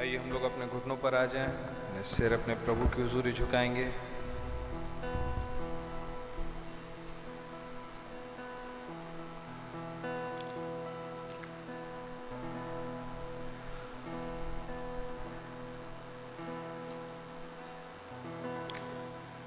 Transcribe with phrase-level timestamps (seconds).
[0.00, 3.84] आइए हम लोग अपने घुटनों पर आ जाएँ सिर अपने प्रभु की हजूरी झुकाएँगे।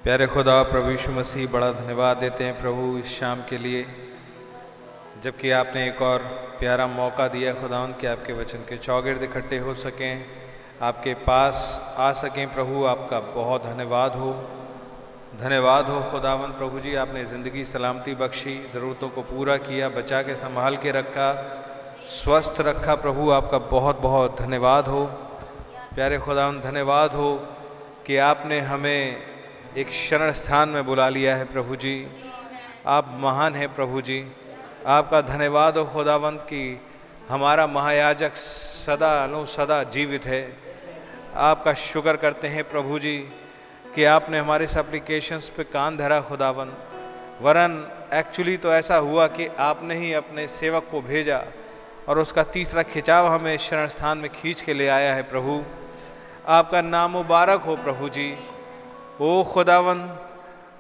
[0.04, 3.86] प्यारे खुदा, प्रभु यीशु मसीह, बड़ा धन्यवाद देते हैं प्रभु इस शाम के लिए,
[5.24, 6.20] जबकि आपने एक और
[6.60, 10.43] प्यारा मौका दिया खुदा कि आपके वचन के चौगिर्द इकट्ठे हो सकें।
[10.81, 11.56] आपके पास
[11.98, 14.31] आ सकें प्रभु, आपका बहुत धन्यवाद हो।
[15.40, 20.36] धन्यवाद हो खुदावन प्रभु जी, आपने ज़िंदगी सलामती बख्शी, ज़रूरतों को पूरा किया, बचा के
[20.36, 21.31] संभाल के रखा,
[22.12, 25.06] स्वस्थ रखा प्रभु, आपका बहुत बहुत धन्यवाद हो।
[25.96, 27.36] प्यारे खुदावन धन्यवाद हो
[28.08, 29.18] कि आपने हमें
[29.78, 31.96] एक शरण स्थान में बुला लिया है प्रभु जी।
[32.88, 34.25] आप महान हैं प्रभु जी।
[34.88, 36.81] आपका धन्यवाद हो खुदावंत कि
[37.30, 40.62] हमारा महायाजक सदा नो सदा जीवित है।
[41.36, 43.18] आपका शुक्र करते हैं प्रभु जी
[43.96, 46.72] कि आपने हमारे इस एप्लीकेशंस पे कान धरा खुदावन।
[47.42, 47.74] वरन
[48.14, 51.42] एक्चुअली तो ऐसा हुआ कि आपने ही अपने सेवक को भेजा
[52.08, 55.62] और उसका तीसरा खिंचाव हमें शरण स्थान में खींच के ले आया है प्रभु।
[56.48, 58.30] आपका नाम मुबारक हो प्रभु जी।
[59.22, 60.10] ओ खुदावन,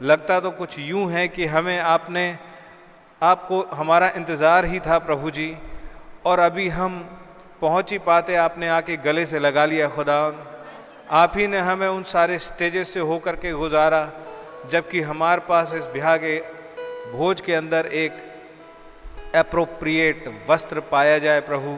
[0.01, 2.37] लगता तो कुछ यूँ है कि हमें आपने,
[3.21, 5.55] आपको हमारा इंतज़ार ही था प्रभु जी
[6.25, 7.03] और अभी हम
[7.63, 10.19] पहुँच ही पाते, आपने आके गले से लगा लिया खुदा।
[11.13, 14.01] आप ही ने हमें उन सारे स्टेजेस से होकर के गुजारा,
[14.71, 16.37] जबकि हमारे पास इस के
[17.11, 18.13] भोज के अंदर एक
[19.35, 21.77] अप्रोप्रिएट वस्त्र पाया जाए प्रभु।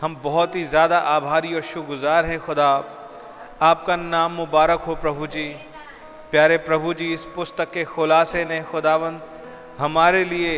[0.00, 2.70] हम बहुत ही ज़्यादा आभारी और शुक्रगुजार हैं खुदा।
[3.62, 5.48] आपका नाम मुबारक हो प्रभु जी।
[6.30, 9.20] प्यारे प्रभु जी, इस पुस्तक के खुलासे ने खुदावन
[9.78, 10.54] हमारे लिए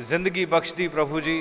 [0.00, 1.40] ज़िंदगी बख्श दी प्रभु जी।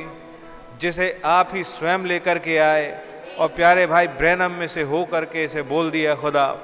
[0.82, 3.02] जिसे आप ही स्वयं लेकर के आए
[3.38, 6.58] और प्यारे भाई ब्रैनम में से हो करके इसे बोल दिया, खुदा,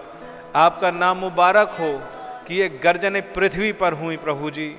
[0.56, 2.02] आपका नाम मुबारक हो
[2.48, 4.76] कि ये गर्जने पृथ्वी पर हुई प्रभु जी।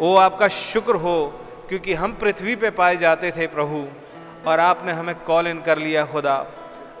[0.00, 3.86] ओ, आपका शुक्र हो क्योंकि हम पृथ्वी पे पाए जाते थे प्रभु
[4.46, 6.46] और आपने हमें कॉल इन कर लिया, खुदा।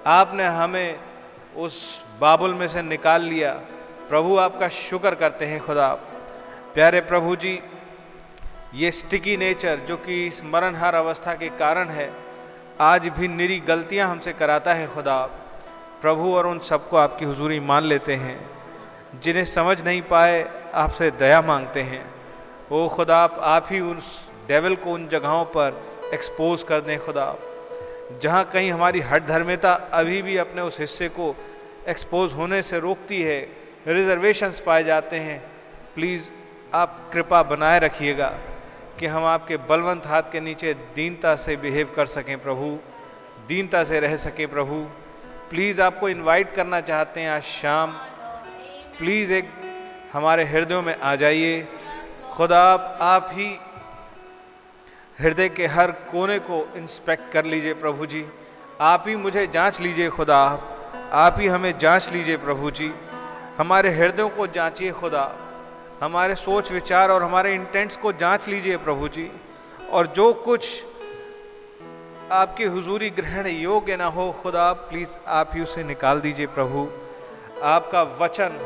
[0.06, 0.98] आपने हमें
[1.56, 3.52] उस बाबुल में से निकाल लिया।
[4.08, 5.88] प्रभु, आपका शुक्र करते हैं, खुदा।
[6.74, 7.60] प्यारे प्रभु जी
[8.74, 12.12] ये स्टिकी नेचर जो कि इस मरणहार अवस्था के कारण है,
[12.80, 15.26] आज भी निरी गलतियाँ हमसे कराता है खुदा।
[16.02, 18.50] प्रभु और उन सबको आपकी हुजूरी मान लेते हैं।
[19.24, 22.10] जिन्हें समझ नहीं पाए, आपसे दया मांगते हैं।
[22.70, 25.82] वो खुदा, आप ही उस डेवल को उन जगहों पर
[26.14, 27.36] एक्सपोज कर दें खुदा।
[28.22, 31.36] जहाँ कहीं हमारी हट धर्मिता अभी भी अपने उस हिस्से को
[31.88, 33.48] एक्सपोज होने से रोकती है
[33.88, 35.42] रिजर्वेशंस पाए जाते हैं।
[35.94, 36.30] प्लीज़
[36.74, 38.34] आप कृपा बनाए रखिएगा।
[39.02, 42.78] कि हम आपके बलवंत हाथ के नीचे दीनता से बिहेव कर सकें प्रभु,
[43.48, 44.74] दीनता से रह सकें प्रभु।
[45.50, 47.90] प्लीज़ आपको इनवाइट करना चाहते हैं आज शाम।
[48.98, 49.48] प्लीज़ एक
[50.12, 51.68] हमारे हृदयों में आ जाइए।
[52.32, 53.60] खुदा, आप आप ही
[55.20, 58.26] हृदय के हर कोने को इंस्पेक्ट कर लीजिए प्रभु जी।
[58.80, 60.60] आप ही मुझे जाँच लीजिए खुदा।
[61.12, 62.92] आप ही हमें जाँच लीजिए प्रभु जी।
[63.58, 65.41] हमारे हृदयों को जांचिए खुदा।
[66.02, 69.30] हमारे सोच, विचार और हमारे इंटेंट्स को जाँच लीजिए प्रभु जी।
[69.90, 70.84] और जो कुछ
[72.32, 76.88] आपकी हुजूरी ग्रहण योग्य ना हो, खुदा प्लीज़ आप ही उसे निकाल दीजिए प्रभु।
[77.62, 78.58] आपका वचन,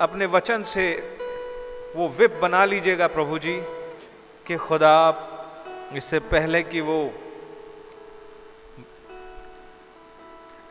[0.00, 0.90] अपने वचन से
[1.96, 3.56] वो विप बना लीजिएगा प्रभु जी,
[4.46, 5.26] कि खुदा आप
[5.94, 7.00] इससे पहले कि वो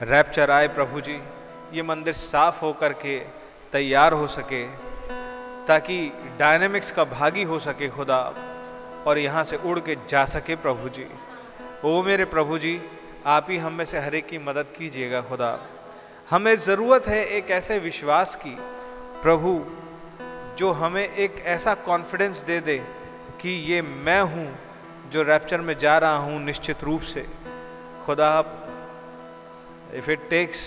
[0.02, 1.22] रैप्चर आए प्रभु जी,
[1.74, 3.20] ये मंदिर साफ़ होकर के
[3.72, 4.93] तैयार हो सके।
[5.68, 5.98] ताकि
[6.40, 8.20] डायनेमिक्स का भागी हो सके खुदा
[9.08, 11.06] और यहाँ से उड़ के जा सके प्रभु जी।
[11.86, 12.82] ओ मेरे प्रभु जी,
[13.26, 15.60] आप ही हम में से हर एक की मदद कीजिएगा खुदा।
[16.30, 18.56] हमें ज़रूरत है एक ऐसे विश्वास की,
[19.24, 19.54] प्रभु,
[20.58, 22.78] जो हमें एक ऐसा कॉन्फिडेंस दे दे
[23.42, 24.48] कि ये मैं हूँ
[25.12, 27.26] जो रैप्चर में जा रहा हूँ निश्चित रूप से।
[28.06, 28.60] खुदा आप
[29.94, 30.62] if it takes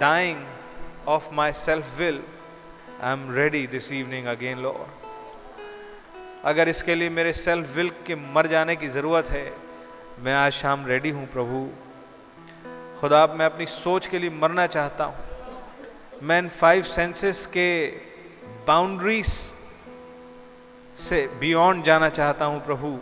[0.00, 0.44] dying
[1.08, 2.22] of my self will
[3.02, 5.06] I am ready this evening again lord
[6.44, 9.52] अगर इसके लिए मेरे सेल्फ विल के मर जाने की ज़रूरत है,
[10.20, 11.68] मैं आज शाम रेडी हूँ, प्रभु।
[13.00, 17.86] खुदा मैं अपनी सोच के लिए मरना चाहता हूँ। मैं इन फाइव सेंसेस के
[18.66, 19.26] बाउंड्रीज
[21.00, 22.96] से बियॉन्ड जाना चाहता हूँ, प्रभु।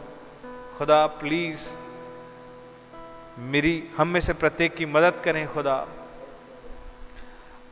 [0.78, 1.69] खुदा प्लीज़
[3.40, 5.87] मेरी, हम में से प्रत्येक की मदद करें, खुदा।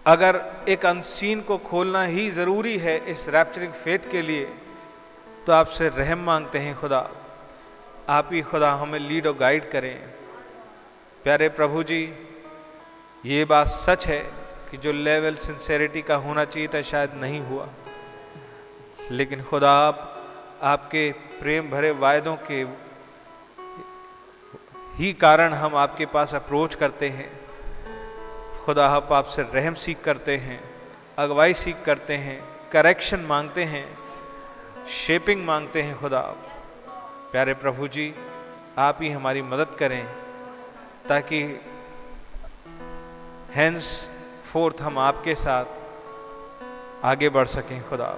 [0.06, 4.44] अगर एक अनसीन को खोलना ही ज़रूरी है इस रैप्चरिंग फेथ के लिए
[5.46, 7.10] तो आपसे रहम मांगते हैं खुदा।
[8.08, 9.98] आप ही खुदा हमें लीड और गाइड करें।
[11.22, 12.14] प्यारे प्रभु जी,
[13.26, 14.18] ये बात सच है
[14.70, 17.68] कि जो लेवल सिंसेरिटी का होना चाहिए था, शायद नहीं हुआ।
[19.10, 20.26] लेकिन खुदा, आप,
[20.62, 22.66] आपके प्रेम भरे वायदों के
[24.94, 27.36] ही कारण हम आपके पास अप्रोच करते हैं।
[28.66, 30.58] खुदा आप आपसे रहम सीख करते हैं,
[31.18, 32.38] अगवाई सीख करते हैं
[32.73, 33.87] करेक्शन मांगते हैं
[34.90, 36.38] शेपिंग मांगते हैं खुदा आप।
[37.32, 38.14] प्यारे प्रभु जी,
[38.78, 40.04] आप ही हमारी मदद करें
[41.08, 41.42] ताकि
[43.54, 43.90] हैंस
[44.52, 48.08] फोर्थ हम आपके साथ आगे बढ़ सकें खुदा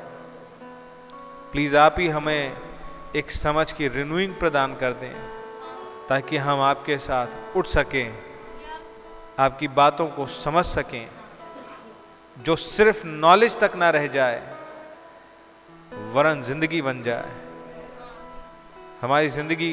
[1.52, 2.56] प्लीज़ आप ही हमें
[3.16, 5.12] एक समझ की रिन्यूइंग प्रदान कर दें
[6.08, 8.27] ताकि हम आपके साथ उठ सकें।
[9.38, 11.08] आपकी बातों को समझ सकें,
[12.36, 14.40] जो सिर्फ़ नॉलेज तक ना रह जाए,
[16.12, 17.30] वरन ज़िंदगी बन जाए।
[19.02, 19.72] हमारी ज़िंदगी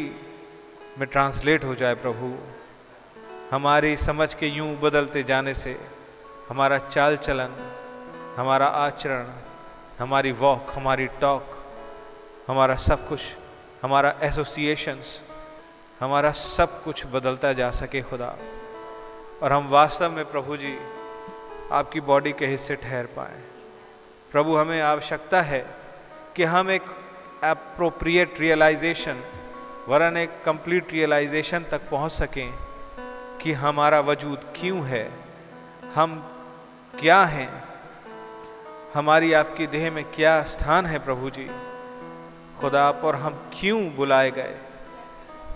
[1.00, 2.34] में ट्रांसलेट हो जाए प्रभु।
[3.52, 5.78] हमारी समझ के यूँ बदलते जाने से
[6.50, 7.56] हमारा चाल चलन
[8.38, 9.28] हमारा आचरण,
[10.00, 11.56] हमारी वॉक हमारी टॉक
[12.48, 13.22] हमारा सब कुछ,
[13.84, 15.20] हमारा एसोसिएशंस
[16.00, 18.36] हमारा सब कुछ बदलता जा सके खुदा।
[19.44, 20.78] और हम वास्तव में प्रभु जी
[21.72, 23.40] आपकी बॉडी के हिस्से ठहर पाए।
[24.32, 25.66] प्रभु हमें आवश्यकता है
[26.36, 26.82] कि हम एक
[27.44, 29.22] अप्रोप्रिएट रियलाइजेशन
[29.88, 32.54] वरन एक कंप्लीट रियलाइजेशन तक पहुँच सकें
[33.42, 35.12] कि हमारा वजूद क्यों है
[35.96, 36.16] हम
[37.00, 37.64] क्या हैं
[38.94, 41.50] हमारी आपकी देह में क्या स्थान है प्रभु जी।
[42.62, 44.56] खुदा पर हम क्यों बुलाए गए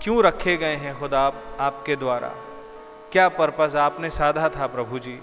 [0.02, 2.34] क्यों रखे गए हैं खुदा आप, आपके द्वारा?
[3.12, 5.18] क्या पर्पज़ आपने साधा था प्रभु जी,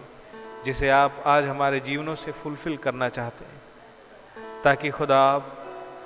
[0.65, 3.61] जिसे आप आज हमारे जीवनों से फुलफिल करना चाहते हैं?
[4.63, 5.53] ताकि खुदा आप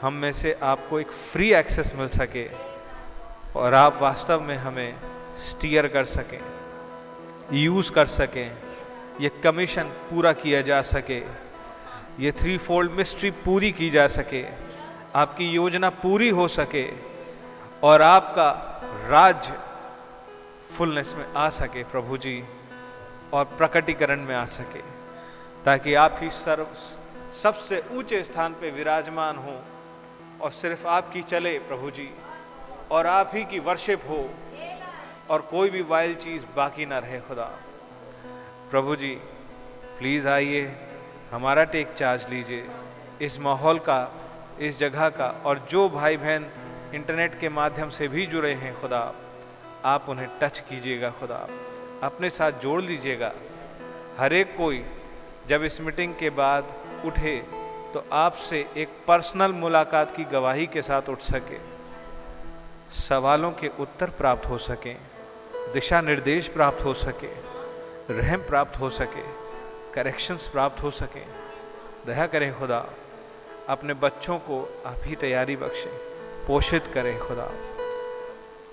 [0.02, 2.46] हम में से आपको एक फ्री एक्सेस मिल सके
[3.56, 4.96] और आप वास्तव में हमें
[5.50, 6.40] स्टीयर कर सकें
[7.54, 8.52] यूज़ कर सकें,
[9.22, 11.20] ये कमीशन पूरा किया जा सके,
[12.20, 14.46] ये थ्री फोल्ड मिस्ट्री पूरी की जा सके,
[15.16, 16.90] आपकी योजना पूरी हो सके
[17.84, 18.50] और आपका
[19.08, 19.54] राज्य
[20.82, 22.44] फुलनेस में आ सके प्रभु जी
[23.34, 24.80] और प्रकटीकरण में आ सके,
[25.66, 26.68] ताकि आप ही सर्व,
[27.42, 29.54] सबसे ऊँचे स्थान पे विराजमान हो
[30.42, 32.10] और सिर्फ़ आपकी चले प्रभु जी
[32.92, 34.20] और आप ही की वर्शिप हो
[35.30, 37.50] और कोई भी वाइल्ड चीज़ बाकी ना रहे खुदा।
[38.72, 39.16] प्रभु जी
[40.00, 40.68] प्लीज़ आइए,
[41.32, 42.68] हमारा टेक चार्ज लीजिए,
[43.22, 44.04] इस माहौल का,
[44.60, 46.52] इस जगह का और जो भाई बहन
[46.94, 49.12] इंटरनेट के माध्यम से भी जुड़े हैं खुदा।
[49.86, 51.48] आप उन्हें टच कीजिएगा खुदा।
[52.04, 53.32] अपने साथ जोड़ लीजिएगा।
[54.20, 54.84] हर एक कोई
[55.48, 56.74] जब इस मीटिंग के बाद
[57.06, 57.38] उठे
[57.94, 61.60] तो आपसे एक पर्सनल मुलाकात की गवाही के साथ उठ सके।
[62.98, 64.96] सवालों के उत्तर प्राप्त हो सकें,
[65.74, 67.34] दिशा निर्देश प्राप्त हो सके,
[68.14, 69.24] रहम प्राप्त हो सके
[69.94, 71.26] करेक्शंस प्राप्त हो सकें।
[72.06, 72.86] दया करें खुदा,
[73.70, 75.92] अपने बच्चों को आप ही तैयारी बख्शें,
[76.48, 77.50] पोषित करें खुदा।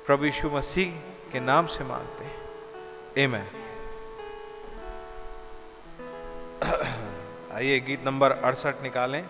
[0.08, 0.92] प्रभु यीशु मसीह
[1.32, 3.50] के नाम से मांगते हैं। मैं
[7.56, 9.26] आइए गीत नंबर अड़सठ निकालें।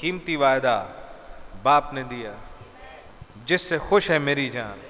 [0.00, 0.78] कीमती वायदा
[1.64, 2.34] बाप ने दिया।
[3.44, 4.87] जिससे खुश है मेरी जान।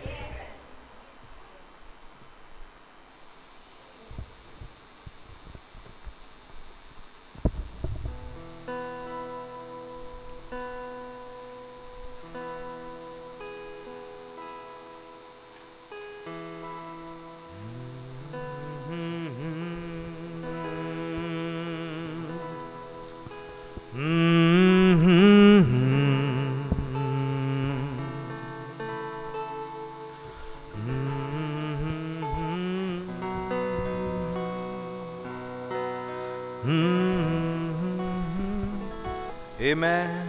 [39.78, 40.28] Amen.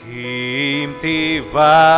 [0.00, 1.89] कीमती वायदा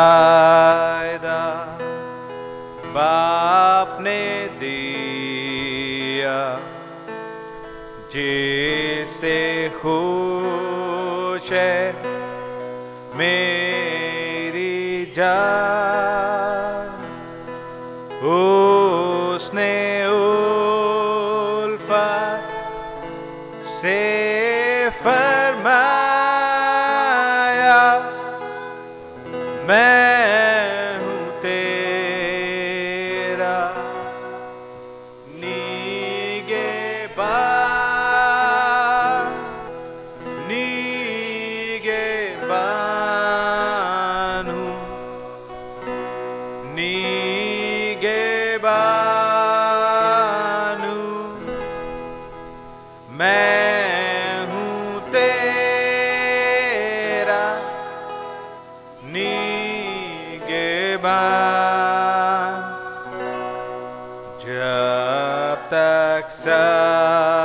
[66.22, 67.41] तक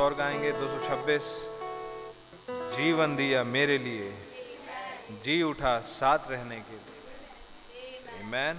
[0.00, 1.24] और गाएँगे 226
[2.76, 4.10] जीवन दिया मेरे लिए।
[5.24, 8.56] जी उठा साथ रहने के लिए। मैन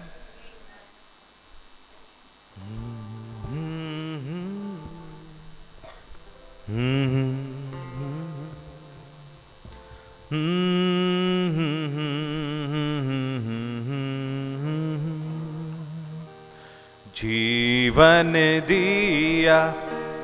[17.16, 18.34] जीवन
[18.68, 19.58] दिया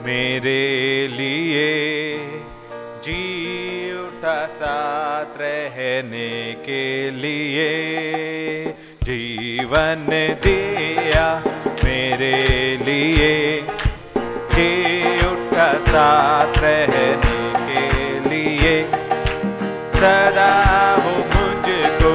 [0.06, 1.70] मेरे लिए
[3.06, 3.22] जी
[4.00, 7.70] उठा साथ रहने के लिए
[9.04, 10.06] जीवन
[10.44, 11.26] दिया
[11.84, 12.36] मेरे
[12.86, 13.36] लिए।
[14.54, 14.70] जी
[15.28, 17.84] उठा साथ रहने के
[18.30, 18.76] लिए
[19.96, 20.52] सदा
[21.04, 22.14] हो मुझको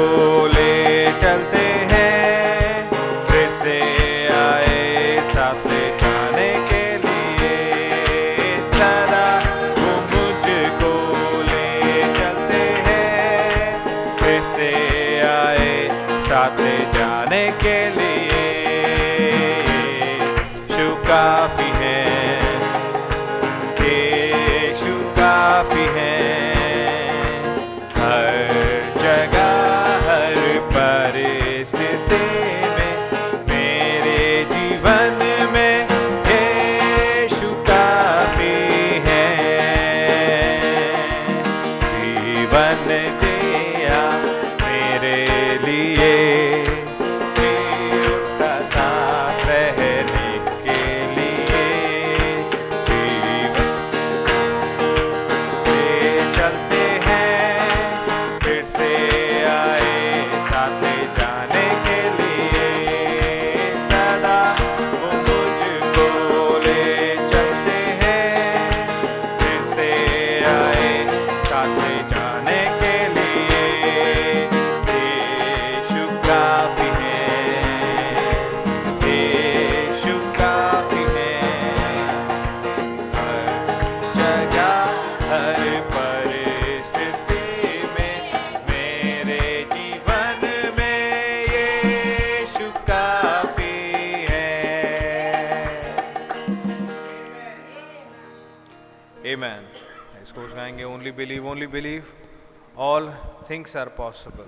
[103.42, 104.46] things are possible.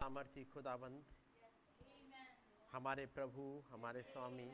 [0.00, 1.04] सामर्थ्य खुदाबंद।
[2.72, 4.52] हमारे प्रभु, हमारे स्वामी,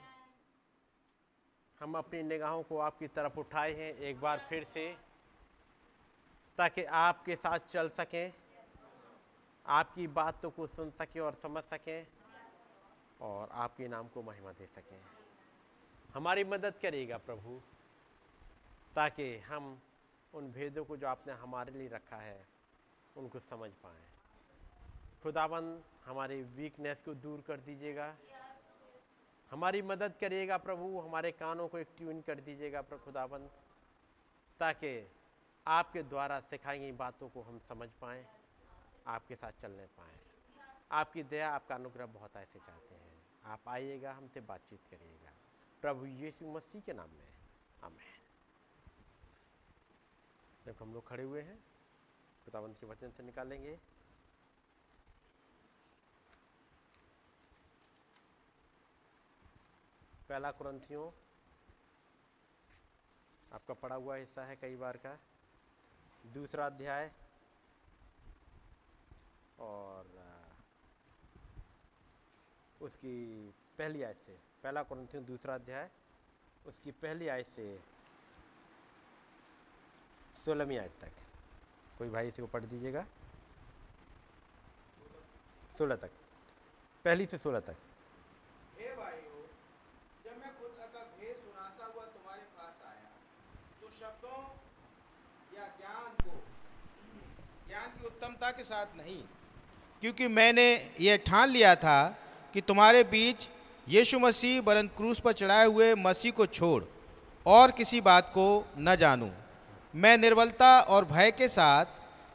[1.81, 4.97] हम अपनी निगाहों को आपकी तरफ़ उठाए हैं एक बार फिर से,
[6.59, 8.33] ताकि आपके साथ चल सकें,
[9.67, 12.07] आपकी बातों को सुन सकें और समझ सकें,
[13.21, 15.01] और आपके नाम को महिमा दे सकें।
[16.15, 17.61] हमारी मदद करेगा प्रभु,
[18.95, 19.83] ताकि हम
[20.35, 22.47] उन भेदों को जो आपने हमारे लिए रखा है,
[23.17, 24.14] उनको समझ पाएँ।
[25.25, 28.17] खुदाबंद, हमारी वीकनेस को दूर कर दीजिएगा।
[29.51, 33.51] हमारी मदद करिएगा प्रभु, हमारे कानों को एक ट्यून कर दीजिएगा खुदाबंद,
[34.61, 35.11] ताकि
[35.67, 38.27] आपके द्वारा सिखाई गई बातों को हम समझ पाएँ,
[39.07, 40.21] आपके साथ चलने पाएँ।
[40.93, 45.33] आपकी दया, आपका अनुग्रह बहुत ऐसे चाहते हैं। आप आइएगा, हमसे बातचीत करिएगा।
[45.83, 47.29] प्रभु यीशु मसीह के नाम में।
[47.85, 48.21] आमेन।
[50.67, 51.65] जब हम लोग खड़े हुए हैं।
[52.45, 53.81] खुदाबंद के वचन से निकालेंगे।
[60.29, 61.07] पहला कुरंथियों,
[63.53, 65.19] आपका पढ़ा हुआ हिस्सा है कई बार का।
[66.33, 67.11] दूसरा अध्याय,
[69.59, 70.13] और
[72.81, 73.15] उसकी
[73.79, 75.91] पहली आयत से, पहला कुरंथियों, दूसरा अध्याय,
[76.67, 77.67] उसकी पहली आयत से,
[80.45, 81.23] सोलहवीं आयत तक।
[81.99, 83.07] कोई भाई इसे को पढ़ दीजिएगा।
[85.79, 86.11] सोलह तक,
[87.05, 87.77] पहली से सोलह तक।
[88.79, 89.43] हे भाइयों
[90.25, 93.11] जब मैं खुद का भेद सुनाता हुआ तुम्हारे पास आया
[93.95, 94.41] शब्दों
[95.53, 96.33] या ज्ञान को।
[97.69, 99.23] ज्ञान की उत्तमता के साथ नहीं,
[100.03, 100.67] क्योंकि मैंने
[101.01, 102.01] यह ठान लिया था
[102.55, 103.49] कि तुम्हारे बीच
[103.87, 106.83] यीशु मसीह बरन क्रूस पर चढ़ाए हुए मसीह को छोड़
[107.47, 108.47] और किसी बात को
[108.79, 109.31] न जानूं।
[109.95, 111.87] मैं निर्बलता और भय के साथ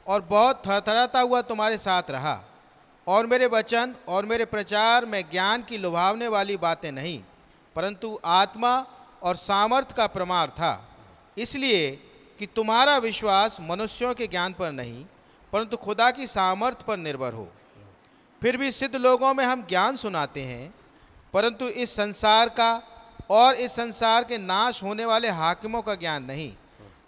[0.08, 2.42] और बहुत थरथराता हुआ तुम्हारे साथ रहा
[3.08, 7.22] और मेरे वचन और मेरे प्रचार में ज्ञान की लुभावने वाली बातें नहीं,
[7.76, 8.78] परंतु आत्मा
[9.22, 10.74] और सामर्थ का प्रमाण था।
[11.40, 11.90] इसलिए
[12.40, 15.04] कि तुम्हारा विश्वास मनुष्यों के ज्ञान पर नहीं,
[15.54, 17.48] परंतु खुदा की सामर्थ पर निर्भर हो।
[18.42, 20.74] फिर भी सिद्ध लोगों में हम ज्ञान सुनाते हैं,
[21.34, 22.72] परंतु इस संसार का
[23.32, 26.52] और इस संसार के नाश होने वाले हाकिमों का ज्ञान नहीं,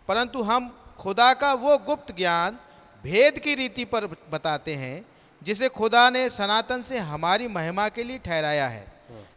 [0.07, 2.57] परंतु हम खुदा का वो गुप्त ज्ञान
[3.03, 5.05] भेद की रीति पर बताते हैं,
[5.41, 8.85] जिसे खुदा ने सनातन से हमारी महिमा के लिए ठहराया है,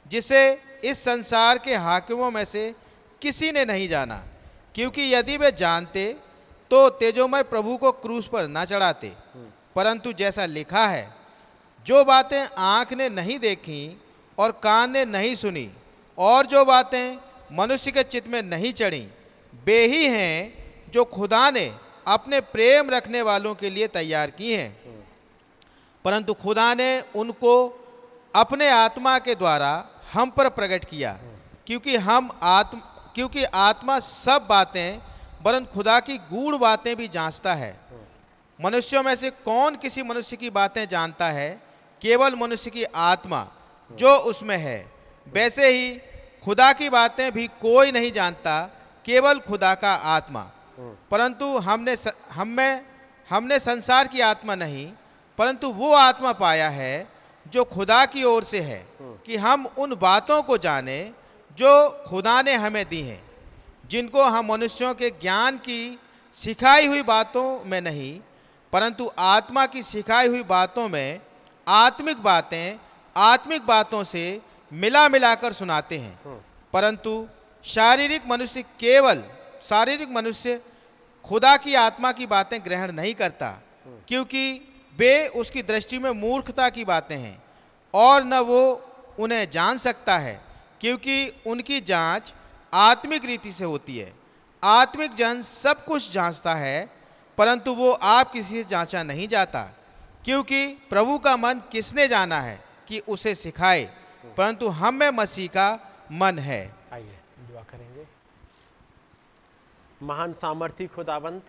[0.07, 0.41] जिसे
[0.85, 2.75] इस संसार के हाकिमों में से
[3.23, 4.23] किसी ने नहीं जाना।
[4.75, 6.05] क्योंकि यदि वे जानते
[6.71, 9.13] तो तेजोमय प्रभु को क्रूस पर न चढ़ाते।
[9.77, 11.05] परंतु जैसा लिखा है
[11.87, 14.01] जो बातें आँख ने नहीं देखी
[14.39, 15.69] और कान ने नहीं सुनी
[16.19, 17.17] और जो बातें
[17.53, 19.07] मनुष्य के चित्त में नहीं चढ़ी
[19.67, 21.67] वे ही हैं जो खुदा ने
[22.07, 24.73] अपने प्रेम रखने वालों के लिए तैयार की हैं।
[26.05, 27.55] परंतु खुदा ने उनको
[28.35, 29.71] अपने आत्मा के द्वारा
[30.13, 31.13] हम पर प्रकट किया
[31.67, 32.81] क्योंकि हम आत्म
[33.15, 34.99] क्योंकि आत्मा सब बातें
[35.43, 37.77] वरन खुदा की गूढ़ बातें भी जांचता है।
[38.61, 41.51] मनुष्यों में से कौन किसी मनुष्य की बातें जानता है?
[42.03, 43.47] केवल मनुष्य की आत्मा,
[43.91, 44.93] जो उसमें है।
[45.27, 45.95] वैसे ही
[46.45, 48.63] खुदा की बातें भी कोई नहीं जानता,
[49.05, 50.51] केवल खुदा का आत्मा।
[51.11, 51.97] परंतु हमने
[52.31, 52.85] हम में
[53.31, 54.93] हमने संसार की आत्मा नहीं,
[55.39, 57.09] परंतु वो आत्मा पाया है,
[57.47, 61.13] जो खुदा की ओर से है, कि हम उन बातों को जाने
[61.59, 63.23] जो खुदा ने हमें दी हैं
[63.91, 65.99] जिनको हम मनुष्यों के ज्ञान की
[66.35, 68.21] सिखाई हुई बातों में नहीं
[68.73, 71.21] परंतु आत्मा की सिखाई हुई बातों में
[71.69, 72.79] आत्मिक बातें
[73.17, 74.41] आत्मिक बातों से
[74.73, 77.29] मिला मिलाकर सुनाते हैं। परंतु
[77.65, 79.23] शारीरिक मनुष्य केवल
[79.63, 80.61] शारीरिक मनुष्य
[81.25, 83.49] खुदा की आत्मा की बातें ग्रहण नहीं करता
[84.09, 84.61] क्योंकि
[84.99, 87.43] वे उसकी दृष्टि में मूर्खता की बातें हैं
[87.95, 88.61] और न वो
[89.19, 90.41] उन्हें जान सकता है।
[90.85, 92.33] क्योंकि उनकी जाँच
[92.73, 94.13] आत्मिक रीति से होती है।
[94.63, 96.91] आत्मिक जन सब कुछ जांचता है,
[97.39, 99.63] परंतु वो आप किसी से जांचा नहीं जाता,
[100.25, 103.85] क्योंकि प्रभु का मन किसने जाना है कि उसे सिखाए,
[104.37, 105.69] परंतु हम में मसीह का
[106.13, 108.07] मन है। आइए, दुआ करेंगे।
[110.03, 111.43] महान सामर्थी खुदाबंद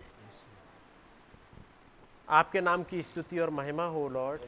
[2.28, 4.40] आपके नाम की स्तुति और महिमा हो, लॉर्ड।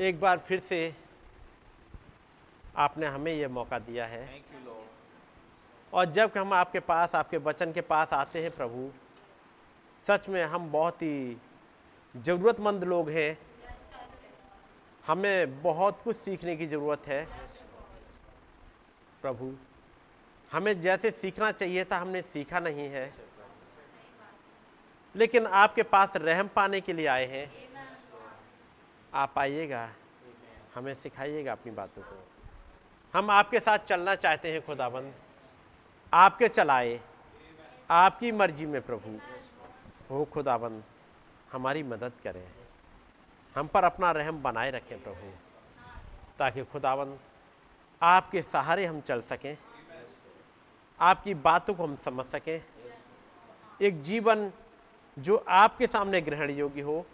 [0.00, 1.05] एक बार फिर से
[2.76, 4.44] आपने हमें ये मौका दिया है।
[5.92, 8.90] और जब हम आपके पास आपके वचन के पास आते हैं प्रभु
[10.06, 11.36] सच में हम बहुत ही
[12.16, 13.38] ज़रूरतमंद लोग हैं।
[15.06, 17.24] हमें बहुत कुछ सीखने की ज़रूरत है।
[19.22, 19.54] प्रभु
[20.52, 23.14] हमें जैसे सीखना चाहिए था हमने सीखा नहीं है।
[25.16, 27.68] लेकिन आपके पास रहम पाने के लिए आए हैं।
[29.14, 29.90] आप आइएगा।
[30.74, 32.35] हमें सिखाइएगा अपनी बातों को।
[33.16, 35.14] हम आपके साथ चलना चाहते हैं, खुदाबंद।
[36.14, 37.00] आपके चलाए,
[37.90, 39.20] आपकी मर्ज़ी में, प्रभु।
[40.10, 40.84] हो, खुदाबंद,
[41.52, 42.52] हमारी मदद करें।
[43.56, 45.32] हम पर अपना रहम बनाए रखें, प्रभु,
[46.38, 47.18] ताकि खुदाबंद,
[48.02, 49.58] आपके सहारे हम चल सकें,
[51.00, 52.64] आपकी बातों को हम समझ सकें।
[53.82, 54.52] एक जीवन
[55.18, 57.06] जो आपके सामने ग्रहण योग्य हो,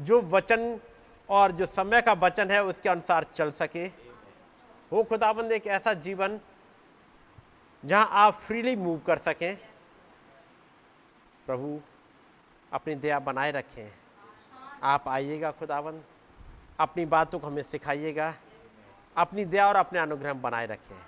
[0.00, 0.80] जो वचन
[1.30, 4.05] और जो समय का वचन है, उसके अनुसार चल सके।
[4.92, 6.40] हो खुदाबंद एक ऐसा जीवन
[7.84, 9.56] जहाँ आप फ्रीली मूव कर सकें।
[11.46, 11.80] प्रभु,
[12.72, 13.92] अपनी दया बनाए रखें।
[14.82, 16.04] आप आइएगा खुदाबंद,
[16.80, 18.34] अपनी बातों को हमें सिखाइएगा।
[19.16, 21.06] अपनी दया और अपने अनुग्रह बनाए रखें।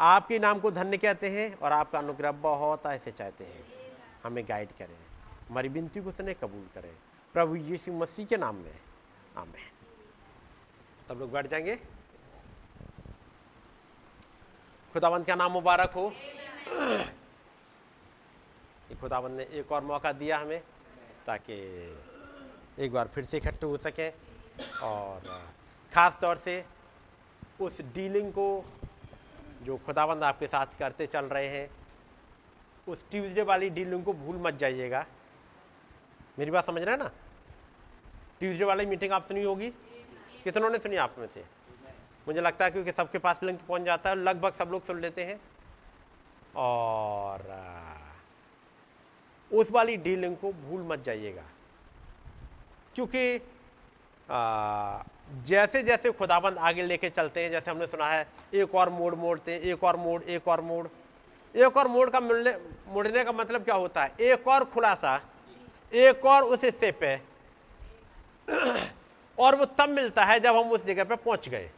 [0.00, 3.92] आपके नाम को धन्य कहते हैं और आपका अनुग्रह बहुत ऐसे चाहते हैं।
[4.24, 4.98] हमें गाइड करें।
[5.50, 6.96] हमारी विनती को सुने कबूल करें।
[7.32, 8.80] प्रभु यीशु मसीह के नाम में।
[9.36, 9.70] आमेन।
[11.08, 11.93] सब लोग बैठ जाएँगे।
[14.94, 16.12] खुदावंत का नाम मुबारक हो?
[19.00, 20.62] खुदावंत ने एक और मौका दिया हमें,
[21.26, 21.54] ताकि
[22.78, 24.12] एक बार फिर से इकट्ठे हो सकें,
[24.82, 25.46] और,
[25.94, 26.64] ख़ास तौर से
[27.60, 28.64] उस डीलिंग को
[29.62, 31.70] जो खुदाबंद आपके साथ करते चल रहे हैं,
[32.88, 35.06] उस ट्यूसडे वाली डीलिंग को भूल मत जाइएगा।
[36.38, 37.10] मेरी बात समझ रहे हैं ना?
[38.40, 39.72] ट्यूसडे वाली मीटिंग आप सुनी होगी?
[40.44, 41.63] कितनों ने सुनी आप में से?
[42.26, 45.24] मुझे लगता है क्योंकि सबके पास लिंक पहुँच जाता है लगभग सब लोग सुन लेते
[45.24, 45.40] हैं।
[46.56, 47.42] और
[49.50, 51.42] उस वाली डीलिंग को भूल मत जाइएगा।
[52.94, 53.38] क्योंकि
[55.46, 59.52] जैसे जैसे खुदाबंद आगे लेके चलते हैं, जैसे हमने सुना है, एक और मोड़ मोड़ते
[59.52, 60.86] हैं, एक और मोड़, एक और मोड़,
[61.54, 62.56] एक और मोड़ का मिलने,
[62.88, 64.12] मुड़ने का मतलब क्या होता है?
[64.20, 65.20] एक और खुलासा,
[65.92, 67.16] एक और उस हिस्से पे,
[69.38, 71.70] और वो तब मिलता है जब हम उस जगह पे पहुँच गए।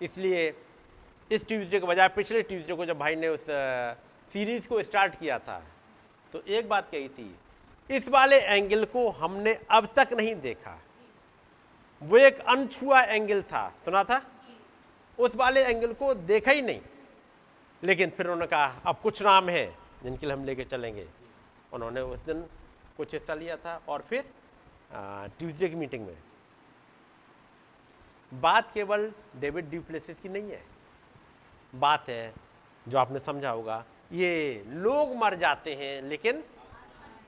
[0.00, 0.54] इसलिए
[1.30, 3.46] इस ट्यूसडे के बजाय पिछले ट्यूसडे को जब भाई ने उस
[4.32, 5.62] सीरीज़ को स्टार्ट किया था
[6.32, 7.34] तो एक बात कही थी,
[7.90, 10.78] इस वाले एंगल को हमने अब तक नहीं देखा।
[12.02, 14.20] वो एक अनछुआ एंगल था, सुना था?
[15.18, 16.80] उस वाले एंगल को देखा ही नहीं।
[17.82, 19.66] लेकिन फिर उन्होंने कहा, अब कुछ नाम है
[20.02, 21.06] जिनके लिए हम लेके चलेंगे।
[21.72, 22.44] उन्होंने उस दिन
[22.96, 24.24] कुछ हिस्सा लिया था और फिर
[24.92, 26.16] ट्यूसडे की मीटिंग में
[28.34, 30.64] बात केवल डेविड ड्यूप्लेसिस की नहीं है।
[31.74, 32.34] बात है
[32.88, 36.44] जो आपने समझा होगा, ये लोग मर जाते हैं, लेकिन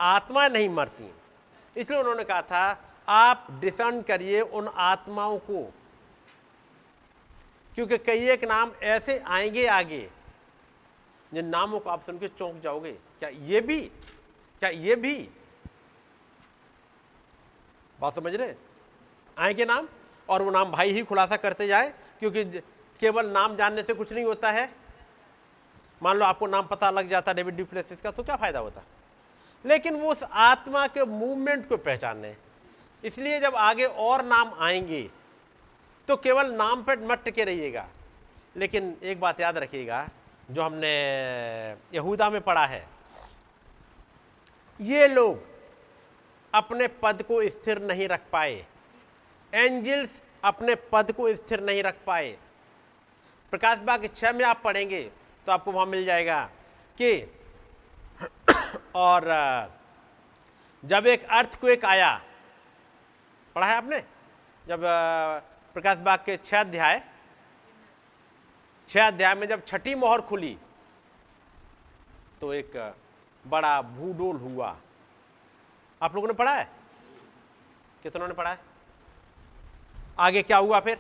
[0.01, 1.15] आत्मा नहीं मरती।
[1.77, 5.75] इसलिए उन्होंने कहा था, आप डिसर्न करिए उन आत्माओं को।
[7.75, 10.11] क्योंकि कई एक नाम ऐसे आएँगे आगे,
[11.35, 13.81] जिन नामों को आप सुन के चौंक जाओगे। क्या ये भी?
[14.61, 15.29] क्या ये भी?
[18.01, 18.55] बात समझ रहे
[19.39, 19.89] आएँगे नाम?
[20.31, 22.45] और वो नाम भाई ही खुलासा करते जाए, क्योंकि
[23.01, 24.69] केवल नाम जानने से कुछ नहीं होता है।
[26.03, 28.83] मान लो आपको नाम पता लग जाता, डेविड डिप्लेसिस का तो क्या फ़ायदा होता?
[29.65, 32.35] लेकिन वो उस आत्मा के मूवमेंट को पहचानने
[33.05, 35.09] इसलिए जब आगे और नाम आएँगे
[36.09, 37.87] तो केवल नाम पर मत टिके रहिएगा।
[38.57, 40.09] लेकिन एक बात याद रखिएगा,
[40.51, 40.91] जो हमने
[41.95, 42.85] यहूदा में पढ़ा है,
[44.81, 45.43] ये लोग
[46.53, 48.65] अपने पद को स्थिर नहीं रख पाए।
[49.53, 50.13] एंजल्स
[50.45, 52.31] अपने पद को स्थिर नहीं रख पाए।
[53.53, 55.03] प्रकाश बाग छह में आप पढ़ेंगे
[55.47, 56.43] तो आपको वहाँ मिल जाएगा
[56.99, 57.13] कि
[58.97, 59.25] और
[60.83, 62.21] जब एक अर्थ को एक आया,
[63.57, 63.99] पढ़ा है आपने?
[64.65, 64.81] जब
[65.75, 67.03] प्रकाश बाग के छह अध्याय
[68.89, 70.57] छह अध्याय में जब छठी मोहर खुली
[72.41, 72.73] तो एक
[73.45, 74.77] बड़ा भूडोल हुआ।
[76.01, 76.69] आप लोगों ने पढ़ा है?
[78.03, 78.59] कितनों ने पढ़ा है?
[80.21, 80.99] आगे क्या हुआ फिर?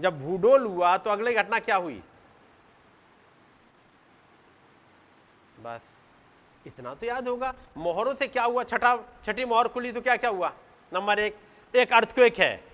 [0.00, 2.02] जब भूडोल हुआ तो अगली घटना क्या हुई?
[5.58, 5.80] बस,
[6.66, 8.64] इतना तो याद होगा। मोहरों से क्या हुआ?
[8.64, 10.52] छठा छठी मोहर खुली तो क्या क्या हुआ?
[10.92, 11.36] नंबर एक
[11.74, 12.64] एक अर्थक्वेक है।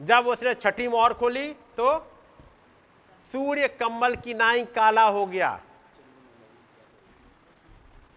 [0.00, 1.98] जब उसने छठी मोहर खोली तो
[3.30, 5.58] सूर्य कमल की नाई काला हो गया।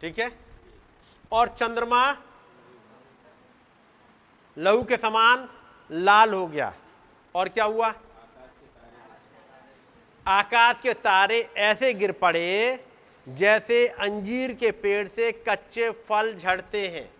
[0.02, 0.30] ठीक है?
[1.34, 2.16] और चंद्रमा
[4.58, 5.50] लहू के समान
[5.92, 6.74] लाल हो गया।
[7.36, 7.94] और क्या हुआ?
[10.28, 12.86] आकाश के तारे ऐसे गिर पड़े
[13.28, 17.14] जैसे अंजीर के पेड़ से कच्चे फल झड़ते हैं।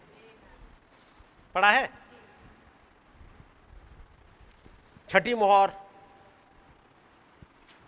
[1.56, 1.90] पढ़ा है?
[5.10, 5.72] छठी मोहर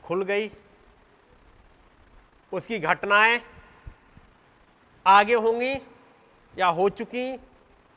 [0.04, 0.52] खुल गई।
[2.54, 3.42] उसकी घटनाएँ
[5.08, 5.76] आगे होंगी।
[6.58, 7.34] या हो चुकी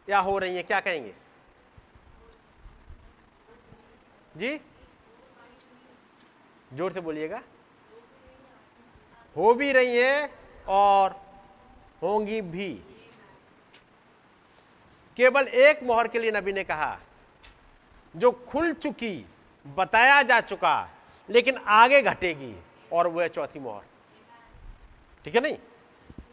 [0.08, 1.14] या हो रही हैं, क्या कहेंगे?
[4.36, 4.60] जी?
[6.72, 7.40] ज़ोर से बोलिएगा।
[9.36, 10.30] हो भी रही हैं
[10.68, 11.20] और
[12.02, 12.72] होंगी भी।
[15.16, 16.98] केवल एक मोहर के लिए नबी ने कहा,
[18.14, 19.26] जो खुल चुकी,
[19.66, 20.88] बताया जा चुका,
[21.28, 22.54] लेकिन आगे घटेगी,
[22.92, 23.84] और वह चौथी मोहर।
[25.24, 25.56] ठीक है नहीं?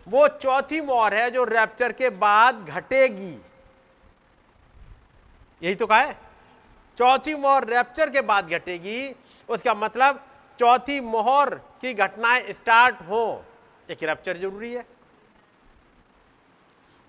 [0.08, 3.34] वो चौथी मोहर है जो रैप्चर के बाद घटेगी।
[5.62, 6.18] यही तो कहा है।
[6.98, 9.16] चौथी मोहर रैप्चर के बाद घटेगी,
[9.50, 10.24] उसका मतलब
[10.60, 13.46] चौथी मोहर की घटनाएँ स्टार्ट हो।
[13.90, 14.86] एक रैप्चर ज़रूरी है।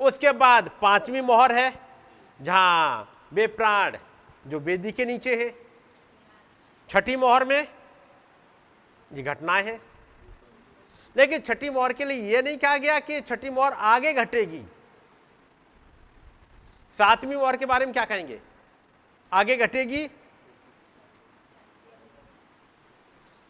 [0.00, 1.72] उसके बाद पांचवी मोहर है,
[2.40, 3.96] जहाँ वे प्राण
[4.46, 5.50] जो वेदी के नीचे है,
[6.90, 7.66] छठी मोहर में
[9.10, 9.78] ये घटनाएँ है।
[11.16, 14.62] लेकिन छठी मोहर के लिए यह नहीं कहा गया कि छठी मोहर आगे घटेगी।
[16.98, 18.38] सातवीं मोहर के बारे में क्या कहेंगे?
[19.32, 20.06] आगे घटेगी?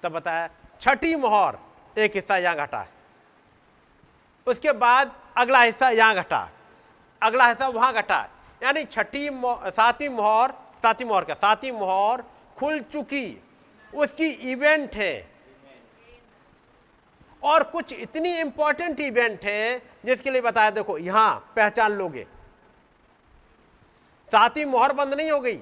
[0.04, 0.48] तब बताया,
[0.80, 1.58] छठी मोहर
[1.96, 2.86] एक हिस्सा यहाँ घटा
[4.46, 6.48] उसके बाद अगला हिस्सा यहाँ घटा
[7.22, 8.18] अगला हिस्सा वहाँ घटा
[8.62, 10.52] यानी छठी सातवीं मोहर
[10.82, 12.22] सातवीं मोहर का सातवीं मोहर
[12.56, 13.26] खुल चुकी।
[13.90, 15.35] उसकी इवेंट है।
[17.42, 22.26] और कुछ इतनी इंपॉर्टेंट इवेंट है जिसके लिए बताया, देखो, यहाँ पहचान लोगे।
[24.32, 25.56] सातवीं मोहर बंद नहीं हो गई।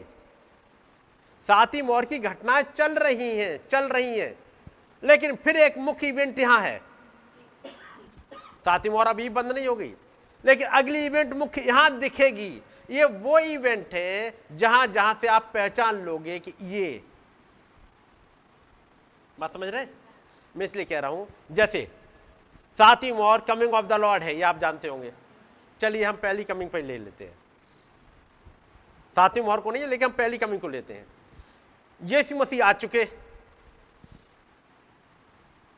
[1.49, 4.39] सातवीं मोहर की घटनाएँ चल रही हैं, चल रही हैं।
[5.03, 6.79] लेकिन फिर एक मुख्य इवेंट यहाँ है।
[8.65, 9.95] सातवीं मोहर अभी बंद नहीं हो गई।
[10.45, 15.97] लेकिन अगली इवेंट मुख्य यहाँ दिखेगी। ये वो इवेंट है जहाँ जहाँ से आप पहचान
[15.97, 17.03] लोगे कि ये।
[19.39, 19.85] बात समझ रहे
[20.55, 21.89] मैं इसलिए कह रहा हूँ, जैसे
[22.79, 25.13] सातवीं मोहर कमिंग ऑफ़ द लॉर्ड है, ये आप जानते होंगे।
[25.81, 27.35] चलिए, हम पहली कमिंग पर ले लेते हैं।
[29.17, 31.07] सातवीं मोहर को नहीं है, लेकिन हम पहली कमिंग को लेते हैं।
[32.01, 33.05] यीशु मसीह आ चुके।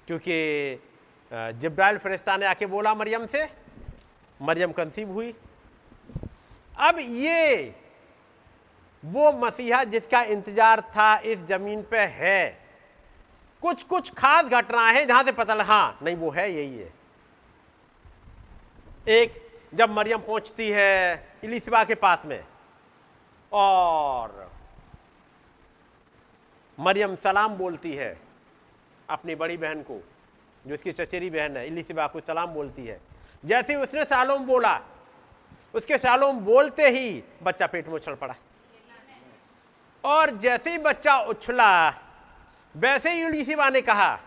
[0.08, 0.80] क्योंकि
[1.60, 3.48] जिब्राइल फरिश्ता ने आके बोला मरियम से,
[4.40, 5.34] मरियम कंसीव हुई।
[6.80, 7.74] अब ये,
[9.02, 12.65] वो मसीहा जिसका इंतज़ार था इस ज़मीन पे है
[13.62, 16.92] कुछ कुछ खास घटना है जहाँ से पता लगा हाँ नहीं, वो है, यही है।
[19.08, 19.42] एक,
[19.74, 22.44] जब मरियम पहुँचती है इलिसबा के पास में,
[23.52, 24.50] और
[26.78, 28.16] मरियम सलाम बोलती है
[29.08, 30.00] अपनी बड़ी बहन को,
[30.64, 33.00] जो उसकी चचेरी बहन है, इलिसबा को सलाम बोलती है।
[33.44, 34.80] जैसे उसने सालोम बोला,
[35.74, 38.34] उसके सालोम बोलते ही बच्चा पेट में उछल पड़ा।
[40.04, 41.68] और जैसे ही बच्चा उछला
[42.76, 44.18] वैसे ही इलिसबा ने कहा,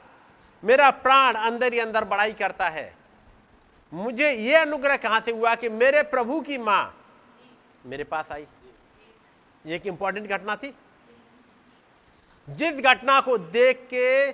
[0.64, 2.94] मेरा प्राण अंदर ही अंदर बड़ाई करता है।
[3.92, 6.96] मुझे यह अनुग्रह कहाँ से हुआ कि मेरे प्रभु की माँ
[7.86, 8.46] मेरे पास आई?
[9.66, 10.74] ये एक इंपॉर्टेंट घटना थी।
[12.48, 14.30] जिस घटना को देख के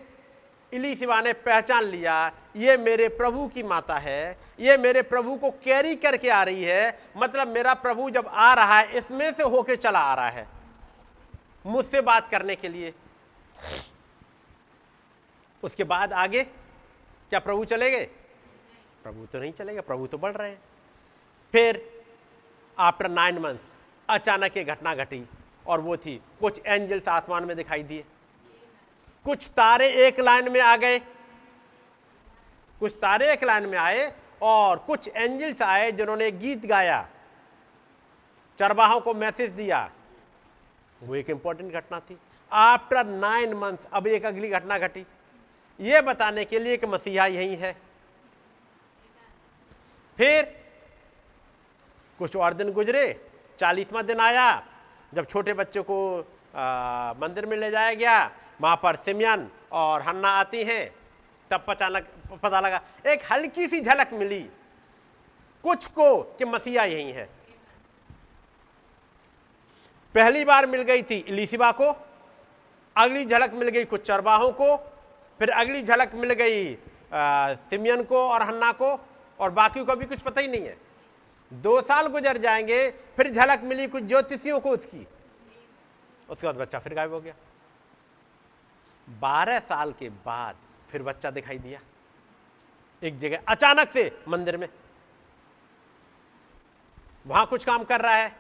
[0.72, 5.96] इलीसिबा ने पहचान लिया, ये मेरे प्रभु की माता है, ये मेरे प्रभु को कैरी
[5.96, 10.00] करके आ रही है मतलब मेरा प्रभु जब आ रहा है, इसमें से होके चला
[10.00, 10.48] आ रहा है।
[11.66, 12.94] मुझसे बात करने के लिए।
[15.66, 18.06] उसके बाद आगे क्या प्रभु चले गए
[19.04, 20.60] प्रभु तो नहीं चलेगा, प्रभु तो बढ़ रहे हैं।
[21.54, 21.82] फिर
[22.78, 23.62] आफ्टर नाइन मंथ्स
[24.10, 25.24] अचानक ये घटना घटी
[25.68, 28.04] और वो थी, कुछ एंजल्स आसमान में दिखाई दिए।
[29.26, 31.00] कुछ तारे एक लाइन में आ गए।
[32.82, 34.12] कुछ तारे एक लाइन में आए
[34.42, 37.08] और कुछ एंजल्स आए जिन्होंने गीत गाया।
[38.60, 39.90] चरवाहों को मैसेज दिया।
[41.04, 42.18] वो एक इंपॉर्टेंट घटना थी।
[42.52, 45.06] आफ्टर नाइन मंथ्स अब एक अगली घटना घटी।
[45.80, 47.72] ये बताने के लिए कि मसीहा यही है।
[50.18, 50.44] फिर
[52.20, 53.06] कुछ और दिन गुजरे
[53.60, 54.48] चालीसवा दिन आया
[55.14, 55.98] जब छोटे बच्चे को
[56.56, 60.84] आ, मंदिर में ले जाया गया। वहाँ पर सिमयन और हन्ना आती हैं
[61.52, 62.08] तब अचानक
[62.44, 64.40] पता लगा एक हल्की सी झलक मिली।
[65.64, 67.26] कुछ को कि मसीहा यही है।
[70.16, 71.92] पहली बार मिल गई थी इलिसिबा को
[72.96, 74.76] अगली झलक मिल गई कुछ चरवाहों को
[75.40, 76.78] फिर अगली झलक मिल गई
[77.14, 78.94] सिमियन को और हन्ना को,
[79.40, 80.78] और बाकी को भी कुछ पता ही नहीं है।
[81.52, 85.06] दो साल गुजर जाएँगे, फिर झलक मिली कुछ ज्योतिषियों को उसकी।
[86.30, 87.34] उसके बाद बच्चा फिर गायब हो गया।
[89.08, 90.56] बारह साल के बाद
[90.90, 91.80] फिर बच्चा दिखाई दिया,
[93.04, 94.68] एक जगह, अचानक से मंदिर में।
[97.26, 98.32] वहाँ कुछ काम कर रहा है,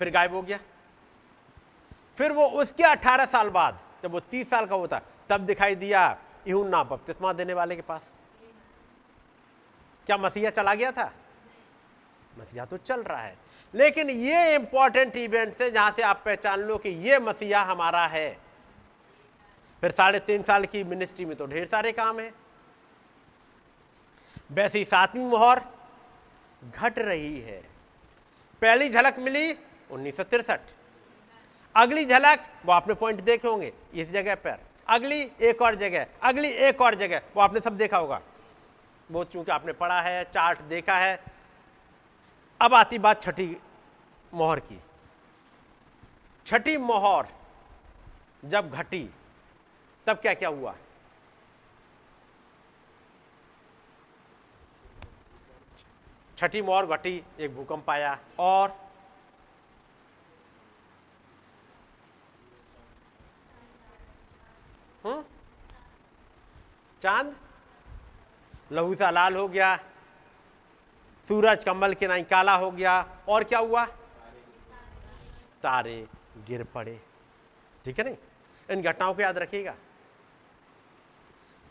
[0.00, 0.58] फिर गायब हो गया।
[2.18, 6.08] फिर वो उसके अठारह साल बाद, जब वो तीस साल का होता तब दिखाई दिया
[6.48, 8.00] यूना बपतिस्मा देने वाले के पास।
[10.06, 11.12] क्या मसीहा चला गया था?
[12.38, 13.36] मसीहा तो चल रहा है।
[13.74, 18.38] लेकिन ये इंपॉर्टेंट इवेंट है जहाँ से आप पहचान लो कि ये मसीहा हमारा है।
[19.80, 22.34] फिर साढ़े तीन साल की मिनिस्ट्री में तो ढेर सारे काम है।
[24.50, 25.62] वैसी सातवीं मोहर
[26.64, 27.60] घट रही है।
[28.62, 29.52] पहली झलक मिली
[29.90, 30.20] उन्नीस
[31.76, 36.48] अगली झलक, वो आपने पॉइंट देखे होंगे, इस जगह पर। अगली एक और जगह, अगली
[36.48, 38.20] एक और जगह, वो आपने सब देखा होगा।
[39.10, 41.20] वो चूँकि आपने पढ़ा है, चार्ट देखा है,
[42.60, 43.56] अब आती बात छठी
[44.34, 44.80] मोहर की।
[46.46, 47.26] छठी मोहर
[48.44, 49.08] जब घटी,
[50.06, 50.74] तब क्या क्या हुआ?
[56.38, 58.76] छठी मोहर घटी, एक भूकंप आया और
[65.08, 65.24] हम्म?
[67.02, 67.36] चाँद?
[68.72, 69.76] लहू सा लाल हो गया,
[71.28, 73.84] सूरज कमल के नाई काला हो गया, और क्या हुआ?
[75.62, 77.00] तारे गिर पड़े।
[77.84, 78.16] ठीक है नहीं?
[78.70, 79.74] इन घटनाओं को याद रखिएगा।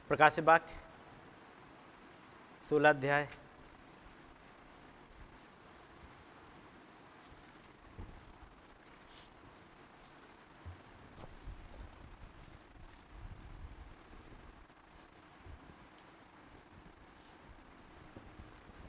[0.10, 0.62] प्रकाश बाग
[2.70, 3.28] सोलह अध्याय।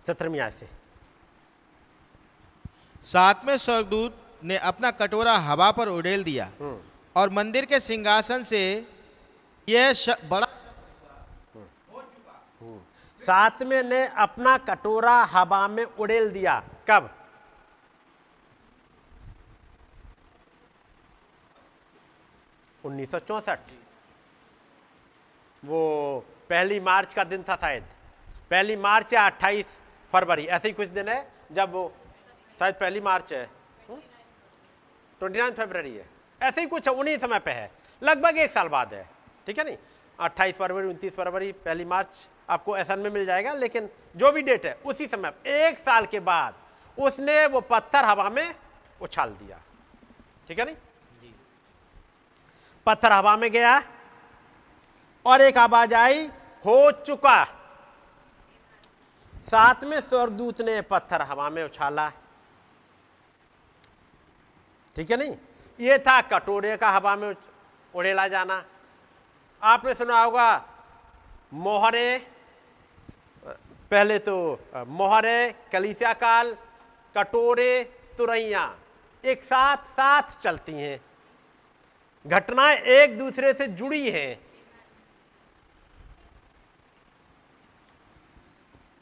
[0.09, 0.68] सत्रहवीं से।
[3.02, 6.80] सातवें स्वर्गदूत ने अपना कटोरा हवा पर उड़ेल दिया हम्म।
[7.16, 8.62] और मंदिर के सिंहासन से
[9.68, 10.46] यह बड़ा
[12.61, 12.80] हम्म।
[13.20, 17.14] सातवें ने अपना कटोरा हवा में उड़ेल दिया। कब?
[22.84, 23.42] उन्नीस सौ
[25.64, 25.80] वो
[26.50, 27.84] पहली मार्च का दिन था शायद।
[28.50, 29.66] पहली मार्च या अट्ठाईस
[30.12, 31.92] फरवरी। ऐसे ही कुछ दिन है जब वो
[32.61, 33.44] शायद पहली मार्च है।
[35.20, 36.09] ट्वेंटी नाइन फेबररी है।
[36.40, 37.70] ऐसे ही कुछ उन्हीं समय पे है।
[38.02, 39.09] लगभग एक साल बाद है।
[39.46, 39.76] ठीक है नहीं?
[40.18, 44.66] अट्ठाईस फरवरी उनतीस फरवरी पहली मार्च आपको एसन में मिल जाएगा लेकिन जो भी डेट
[44.66, 46.54] है उसी समय एक साल के बाद
[46.98, 48.54] उसने वो पत्थर हवा में
[49.00, 49.61] उछाल दिया।
[50.48, 50.76] ठीक है नहीं?
[52.86, 53.78] पत्थर हवा में गया
[55.26, 56.26] और एक आवाज़ आई
[56.64, 57.44] हो चुका।
[59.49, 62.09] साथ में स्वर्गदूत ने पत्थर हवा में उछाला।
[64.96, 65.36] ठीक है नहीं?
[65.80, 67.34] ये था कटोरे का हवा में
[67.94, 68.64] उड़ेला जाना।
[69.62, 70.64] आपने सुना होगा,
[71.53, 72.18] मोहरे,
[73.90, 74.36] पहले तो
[74.76, 76.57] मोहरे, कलीसिया काल,
[77.16, 77.84] कटोरे,
[78.18, 78.74] तुरैया,
[79.24, 81.01] एक साथ साथ चलती हैं।
[82.26, 84.47] घटनाएँ एक दूसरे से जुड़ी हैं।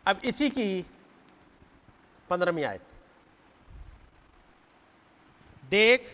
[0.07, 0.84] अब इसी की
[2.30, 2.82] पंद्रहवीं आयत।
[5.70, 6.12] देख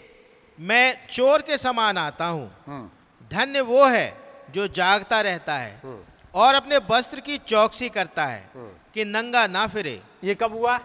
[0.59, 2.90] मैं चोर के समान आता हूँ।
[3.30, 4.07] धन्य वो है
[4.51, 6.01] जो जागता रहता है
[6.34, 8.51] और अपने वस्त्र की चौकसी करता है
[8.95, 10.78] कि नंगा ना फिरे। ये कब हुआ?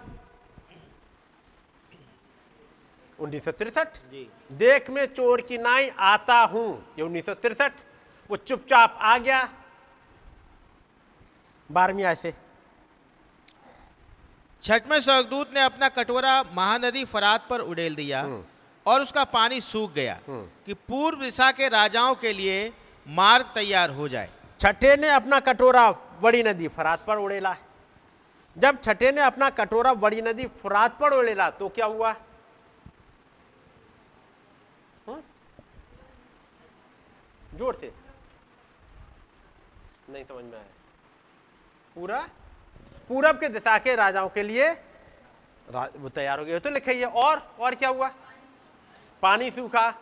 [3.20, 3.98] उन्नीस सौ तिरसठ?
[4.54, 7.72] देख मैं चोर की नाई आता हूँ। ये उन्नीस सौ तिरसठ?
[8.30, 9.42] वो चुपचाप आ गया।
[11.70, 12.34] बारहवीं आय से।
[14.68, 18.22] छठवें स्वर्गदूत ने अपना कटोरा महानदी फरात पर उड़ेल दिया
[18.86, 20.18] और उसका पानी सूख गया
[20.66, 22.58] कि पूर्व दिशा के राजाओं के लिए
[23.06, 25.90] मार्ग तैयार हो जाए। छठे ने अपना कटोरा
[26.22, 27.56] बड़ी नदी फरात पर उड़ेला।
[28.56, 32.12] जब छठे ने अपना कटोरा बड़ी नदी फरात पर उड़ेला तो क्या हुआ?
[35.08, 35.22] हम्म?
[37.58, 37.92] ज़ोर से।
[40.10, 40.74] नहीं समझ में आया।
[41.96, 42.28] पूरा?
[43.10, 44.70] पूरब के दिशा के राजाओं के लिए
[45.70, 48.08] वो तैयार हो गए तो लिखे और और क्या हुआ?
[49.22, 49.94] पानी सूखा।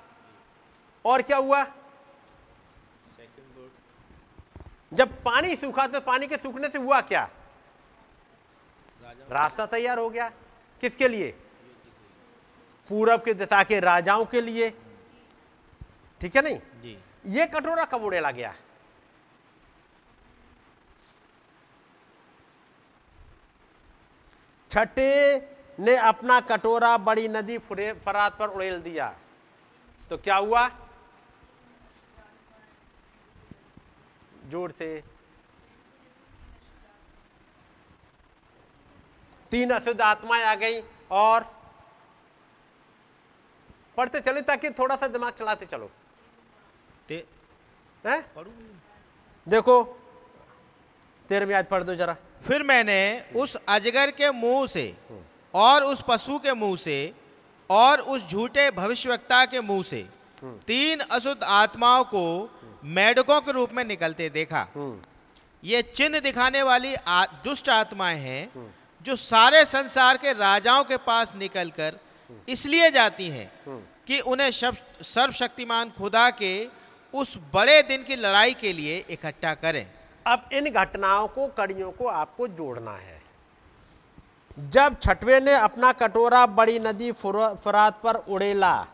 [1.06, 1.64] और क्या हुआ?
[4.94, 7.30] जब पानी सूखा तो पानी के सूखने से हुआ क्या?
[9.32, 10.30] रास्ता तैयार हो गया।
[10.82, 11.32] किसके लिए?
[12.90, 14.70] पूरब के दिशा के राजाओं के लिए।
[16.22, 16.58] ठीक है नहीं?
[16.82, 16.98] जी।
[17.28, 18.54] ये कटोरा कब उड़ेला गया?
[24.70, 25.40] छठे
[25.80, 29.20] ने अपना कटोरा बड़ी नदी फुरे- फरात पर उड़ेल दिया।
[30.10, 30.70] तो क्या हुआ?
[34.46, 35.04] ज़ोर से।
[39.52, 41.44] तीन अशुद्ध आत्माएँ आ गई और
[43.98, 45.92] पढ़ते चले ताकि थोड़ा सा दिमाग चलाते चलो।
[47.08, 47.28] ते
[48.08, 48.34] हैं?
[49.48, 49.84] देखो
[51.30, 52.16] तेरहवीं आज पढ़ दो जरा।
[52.48, 53.00] फिर मैंने
[53.36, 54.94] उस अजगर के मुँह से
[55.54, 57.14] और उस पशु के मुँह से
[57.70, 60.06] और उस झूठे भविष्यवक्ता के मुँह से
[60.68, 62.26] तीन अशुद्ध आत्माओं को
[62.96, 64.68] मेढकों के रूप में निकलते देखा।
[65.64, 66.96] ये चिन्ह दिखाने वाली
[67.44, 68.72] दुष्ट आत्माएँ हैं
[69.06, 72.00] जो सारे संसार के राजाओं के पास निकलकर
[72.50, 73.52] इसलिए जाती हैं
[74.08, 76.54] कि उन्हें सर्वशक्तिमान खुदा के
[77.14, 79.86] उस बड़े दिन की लड़ाई के लिए इकट्ठा करें।
[80.28, 83.22] अब इन घटनाओं को, कड़ियों को आपको जोड़ना है।
[84.60, 88.88] जब छठवे ने अपना कटोरा बड़ी नदी फुर- फरात पर उड़ेला,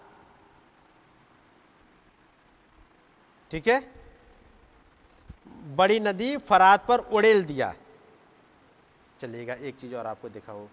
[3.52, 3.92] ठीक है,
[5.48, 7.74] बड़ी नदी फरात पर उड़ेल दिया।
[9.20, 10.70] चलिएगा, एक चीज़ और आपको दिखाऊँ।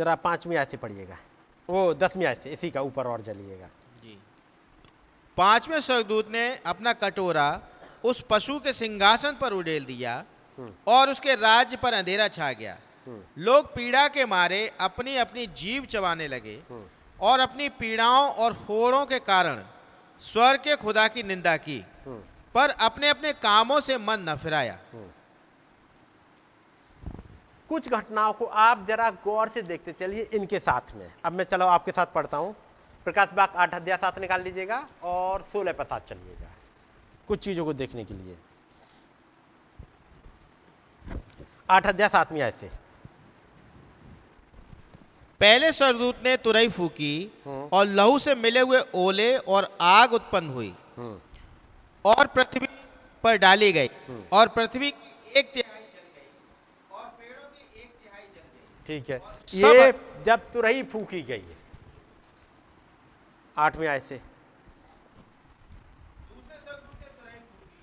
[0.00, 1.16] जरा पांचवीं आयत से पढ़िएगा।
[1.68, 3.68] वो दसवीं आयत से इसी का ऊपर और चलिएगा
[5.36, 7.48] पाँचवें स्वर्गदूत ने अपना कटोरा
[8.04, 10.14] उस पशु के सिंहासन पर उड़ेल दिया
[10.88, 12.76] और उसके राज्य पर अंधेरा छा गया।
[13.38, 16.58] लोग पीड़ा के मारे अपनी अपनी जीव चबाने लगे
[17.18, 19.62] और अपनी पीड़ाओं और फोड़ों के कारण
[20.22, 21.78] स्वर के खुदा की निंदा की
[22.54, 24.78] पर अपने अपने कामों से मन न फिराया।
[27.70, 31.66] कुछ घटनाओं को आप जरा गौर से देखते चलिए इनके साथ में। अब मैं चलो
[31.68, 32.54] आपके साथ पढ़ता हूँ।
[33.06, 36.48] प्रकाश बाग आठ अध्याय साथ निकाल लीजिएगा और सोलह पर साथ चलिएगा।
[37.28, 38.36] कुछ चीज़ों को देखने के लिए।
[41.68, 42.70] आठ अध्याय सातवीं आयत से
[45.40, 47.14] पहले स्वर्गदूत ने तुरई फूकी
[47.46, 50.74] और लहू से मिले हुए ओले और आग उत्पन्न हुई।
[52.04, 52.66] और पृथ्वी
[53.24, 53.90] पर डाली गई
[54.32, 56.28] और पृथ्वी एक तिहाई जल गई
[56.90, 59.18] और पेड़ों की एक तिहाई जल गई ठीक है।
[59.54, 59.92] ये
[60.26, 61.56] जब तुरही फूकी गई है
[63.56, 64.16] आठवें आय से।
[66.28, 67.82] दूसरे स्वर्गदूत ने तुरही फूकी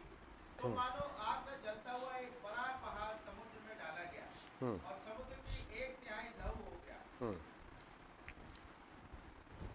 [0.61, 4.25] तो मानो आग से जलता हुआ एक बड़ा पहाड़ समुद्र में डाला गया।
[4.69, 6.97] और समुद्र की एक तिहाई लहू हो गया।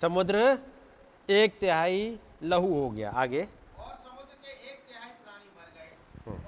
[0.02, 0.36] समुद्र
[1.28, 2.00] एक तिहाई
[2.44, 5.90] लहू हो गया आगे। और समुद्र के एक तिहाई प्राणी मर गए।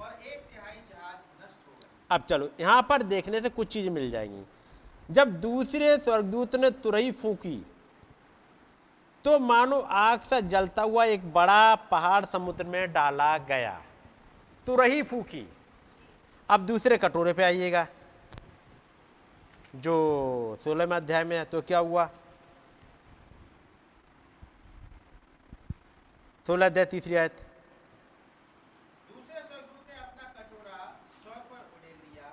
[0.01, 3.89] और एक तिहाई जहाज़ नष्ट हो गए। अब चलो यहाँ पर देखने से कुछ चीज़
[3.89, 4.43] मिल जाएँगी।
[5.09, 7.57] जब दूसरे स्वर्गदूत ने तुरही फूकी
[9.23, 13.81] तो मानो आग से जलता हुआ एक बड़ा पहाड़ समुद्र में डाला गया।
[14.67, 15.47] तुरही फूकी।
[16.49, 17.85] अब दूसरे कटोरे पे आइएगा।
[19.75, 19.95] जो
[20.61, 22.09] सोलहवें अध्याय में है तो क्या हुआ?
[26.45, 27.37] सोलह अध्याय तीसरी आयत।
[29.09, 30.77] दूसरे स्वर्गदूत ने अपना कटोरा
[31.25, 32.27] पर उड़ेल लिया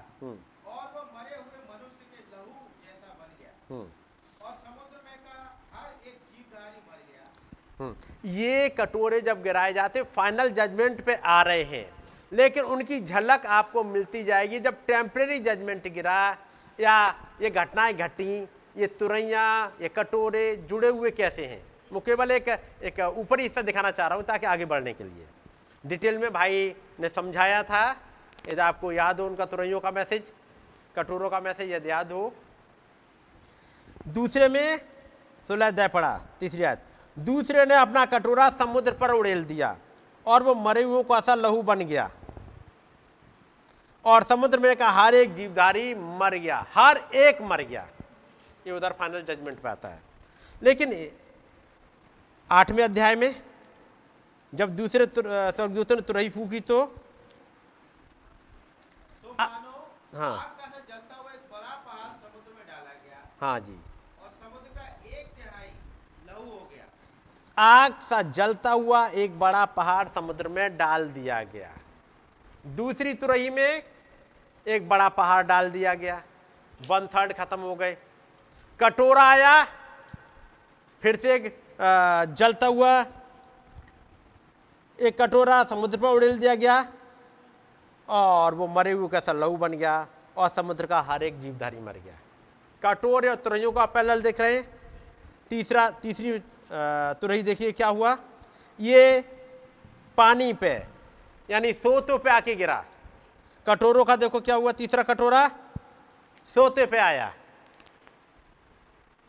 [0.69, 2.53] और वह मरे हुए मनुष्य के लहू
[2.85, 5.39] जैसा बन गया और समुद्र में का
[5.73, 7.25] हर एक जीवधारी मर गया।
[7.79, 11.87] हम्म। ये कटोरे जब गिराए जाते फाइनल जजमेंट पे आ रहे हैं।
[12.33, 16.37] लेकिन उनकी झलक आपको मिलती जाएगी जब टेम्परेरी जजमेंट गिरा
[16.79, 16.97] या
[17.43, 18.43] ये घटनाएँ घटी
[18.77, 19.45] ये तुरैया
[19.81, 21.63] ये कटोरे जुड़े हुए कैसे हैं?
[21.93, 22.49] मैं केवल एक
[22.83, 25.27] एक ऊपरी हिस्सा दिखाना चाह रहा हूँ ताकि आगे बढ़ने के लिए।
[25.85, 27.85] डिटेल में भाई ने समझाया था
[28.49, 30.31] यदि आपको याद हो उनका तुरैयों का मैसेज
[30.97, 32.33] कटोरों का मैसेज यदि याद हो
[34.07, 34.79] दूसरे में
[35.47, 36.83] सोलह अध्याय पढ़ा तीसरी आयत।
[37.17, 39.77] दूसरे ने अपना कटोरा समुद्र पर उड़ेल दिया
[40.27, 42.11] और वो मरे हुओं को ऐसा लहू बन गया।
[44.05, 47.87] और समुद्र में का हर एक जीवधारी मर गया हर एक मर गया।
[48.67, 50.03] ये उधर फाइनल जजमेंट पे आता है।
[50.63, 50.95] लेकिन
[52.51, 53.35] आठवें अध्याय में
[54.53, 56.85] जब दूसरे स्वर्गदूतों ने तुरही फूकी तो
[59.23, 63.59] तो हाँ। आग का सा जलता हुआ एक बड़ा पहाड़ समुद्र में डाला गया हाँ
[63.61, 65.71] जी और समुद्र का एक तिहाई
[66.27, 66.85] लहू हो गया
[67.57, 71.71] आग सा जलता हुआ एक बड़ा पहाड़ समुद्र में डाल दिया गया।
[72.67, 73.83] दूसरी तुरही में
[74.67, 76.23] एक बड़ा पहाड़ डाल दिया गया।
[76.81, 77.97] वन थर्ड खत्म हो गए।
[78.81, 79.65] कटोरा आया,
[81.03, 81.45] फिर से एक
[82.39, 83.01] जलता हुआ
[84.99, 86.85] एक कटोरा समुद्र पर उड़ेल दिया गया
[88.09, 91.93] और वो मरे हुए कैसा लहू बन गया और समुद्र का हर एक जीवधारी मर
[91.95, 92.19] गया।
[92.83, 94.69] कटोरे और तुरहियों का पैनल देख रहे हैं।
[95.51, 96.39] तीसरा, तीसरी
[96.73, 98.17] अ, तुरही देखिए क्या हुआ?
[98.79, 99.21] ये
[100.19, 100.73] पानी पे
[101.49, 102.85] यानी सोतों पे आके गिरा।
[103.67, 105.49] कटोरों का देखो क्या हुआ तीसरा कटोरा।
[106.49, 107.33] सोते पे आया।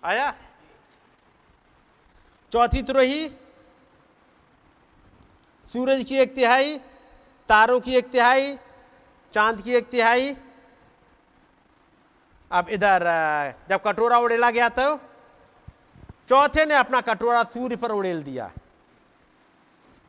[0.03, 0.33] आया?
[2.51, 3.27] चौथी तुरही
[5.69, 6.77] सूरज की एक तिहाई
[7.49, 8.57] तारों की एक तिहाई
[9.33, 10.35] चाँद की एक तिहाई।
[12.51, 13.03] अब इधर
[13.69, 14.95] जब कटोरा उड़ेला गया तो
[16.27, 18.51] चौथे ने अपना कटोरा सूर्य पर उड़ेल दिया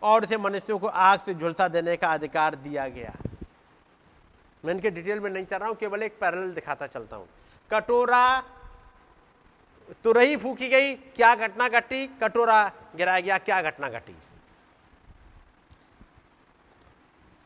[0.03, 3.13] और इसे मनुष्यों को आग से झुलसा देने का अधिकार दिया गया।
[4.65, 7.29] मैं इनके डिटेल में नहीं चल रहा हूँ, केवल एक पैरेलल दिखाता चलता हूँ।
[7.71, 8.41] कटोरा
[10.05, 12.07] तुरही फूकी गई, क्या घटना घटी?
[12.21, 12.65] कटोरा
[12.97, 14.17] गिराया गया, क्या घटना घटी?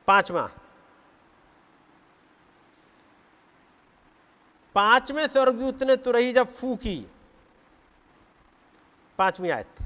[0.08, 0.48] पांचवा।
[4.74, 6.98] पाँचवें स्वर्गदूत ने तुरही जब फूकी
[9.18, 9.78] पांचवी आयत।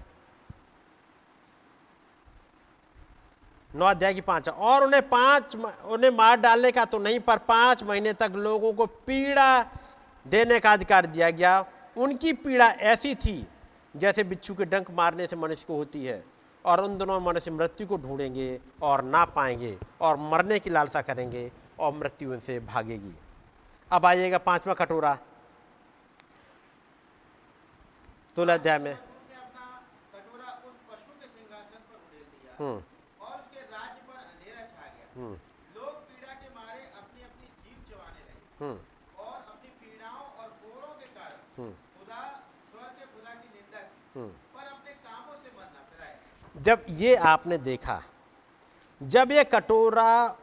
[3.71, 7.83] नौ अध्याय की पाँच। और उन्हें पाँच उन्हें मार डालने का तो नहीं, पर पाँच
[7.83, 9.63] महीने तक लोगों को पीड़ा
[10.27, 11.65] देने का अधिकार दिया गया।
[11.97, 13.47] उनकी पीड़ा ऐसी थी,
[13.95, 16.25] जैसे बिच्छू के डंक मारने से मनुष्य को होती है,
[16.65, 21.51] और उन दोनों मनुष्य मृत्यु को ढूंढेंगे और ना पाएँगे, और मरने की लालसा करेंगे,
[21.79, 23.15] और मृत्यु उनसे भागेगी।
[23.91, 25.19] अब आइएगा पांचवा कटोरा,
[28.37, 29.65] सोलह अध्याय में उसने अपना
[30.15, 34.87] कटोरा उस पशु के सिंहासन पर उड़ेल दिया हम्म और उसके राज्य पर अंधेरा छा
[34.89, 35.35] गया। हम्म।
[35.77, 38.79] लोग पीड़ा के मारे अपनी अपनी जीव चबाने लगे। हम्म।
[39.25, 42.21] और अपनी पीड़ाओं और फोड़ों के कारण हम्म। खुदा
[42.73, 46.85] स्वर्ग के खुदा की निंदा की हम्म। पर अपने कामों से मन न फिराए जब
[46.89, 48.03] ये आपने देखा
[49.03, 50.37] जब ये कटोरा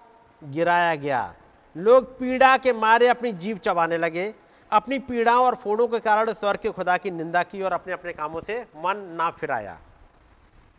[0.43, 1.36] गिराया गया
[1.78, 4.34] लोग पीड़ा के मारे अपनी जीव चबाने लगे
[4.72, 8.13] अपनी पीड़ाओं और फोड़ों के कारण स्वर के खुदा की निंदा की और अपने अपने
[8.13, 9.80] कामों से मन ना फिराया।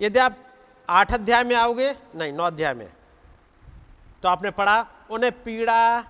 [0.01, 0.37] यदि आप
[0.91, 1.97] आठ अध्याय में आओगे?
[2.15, 2.93] नहीं, नौ अध्याय में।
[4.23, 6.01] तो आपने पढ़ा, उन्हें पीड़ा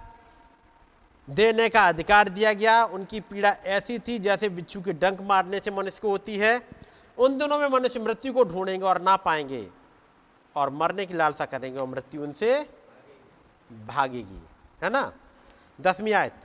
[1.30, 5.70] देने का अधिकार दिया गया। उनकी पीड़ा ऐसी थी जैसे बिच्छू के डंक मारने से
[5.70, 6.68] मनुष्य को होती है।
[7.18, 9.70] उन दिनों में मनुष्य मृत्यु को ढूंढेंगे और ना पाएँगे
[10.56, 12.70] और मरने की लालसा करेंगे और मृत्यु उनसे
[13.72, 14.42] भागेगी।
[14.82, 15.12] है ना?
[15.80, 16.40] दसवीं आयत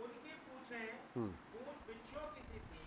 [0.00, 2.80] उनकी पूछें हम्म। पूछ बिच्छुओं की सी थी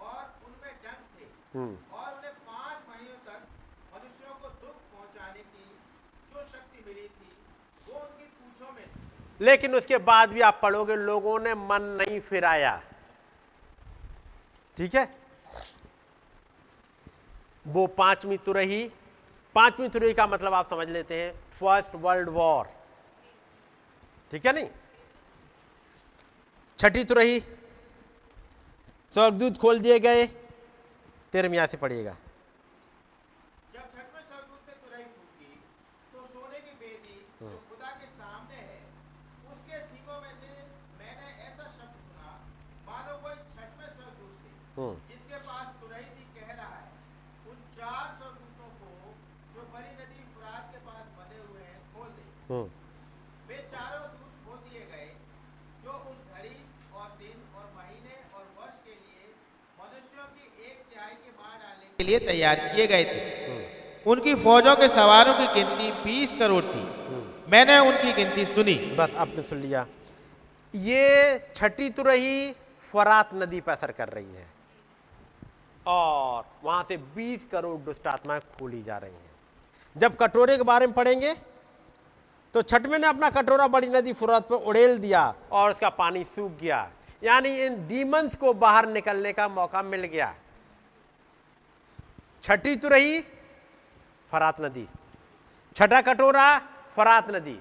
[0.00, 3.40] और उनमें डंक थे हम्म, और उन्हें पाँच महीनों तक
[3.94, 5.64] मनुष्यों को दुख पहुँचाने की
[6.32, 7.30] जो शक्ति मिली थी
[7.88, 8.86] वो उनकी पूछों में
[9.40, 12.80] लेकिन उसके बाद भी आप पढ़ोगे लोगों ने मन नहीं फिराया।
[14.76, 15.04] ठीक है?
[17.66, 18.82] वो पांचवी तुरही
[19.56, 22.66] पांचवी तुरही का मतलब आप समझ लेते हैं फ़र्स्ट वर्ल्ड वॉर।
[24.32, 24.68] ठीक है नहीं?
[26.78, 27.40] छठी तुरही
[29.12, 30.26] स्वर्गदूत खोल दिए गए।
[31.32, 32.16] तेरे मियाँ से पढ़िएगा।
[34.74, 36.26] तुरही तो
[37.40, 37.56] है।
[43.58, 43.66] से
[43.96, 46.90] से हम्म, जिसके पास तुरही थी कह रहा है
[47.50, 48.90] उन चार स्वर्गदूतों को
[49.54, 52.68] जो बड़ी नदी फुरात के पास बने हुए हैं खोल दे हम्म,
[53.48, 55.08] वे चारों दूत खोल दिए गए
[55.84, 56.56] जो उस घड़ी
[57.00, 59.26] और दिन और महीने और वर्ष के लिए
[59.80, 64.74] मनुष्यों की एक तिहाई के मार डालने के लिए तैयार किए गए थे। उनकी फौजों
[64.76, 66.82] के सवारों की गिनती 20 करोड़ थी।
[67.50, 69.84] मैंने उनकी गिनती सुनी। बस आपने सुन लिया।
[70.74, 72.52] ये छठी तुरही
[72.94, 74.46] फरात नदी पर असर कर रही है।
[75.86, 79.30] और वहाँ से 20 करोड़ दुष्ट आत्माएँ खोली जा रही हैं।
[79.96, 81.34] जब कटोरे के बारे में पढ़ेंगे
[82.54, 86.58] तो छठवें ने अपना कटोरा बड़ी नदी फुरात पर उड़ेल दिया और उसका पानी सूख
[86.60, 86.90] गया।
[87.22, 90.34] यानी इन डीमंस को बाहर निकलने का मौका मिल गया।
[92.42, 93.20] छठी तुरही
[94.32, 94.88] फरात नदी।
[95.76, 96.58] छठा कटोरा,
[96.96, 97.60] फरात नदी।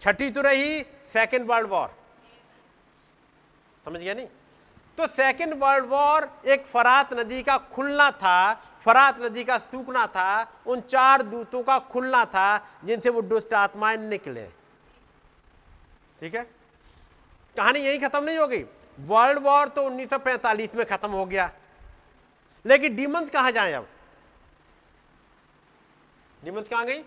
[0.00, 0.82] छठी तो रही
[1.12, 1.94] सेकेंड वर्ल्ड वॉर
[3.84, 4.26] समझ गया नहीं?
[4.98, 10.52] तो सेकेंड वर्ल्ड वॉर एक फरात नदी का खुलना था, फरात नदी का सूखना था,
[10.66, 14.46] उन चार दूतों का खुलना था, जिनसे वो दुष्ट आत्माएँ निकले।
[16.20, 16.42] ठीक है?
[17.56, 18.64] कहानी यही खत्म नहीं हो गई।
[19.00, 21.50] वर्ल्ड वॉर तो 1945 में खत्म हो गया।
[22.64, 23.88] लेकिन डीमंस कहाँ जाए अब?
[26.44, 27.02] डीमंस कहाँ गई?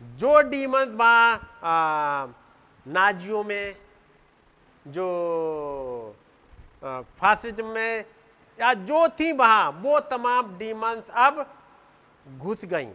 [0.00, 2.34] जो डीमंस वहाँ
[2.86, 3.76] नाजियों में,
[4.86, 6.16] जो
[6.84, 8.04] फासिज्म में,
[8.58, 11.46] या जो थी वहाँ, वो तमाम डीमंस अब
[12.38, 12.88] घुस गई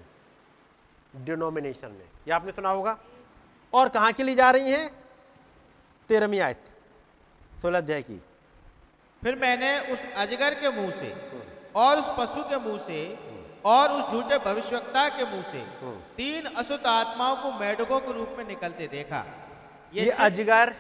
[1.16, 2.98] डिनोमिनेशन में। ये आपने सुना होगा।
[3.74, 4.90] और कहाँ के लिए जा रही हैं?
[6.10, 6.64] तेरहवीं आयत,
[7.62, 8.22] सोलह अध्याय की।
[9.26, 11.32] फिर मैंने उस अजगर के मुँह से
[11.76, 13.20] और उस पशु के मुँह से
[13.66, 15.60] और उस झूठे भविष्यवक्ता के मुँह से
[16.18, 19.26] तीन अशुद्ध आत्माओं को मेढकों के रूप में निकलते देखा।
[19.94, 20.76] ये चिन्ह- अजगर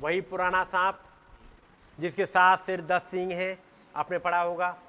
[0.00, 1.00] वही पुराना सांप
[2.00, 3.62] जिसके सात सिर दस सींग हैं
[3.96, 4.80] आपने पढ़ा होगा।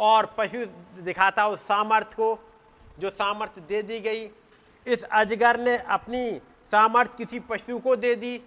[0.00, 0.66] और पशु
[1.02, 2.52] दिखाता उस सामर्थ्य को
[2.98, 4.30] जो सामर्थ्य दे दी गई।
[4.86, 6.38] इस अजगर ने अपनी
[6.70, 8.42] सामर्थ्य किसी पशु को दे दी।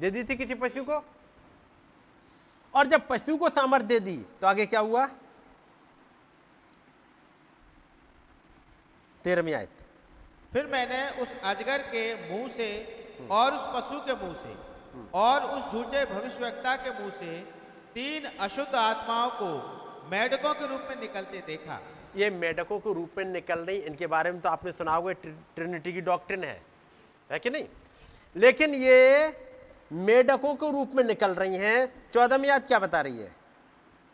[0.00, 1.04] दे दी थी किसी पशु को?
[2.74, 5.06] और जब पशु को सामर्थ्य दे दी तो आगे क्या हुआ?
[9.24, 9.84] तेरहवीं आयत।
[10.52, 12.68] फिर मैंने उस अजगर के मुँह से
[13.30, 14.54] और उस पशु के मुँह से
[15.14, 17.38] और उस झूठे भविष्यवक्ता के मुँह से
[17.94, 19.50] तीन अशुद्ध आत्माओं को
[20.10, 21.80] मेढकों के रूप में निकलते देखा।
[22.16, 25.92] ये मेढकों के रूप में निकल रही इनके बारे में तो आपने सुना होगा ट्रिनिटी
[25.92, 26.60] की डॉक्ट्रिन है।
[27.30, 27.66] है कि नहीं?
[28.36, 29.28] लेकिन ये
[29.90, 33.36] मेढकों के रूप में निकल रही हैं। चौदह याद क्या बता रही है?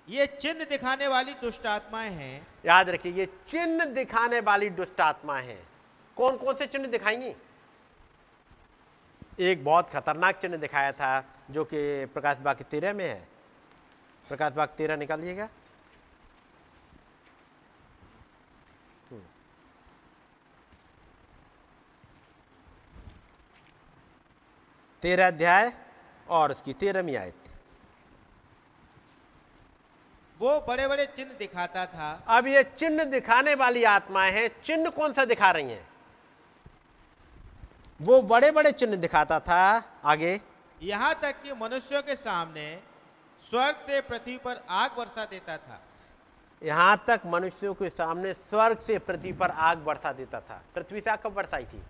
[0.08, 5.46] ये चिन्ह दिखाने वाली दुष्ट आत्माएँ हैं। याद रखिए ये चिन्ह दिखाने वाली दुष्ट आत्माएँ
[5.46, 5.68] हैं।
[6.16, 7.32] कौन कौन से चिन्ह दिखाएँगी?
[9.40, 13.28] एक बहुत खतरनाक चिन्ह दिखाया था जो कि प्रकाश बाग तेरह में है।
[14.28, 15.48] प्रकाश बाग तेरह निकालिएगा
[25.02, 25.72] तेरह अध्याय
[26.28, 27.34] और उसकी तेरहवीं आयत।
[30.40, 35.12] वो बड़े बड़े चिन्ह दिखाता था। अब ये चिन्ह दिखाने वाली आत्माएँ हैं चिन्ह कौन
[35.12, 35.88] सा दिखा रही हैं?
[38.00, 40.40] वो बड़े बड़े चिन्ह दिखाता था आगे।
[40.82, 42.82] यहाँ तक कि मनुष्यों के सामने
[43.42, 45.80] स्वर्ग से पृथ्वी पर आग बरसा देता था।
[46.62, 51.10] यहाँ तक मनुष्यों के सामने स्वर्ग से पृथ्वी पर आग बरसा देता था। पृथ्वी से
[51.10, 51.82] आग कब बरसाई थी?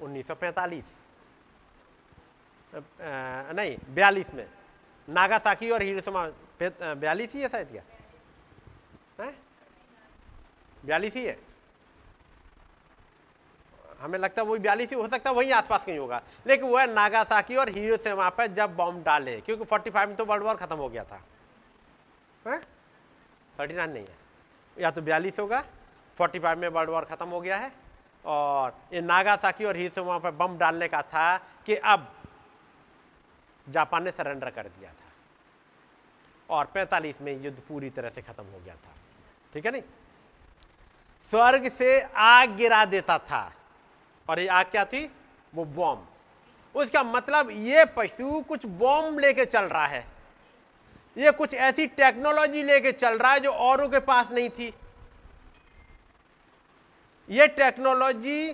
[0.00, 0.92] 1945
[2.74, 2.80] अ,
[3.52, 4.46] नहीं बयालीस में।
[5.08, 6.26] नागासाकी और हिरोशिमा
[6.94, 7.82] बयालीस ही है शायद क्या?
[10.84, 11.38] बयालीस ही है।
[14.00, 16.78] हमें लगता है वही बयालीस ही हो सकता है वही आसपास कहीं होगा। लेकिन वो
[16.78, 20.56] है नागासाकी और हीरो से पर जब बॉम्ब डाले क्योंकि 45 में तो वर्ल्ड वॉर
[20.56, 21.22] खत्म हो गया था।
[23.58, 24.16] थर्टी नाइन नहीं है।
[24.76, 25.64] या तो बयालीस होगा
[26.18, 27.72] 45 में वर्ल्ड वॉर खत्म हो गया है।
[28.26, 32.12] और ये नागासाकी और हिरोशिमा पर बम डालने का था कि अब
[33.68, 35.12] जापान ने सरेंडर कर दिया था।
[36.50, 38.94] और 45 में युद्ध पूरी तरह से खत्म हो गया था।
[39.54, 39.82] ठीक है नहीं?
[41.30, 43.52] स्वर्ग से आग गिरा देता था।
[44.28, 45.10] और ये आग क्या थी?
[45.54, 46.06] वो बॉम्ब।
[46.74, 50.06] उसका मतलब ये पशु कुछ बॉम्ब लेके चल रहा है।
[51.18, 54.74] ये कुछ ऐसी टेक्नोलॉजी लेके चल रहा है जो औरों के पास नहीं थी।
[57.28, 58.52] ये टेक्नोलॉजी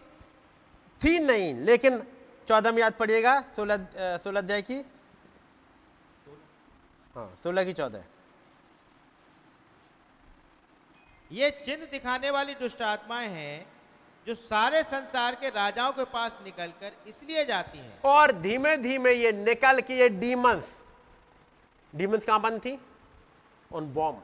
[1.00, 2.02] थी नहीं लेकिन
[2.48, 3.76] चौदह में याद पड़िएगा सोलह
[4.18, 4.78] सोलह अध्याय की?
[7.14, 8.04] हाँ सोलह की चौदह।
[11.30, 13.66] ये चिन्ह दिखाने वाली दुष्ट आत्माएँ हैं
[14.26, 19.32] जो सारे संसार के राजाओं के पास निकलकर इसलिए जाती हैं। और धीमे धीमे ये
[19.34, 20.74] निकल के ये डीमंस
[21.92, 22.78] डीमंस कहाँ बंद थी?
[23.70, 24.22] उन बॉम्ब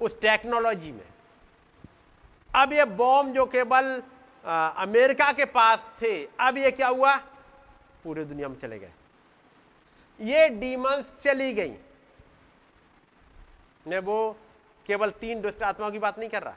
[0.00, 1.06] उस टेक्नोलॉजी में।
[2.50, 4.02] अब ये बॉम्ब जो केवल
[4.44, 7.16] अमेरिका के पास थे, अब ये क्या हुआ?
[8.04, 8.92] पूरे दुनिया में चले गए।
[10.20, 11.74] ये डीमंस चली गई।
[13.86, 14.36] ने वो
[14.86, 16.56] केवल तीन दुष्ट आत्माओं की बात नहीं कर रहा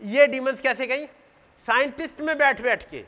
[0.00, 1.06] ये डीमंस कैसे गई?
[1.66, 3.04] साइंटिस्ट में बैठ बैठ के,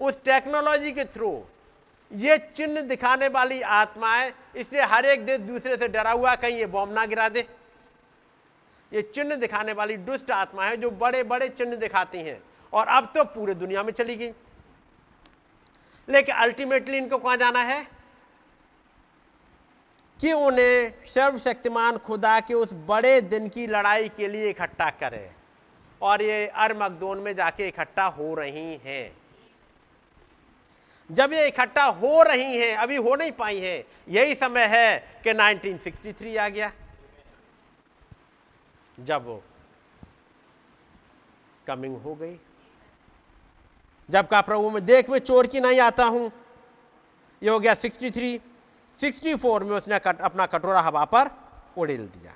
[0.00, 1.42] उस टेक्नोलॉजी के थ्रू
[2.10, 6.66] ये चिन्ह दिखाने वाली आत्माएँ, इसलिए हर एक देश दूसरे से डरा हुआ, कहीं ये
[6.66, 7.46] बॉम्ब ना गिरा दे।
[8.94, 12.42] ये चिन्ह दिखाने वाली दुष्ट आत्मा है जो बड़े बड़े चिन्ह दिखाती हैं।
[12.72, 14.32] और अब तो पूरे दुनिया में चली गई।
[16.08, 17.88] लेकिन अल्टीमेटली इनको कहाँ जाना है?
[20.20, 25.32] कि उन्हें सर्वशक्तिमान खुदा के उस बड़े दिन की लड़ाई के लिए इकट्ठा करे।
[26.02, 29.16] और ये अरमगदोन में जाके इकट्ठा हो रही हैं।
[31.12, 35.34] जब ये इकट्ठा हो रही हैं, अभी हो नहीं पाई हैं, यही समय है कि
[35.34, 36.72] 1963 आ गया।
[39.00, 39.42] जब
[41.66, 42.40] कमिंग हो गई।
[44.10, 46.32] जब का प्रभु में देख में चोर की नहीं आता हूँ।
[47.42, 48.40] ये हो गया 63
[48.98, 51.30] 64 में उसने कट, अपना कटोरा हवा पर
[51.78, 52.34] उड़ेल दिया।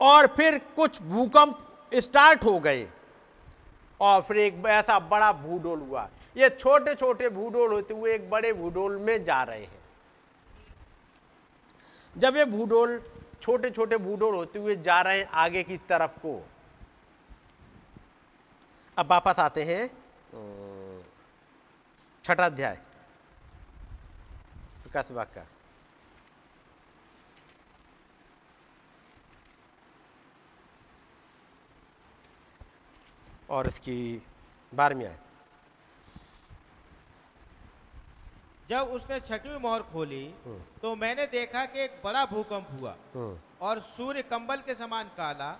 [0.00, 2.88] और फिर कुछ भूकंप स्टार्ट हो गए।
[4.00, 8.52] और फिर एक ऐसा बड़ा भूडोल हुआ। ये छोटे छोटे भूडोल होते हुए एक बड़े
[8.52, 9.80] भूडोल में जा रहे हैं।
[12.16, 13.02] जब ये भूडोल
[13.42, 16.32] छोटे छोटे बूढ़ों होते हुए जा रहे हैं आगे की तरफ़ को।
[18.96, 19.86] अब वापस आते हैं
[22.24, 22.78] छठा अध्याय।
[24.84, 25.46] विकास बाग का।
[33.50, 34.22] और इसकी
[34.72, 35.16] बारहवीं आय।
[38.70, 43.38] जब उसने छठवीं मोहर खोली हम्म। तो मैंने देखा कि एक बड़ा भूकंप हुआ हम्म।
[43.66, 45.56] और सूर्य कंबल के समान काला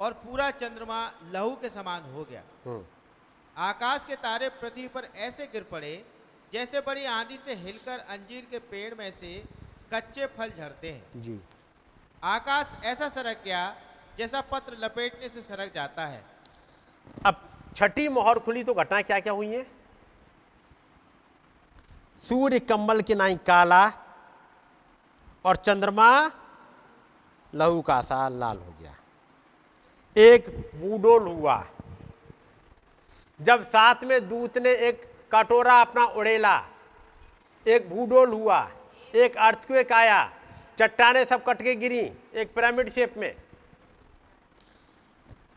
[0.00, 1.00] और पूरा चंद्रमा
[1.32, 2.84] लहू के समान हो गया हम्म।
[3.56, 5.94] आकाश के तारे पृथ्वी पर ऐसे गिर पड़े
[6.52, 9.32] जैसे बड़ी आंधी से हिलकर अंजीर के पेड़ में से
[9.94, 11.40] कच्चे फल झरते हैं जी
[12.26, 13.62] आकाश ऐसा सरक गया
[14.18, 16.22] जैसा पत्र लपेटने से सरक जाता है
[17.26, 19.66] अब छठी मोहर खुली तो घटना क्या क्या हुई है
[22.22, 23.86] सूर्य कंबल के नाई काला
[25.44, 26.08] और चंद्रमा
[27.54, 28.96] लहू का सा लाल हो गया।
[30.16, 31.66] एक बूडोल हुआ
[33.40, 35.02] जब साथ में दूत ने एक
[35.34, 36.56] कटोरा अपना उड़ेला,
[37.66, 38.70] एक भूडोल हुआ
[39.14, 40.32] एक अर्थक्वेक आया,
[40.78, 42.00] चट्टाने सब कट के गिरी,
[42.34, 43.34] एक पिरामिड शेप में।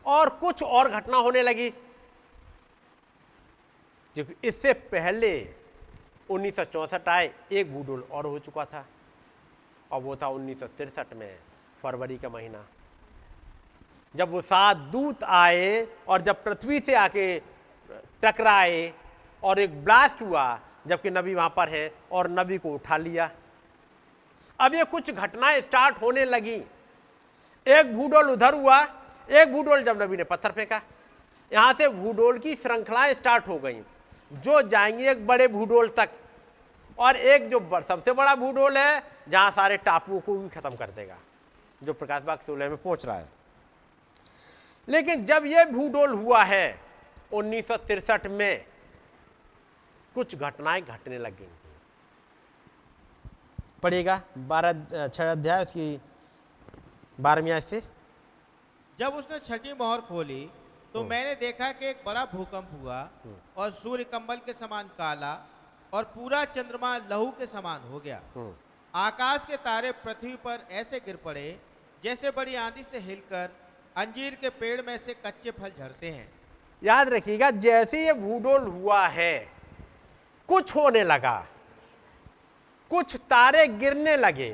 [0.06, 1.70] और कुछ और घटना होने लगी।
[4.16, 5.61] क्योंकि इससे पहले
[6.32, 6.60] उन्नीस
[7.08, 8.86] आए, एक भूडोल और हो चुका था।
[9.92, 11.38] और वो था उन्नीस में,
[11.82, 12.64] फरवरी का महीना।
[14.16, 17.38] जब वो सात दूत आए और जब पृथ्वी से आके
[18.22, 18.92] टकराए
[19.42, 23.30] और एक ब्लास्ट हुआ, जबकि नबी वहाँ पर है और नबी को उठा लिया।
[24.60, 26.56] अब ये कुछ घटनाएँ स्टार्ट होने लगी।
[27.66, 28.82] एक भूडोल उधर हुआ,
[29.30, 30.80] एक भूडोल जब नबी ने पत्थर फेंका।
[31.52, 33.80] यहाँ से भूडोल की श्रृंखलाएँ स्टार्ट हो गई,
[34.32, 36.10] जो जाएँगी एक बड़े भूडोल तक।
[37.02, 41.16] और एक जो सबसे बड़ा भूडोल है जहाँ सारे टापुओं को भी खत्म कर देगा
[41.80, 43.28] जो प्रकाश बाग सोलह में पहुँच रहा है।
[44.88, 46.78] लेकिन जब यह भूडोल हुआ है
[47.32, 47.70] उन्नीस
[48.26, 48.64] में
[50.14, 51.48] कुछ घटनाएँ घटने लग। गई
[53.82, 56.00] पढ़िएगा बारह छह अध्याय उसकी
[57.18, 57.80] बारहवीं से।
[58.98, 60.42] जब उसने छठी मोहर खोली
[60.92, 62.98] तो मैंने देखा कि एक बड़ा भूकंप हुआ
[63.56, 65.32] और सूर्य कंबल के समान काला
[65.92, 68.52] और पूरा चंद्रमा लहू के समान हो गया। हम्म,
[68.94, 71.58] आकाश के तारे पृथ्वी पर ऐसे गिर पड़े
[72.04, 73.50] जैसे बड़ी आंधी से हिलकर
[73.96, 76.28] अंजीर के पेड़ में से कच्चे फल झड़ते हैं।
[76.82, 79.38] याद रखिएगा जैसे ये भूडोल हुआ है
[80.48, 81.34] कुछ होने लगा
[82.90, 84.50] कुछ तारे गिरने लगे।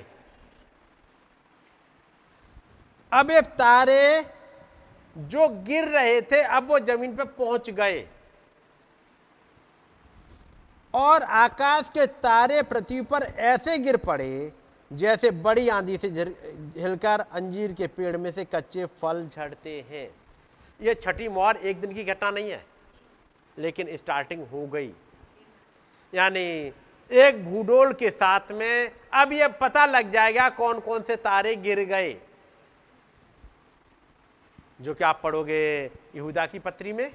[3.13, 4.03] अब ये तारे
[5.17, 8.07] जो गिर रहे थे अब वो ज़मीन पे पहुँच गए।
[10.95, 14.53] और आकाश के तारे पृथ्वी पर ऐसे गिर पड़े,
[14.91, 20.09] जैसे बड़ी आंधी से हिलकर अंजीर के पेड़ में से कच्चे फल झड़ते हैं।
[20.81, 22.65] यह छठी मोहर एक दिन की घटना नहीं है,
[23.57, 24.93] लेकिन स्टार्टिंग हो गई।
[26.13, 26.73] यानी
[27.11, 31.85] एक भूडोल के साथ में अब यह पता लग जाएगा कौन कौन से तारे गिर
[31.85, 32.17] गए।
[34.81, 35.85] जो कि आप पढ़ोगे
[36.17, 37.11] यहूदा की पत्री में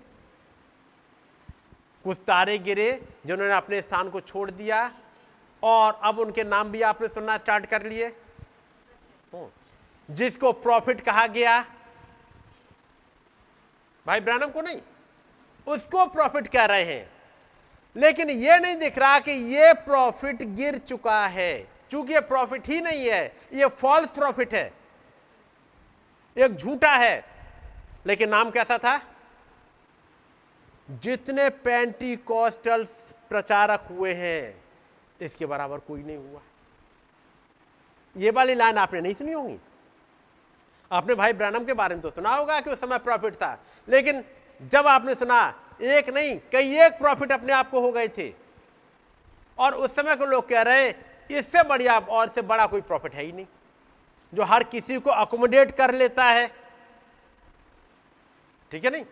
[2.03, 4.91] कुछ तारे गिरे जिन्होंने अपने स्थान को छोड़ दिया
[5.63, 8.07] और अब उनके नाम भी आपने सुनना स्टार्ट कर लिए।
[9.33, 11.65] हम्म। जिसको प्रॉफिट कहा गया,
[14.07, 14.81] भाई ब्रानम को नहीं,
[15.67, 17.11] उसको प्रॉफिट कह रहे हैं।
[17.95, 22.81] लेकिन यह नहीं दिख रहा कि यह प्रॉफिट गिर चुका है क्योंकि यह प्रॉफिट ही
[22.81, 24.73] नहीं है यह फॉल्स प्रॉफिट है।
[26.37, 27.25] एक झूठा है,
[28.07, 29.12] लेकिन नाम कैसा था?
[30.87, 32.83] जितने पेंटी कॉस्टल
[33.29, 34.63] प्रचारक हुए हैं,
[35.19, 36.41] इसके बराबर कोई नहीं हुआ।
[38.15, 39.57] ये वाली लाइन आपने नहीं सुनी होगी।
[40.91, 43.57] आपने भाई ब्रानम के बारे में तो सुना होगा कि उस समय प्रॉफिट था,
[43.87, 44.23] लेकिन
[44.71, 48.31] जब आपने सुना, एक नहीं, कई एक प्रॉफिट अपने आप को हो गए थे।
[49.57, 50.93] और उस समय को लोग कह रहे हैं,
[51.29, 53.45] इससे बढ़िया और से बड़ा कोई प्रॉफिट है ही नहीं,
[54.33, 56.47] जो हर किसी को अकोमोडेट कर लेता है।
[58.71, 59.05] ठीक है नहीं?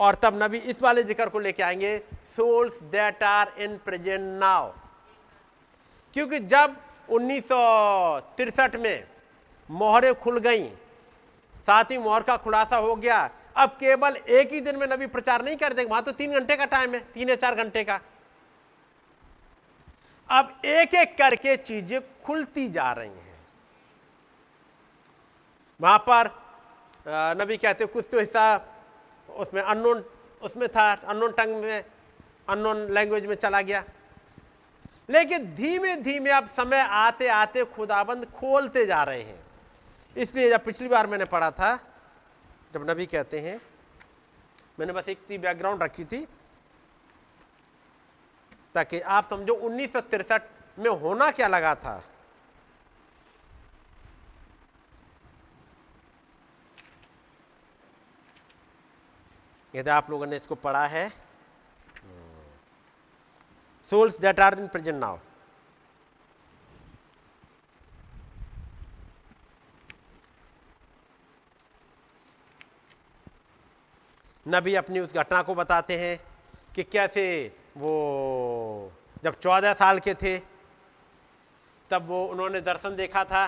[0.00, 1.96] और तब नबी इस वाले ज़िक्र को लेके आएँगे
[2.36, 4.70] souls that are in present now
[6.16, 6.76] क्योंकि जब
[7.08, 7.52] उन्नीस
[8.76, 9.06] में
[9.68, 10.64] मोहरें खुल गई,
[11.66, 13.18] साथ ही मोहर का खुलासा हो गया,
[13.56, 16.56] अब केवल एक ही दिन में नबी प्रचार नहीं कर देंगे, वहाँ तो तीन घंटे
[16.56, 18.00] का टाइम है, तीन या चार घंटे का।
[20.28, 23.38] अब एक एक करके चीज़ें खुलती जा रही हैं।
[25.80, 26.30] वहाँ पर
[27.42, 28.56] नबी कहते कुछ तो हिस्सा
[29.38, 30.04] उसमें अननोन
[30.42, 31.84] उसमें था अननोन टंग में
[32.48, 33.84] अननोन लैंग्वेज में चला गया।
[35.10, 39.38] लेकिन धीमे धीमे अब समय आते आते खुदाबंद खोलते जा रहे हैं।
[40.16, 41.74] इसलिए जब पिछली बार मैंने पढ़ा था,
[42.74, 43.60] जब नबी कहते हैं,
[44.78, 46.26] मैंने बस एक ती बैकग्राउंड रखी थी,
[48.74, 49.96] ताकि आप समझो उन्नीस
[50.78, 52.02] में होना क्या लगा था।
[59.74, 61.10] यदि आप लोगों ने इसको पढ़ा है
[63.88, 65.18] souls that are in present now.
[74.48, 76.18] नबी अपनी उस घटना को बताते हैं
[76.74, 77.24] कि कैसे
[77.76, 78.92] वो
[79.24, 80.38] जब चौदह साल के थे
[81.90, 83.46] तब वो उन्होंने दर्शन देखा था।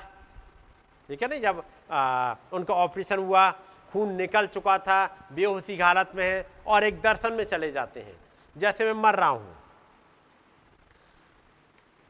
[1.08, 1.38] ठीक है ना?
[1.38, 3.50] जब आ, उनका ऑपरेशन हुआ
[3.92, 8.16] खून निकल चुका था, बेहोशी हालत में है और एक दर्शन में चले जाते हैं।
[8.56, 9.56] जैसे मैं मर रहा हूँ।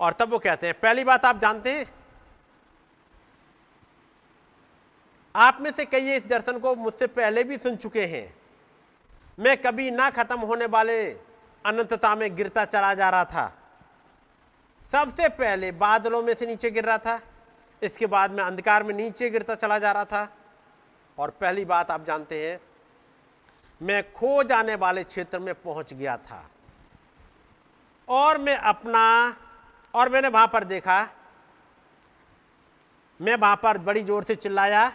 [0.00, 1.86] और तब वो कहते हैं, पहली बात आप जानते हैं?
[5.36, 8.34] आप में से कई इस दर्शन को मुझसे पहले भी सुन चुके हैं।
[9.38, 11.10] मैं कभी ना खत्म होने वाले
[11.66, 13.58] अनंतता में गिरता चला जा रहा था।
[14.92, 17.20] सबसे पहले बादलों में से नीचे गिर रहा था।
[17.82, 20.36] इसके बाद में अंधकार में नीचे गिरता चला जा रहा था।
[21.20, 22.58] और पहली बात आप जानते हैं
[23.80, 26.44] मैं खो जाने वाले क्षेत्र में पहुँच गया था।
[28.08, 29.04] और मैं अपना
[29.94, 30.96] और मैंने वहाँ पर देखा
[33.20, 34.92] मैं वहाँ पर बड़ी ज़ोर से चिल्लाया।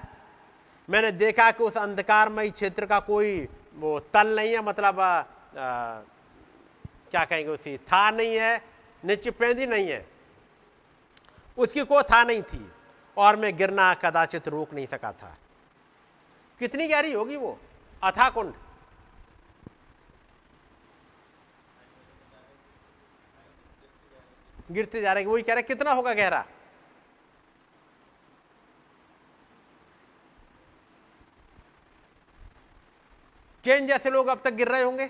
[0.90, 5.24] मैंने देखा कि उस अंधकारमय क्षेत्र का कोई वो तल नहीं है मतलब आ,
[7.12, 8.62] क्या कहेंगे उसी था नहीं है
[9.04, 10.06] नीचे पेंदी नहीं है।
[11.58, 12.70] उसकी कोई था नहीं थी
[13.18, 15.36] और मैं गिरना कदाचित रोक नहीं सका था।
[16.60, 17.60] कितनी गहरी होगी वो?
[18.03, 18.53] अथा कुंड।
[24.72, 26.45] गिरते जा रहे हैं वही कह रहे हैं, कितना होगा गहरा?
[33.64, 35.03] केन जैसे लोग अब तक गिर रहे होंगे?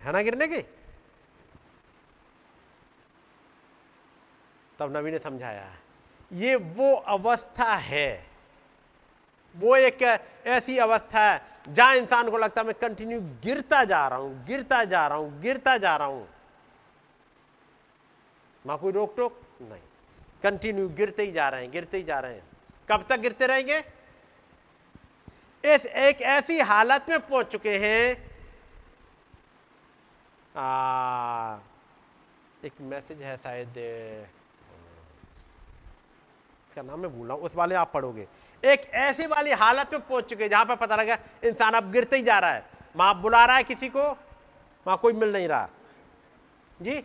[0.00, 0.60] है ना गिरने के?
[4.78, 5.70] तब नबी ने समझाया।
[6.32, 8.26] ये वो अवस्था है।
[9.54, 10.02] वो एक
[10.46, 14.84] ऐसी अवस्था है जहाँ इंसान को लगता है मैं कंटिन्यू गिरता जा रहा हूँ गिरता
[14.84, 16.28] जा रहा हूँ गिरता जा रहा हूँ।
[18.64, 19.82] वहाँ कोई रोक टोक नहीं।
[20.42, 22.42] कंटिन्यू गिरते ही जा रहे हैं गिरते ही जा रहे हैं।
[22.90, 23.78] कब तक गिरते रहेंगे?
[25.64, 28.30] इस एक ऐसी हालत में पहुँच चुके हैं।
[30.56, 31.58] आ,
[32.64, 33.78] एक मैसेज है शायद
[36.70, 38.26] इसका नाम मैं भूल रहा हूँ उस वाले आप पढ़ोगे।
[38.62, 42.22] एक ऐसी वाली हालत में पहुँच चुके जहाँ पर पता लगा इंसान अब गिरते ही
[42.22, 42.62] जा रहा है।
[42.96, 44.02] वहाँ बुला रहा है किसी को?
[44.86, 45.68] वहाँ कोई मिल नहीं रहा।
[46.82, 47.02] जी?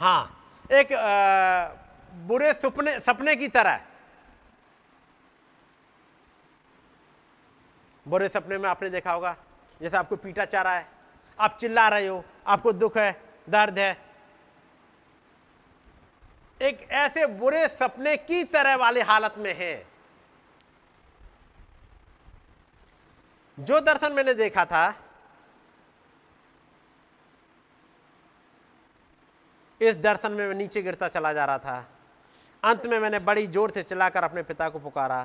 [0.00, 0.22] हाँ
[0.70, 1.68] एक आ,
[2.26, 3.80] बुरे सपने सपने की तरह।
[8.06, 9.36] बुरे सपने में आपने देखा होगा
[9.80, 10.88] जैसे आपको पीटा चाह रहा है
[11.38, 13.12] आप चिल्ला रहे हो आपको दुख है
[13.48, 13.96] दर्द है
[16.60, 19.74] एक ऐसे बुरे सपने की तरह वाली हालत में है।
[23.58, 24.94] जो दर्शन मैंने देखा था,
[29.80, 31.86] इस दर्शन में मैं नीचे गिरता चला जा रहा था।
[32.62, 35.22] अंत में मैंने बड़ी ज़ोर से चिल्लाकर अपने पिता को पुकारा,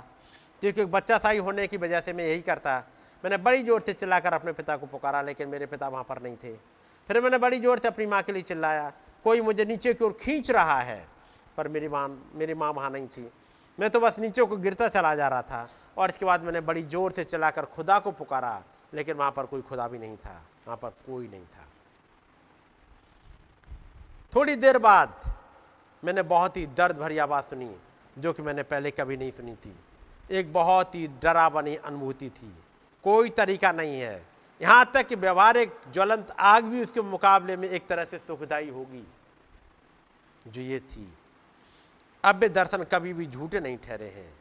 [0.61, 2.77] क्योंकि बच्चा साई होने की वजह से मैं यही करता।
[3.23, 6.35] मैंने बड़ी ज़ोर से चिल्लाकर अपने पिता को पुकारा, लेकिन मेरे पिता वहाँ पर नहीं
[6.35, 6.53] थे।
[7.09, 8.91] फिर मैंने बड़ी ज़ोर से अपनी माँ के लिए चिल्लाया,
[9.25, 11.10] कोई मुझे नीचे की ओर खींच रहा है।
[11.57, 13.31] पर मेरी माँ मेरी माँ वहाँ नहीं थी।
[13.79, 16.83] मैं तो बस नीचे को गिरता चला जा रहा था और इसके बाद मैंने बड़ी
[16.83, 18.63] ज़ोर से चलाकर खुदा को पुकारा,
[18.93, 21.67] लेकिन वहाँ पर कोई खुदा भी नहीं था, वहाँ पर कोई नहीं था।
[24.33, 25.13] थोड़ी देर बाद
[26.03, 27.75] मैंने बहुत ही दर्द भरी आवाज़ सुनी,
[28.17, 29.75] जो कि मैंने पहले कभी नहीं सुनी थी।
[30.31, 32.53] एक बहुत ही डरावनी अनुभूति थी।
[33.03, 34.25] कोई तरीका नहीं है।
[34.61, 39.05] यहाँ तक कि व्यवहारिक ज्वलंत आग भी उसके मुकाबले में एक तरह से सुखदाई होगी।
[40.47, 41.07] जो ये थी।
[42.23, 44.31] अब दर्शन कभी भी झूठे नहीं ठहरे हैं।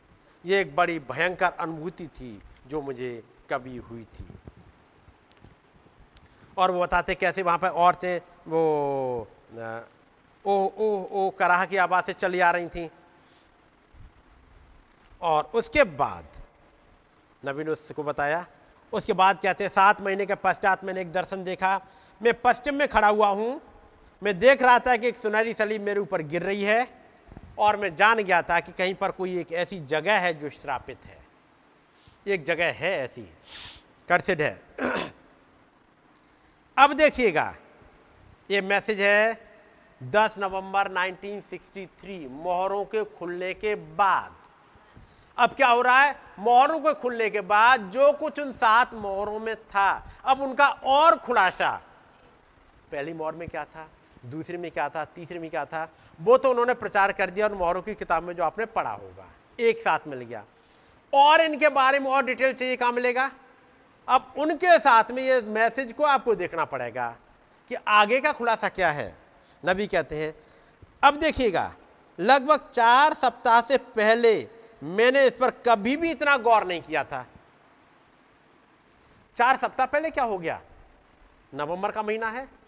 [0.44, 4.26] ये एक बड़ी भयंकर अनुभूति थी जो मुझे कभी हुई थी।
[6.56, 8.60] और वो बताते कैसे वहाँ पर औरतें वो
[10.44, 12.88] ओ ओ ओ, कराह की आवाज़ से चली आ रही थी।
[15.22, 16.24] और उसके बाद
[17.42, 18.44] नबी ने उसको बताया,
[18.92, 21.80] उसके बाद कहते सात महीने के पश्चात मैंने एक दर्शन देखा।
[22.20, 23.60] मैं पश्चिम में खड़ा हुआ हूँ।
[24.22, 26.99] मैं देख रहा था कि एक सुनहरी सलीब मेरे ऊपर गिर रही है।
[27.58, 30.98] और मैं जान गया था कि कहीं पर कोई एक ऐसी जगह है जो श्रापित
[31.04, 31.18] है।
[32.26, 33.32] एक जगह है ऐसी
[34.08, 34.62] कर्सिड है।
[36.78, 37.54] अब देखिएगा,
[38.50, 39.50] ये मैसेज है
[40.02, 44.34] 10 नवंबर 1963 मोहरों के खुलने के बाद।
[45.38, 46.16] अब क्या हो रहा है?
[46.38, 51.16] मोहरों के खुलने के बाद जो कुछ उन सात मोहरों में था, अब उनका और
[51.16, 51.82] खुलासा।
[52.92, 53.88] पहली मोहर में क्या था?
[54.26, 55.88] दूसरे में क्या था, तीसरे में क्या था,
[56.20, 59.26] वो तो उन्होंने प्रचार कर दिया और मोहरों की किताब में जो आपने पढ़ा होगा।
[59.60, 60.44] एक साथ मिल गया।
[61.14, 63.30] और इनके बारे में और डिटेल चाहिए, कहाँ मिलेगा?
[64.08, 67.16] अब उनके साथ में ये मैसेज को आपको देखना पड़ेगा
[67.68, 69.16] कि आगे का खुलासा क्या है।
[69.66, 70.34] नबी कहते हैं,
[71.04, 71.74] अब देखिएगा,
[72.20, 74.48] लगभग चार सप्ताह से पहले
[74.82, 77.26] मैंने इस पर कभी भी इतना गौर नहीं किया था।
[79.36, 80.60] चार सप्ताह पहले क्या हो गया?
[81.54, 82.59] नवंबर का महीना है।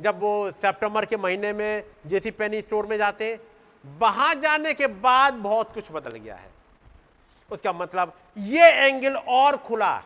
[0.00, 3.40] जब वो सितंबर के महीने में जेसी पेनी स्टोर में जाते,
[3.98, 6.50] वहाँ जाने के बाद बहुत कुछ बदल गया है।
[7.50, 10.02] उसका मतलब ये एंगल और खुला।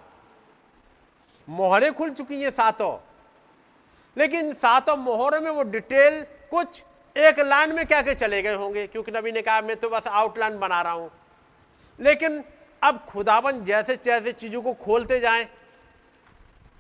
[1.49, 2.99] मोहरे खुल चुकी हैं सातों।
[4.19, 6.85] लेकिन सातों मोहरों में वो डिटेल कुछ
[7.17, 8.87] एक लाइन में क्या के चले गए होंगे?
[8.87, 11.11] क्योंकि नबी ने कहा, मैं तो बस आउटलाइन बना रहा हूँ।
[12.01, 12.45] लेकिन
[12.83, 15.49] अब खुदाबंद जैसे जैसे चीज़ों को खोलते जाएँ,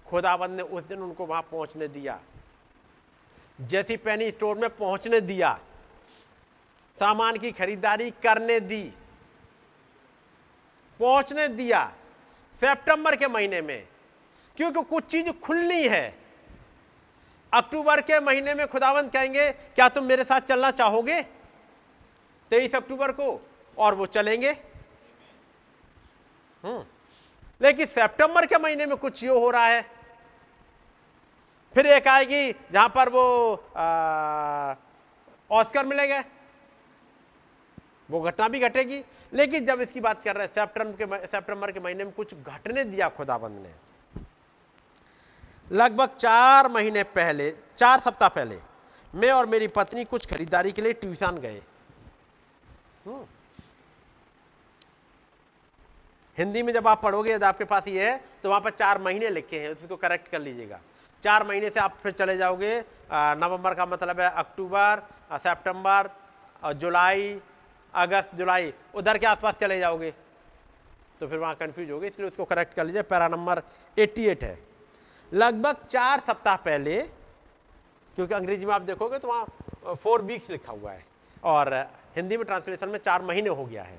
[0.07, 2.20] खुदाबंद ने उस दिन उनको वहाँ पहुँचने दिया।
[3.60, 5.60] जैसी पेनी स्टोर में पहुँचने दिया,
[6.98, 8.93] सामान की खरीदारी करने दी,
[11.01, 11.93] पहुँचने दिया
[12.55, 13.89] सितंबर के महीने में,
[14.56, 16.18] क्योंकि कुछ चीज़ खुलनी है।
[17.52, 21.22] अक्टूबर के महीने में खुदावंत कहेंगे, क्या तुम मेरे साथ चलना चाहोगे?
[22.51, 24.51] तेईस अक्टूबर को, और वो चलेंगे?
[26.64, 26.85] हम्म।
[27.62, 29.93] लेकिन सितंबर के महीने में कुछ ये हो रहा है।
[31.74, 33.24] फिर एक आएगी जहाँ पर वो
[35.51, 36.20] ऑस्कर मिलेंगे।
[38.10, 39.02] वो घटना भी घटेगी।
[39.32, 42.84] लेकिन जब इसकी बात कर रहे हैं सितंबर के सितंबर के महीने में कुछ घटने
[42.84, 43.72] दिया खुदाबंद ने।
[45.72, 48.59] लगभग चार महीने पहले, चार सप्ताह पहले,
[49.14, 51.62] मैं और मेरी पत्नी कुछ खरीदारी के लिए ट्यूशन गए।
[53.06, 53.24] हम्म।
[56.38, 59.28] हिंदी में जब आप पढ़ोगे, यदि आपके पास ये है तो वहाँ पर चार महीने
[59.30, 60.80] लिखे हैं उसको करेक्ट कर लीजिएगा।
[61.24, 62.78] चार महीने से आप फिर चले जाओगे।
[63.12, 65.02] नवंबर का मतलब है अक्टूबर
[65.34, 66.10] सितंबर
[66.74, 67.40] जुलाई,
[67.94, 70.10] अगस्त, जुलाई, उधर के आसपास चले जाओगे।
[71.20, 73.62] तो फिर वहाँ कन्फ्यूज़ हो गए इसलिए उसको करेक्ट कर लीजिए। पैरा नंबर
[73.96, 74.59] 88 है।
[75.32, 77.01] लगभग चार सप्ताह पहले,
[78.16, 81.05] क्योंकि अंग्रेज़ी में आप देखोगे तो वहाँ फोर वीक्स लिखा हुआ है।
[81.44, 81.74] और
[82.16, 83.98] हिंदी में ट्रांसलेशन में चार महीने हो गया है।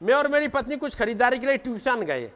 [0.00, 2.30] मैं और मेरी पत्नी कुछ खरीदारी के लिए ट्यूशन गए।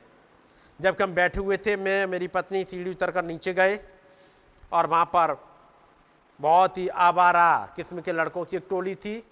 [0.80, 3.78] जब हम बैठे हुए थे, मैं, मेरी पत्नी सीढ़ी उतर कर नीचे गए
[4.72, 5.36] और वहाँ पर
[6.40, 9.22] बहुत ही आवारा किस्म के लड़कों की एक टोली थी।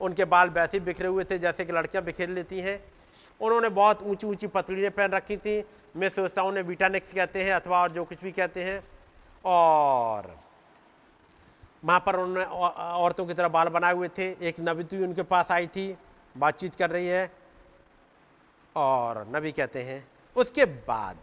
[0.00, 2.78] उनके बाल वैसे बिखरे हुए थे जैसे कि लड़कियाँ बिखेर लेती हैं।
[3.40, 5.62] उन्होंने बहुत ऊँची ऊँची पतलीने पहन रखी थी।
[5.96, 8.82] मैं सोचता हूँ, उन्हें बीटानिक्स कहते हैं अथवा और जो कुछ भी कहते हैं।
[9.44, 10.34] और
[11.84, 15.50] वहाँ पर उन्होंने औरतों की तरह बाल बनाए हुए थे। एक नबी तो उनके पास
[15.50, 15.96] आई थी,
[16.34, 17.30] बातचीत कर रही है।
[18.76, 20.04] और नबी कहते हैं
[20.36, 21.16] उसके बाद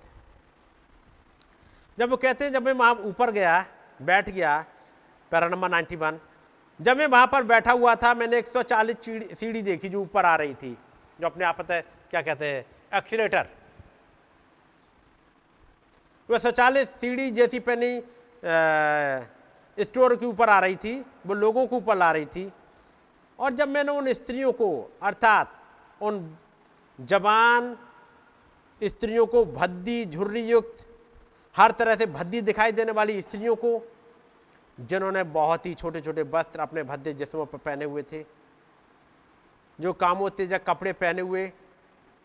[1.98, 3.66] जब वो कहते हैं, जब मैं वहाँ ऊपर गया,
[4.02, 4.66] बैठ गया,
[5.32, 6.20] पैरा नंबर नाइन्टी वन,
[6.80, 10.54] जब मैं वहाँ पर बैठा हुआ था, मैंने 140 सीढ़ी देखी जो ऊपर आ रही
[10.54, 10.72] थी,
[11.20, 12.66] जो अपने आप पता है, क्या कहते हैं
[12.98, 13.48] एक्सीटर
[16.30, 18.02] वह सौ सीढ़ी जैसी पहनी
[19.78, 22.52] स्टोर के ऊपर आ रही थी, वो लोगों के ऊपर ला रही थी।
[23.40, 25.52] और जब मैंने उन स्त्रियों को, अर्थात
[26.02, 26.38] उन
[27.00, 27.78] जवान
[28.82, 30.86] स्त्रियों को भद्दी, झुर्री युक्त,
[31.56, 33.80] हर तरह से भद्दी दिखाई देने वाली स्त्रियों को,
[34.78, 38.24] जिन्होंने बहुत ही छोटे छोटे वस्त्र अपने भद्दे जिसमों पर पहने हुए थे,
[39.80, 41.52] जो कामोत्तेजक कपड़े पहने हुए,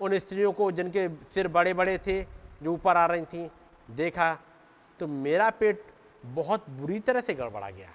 [0.01, 2.23] उन स्त्रियों को जिनके सिर बड़े बड़े थे,
[2.63, 3.51] जो ऊपर आ रही थी,
[3.91, 4.35] देखा
[5.01, 5.85] तो मेरा पेट
[6.25, 7.93] बहुत बुरी तरह से गड़बड़ा गया।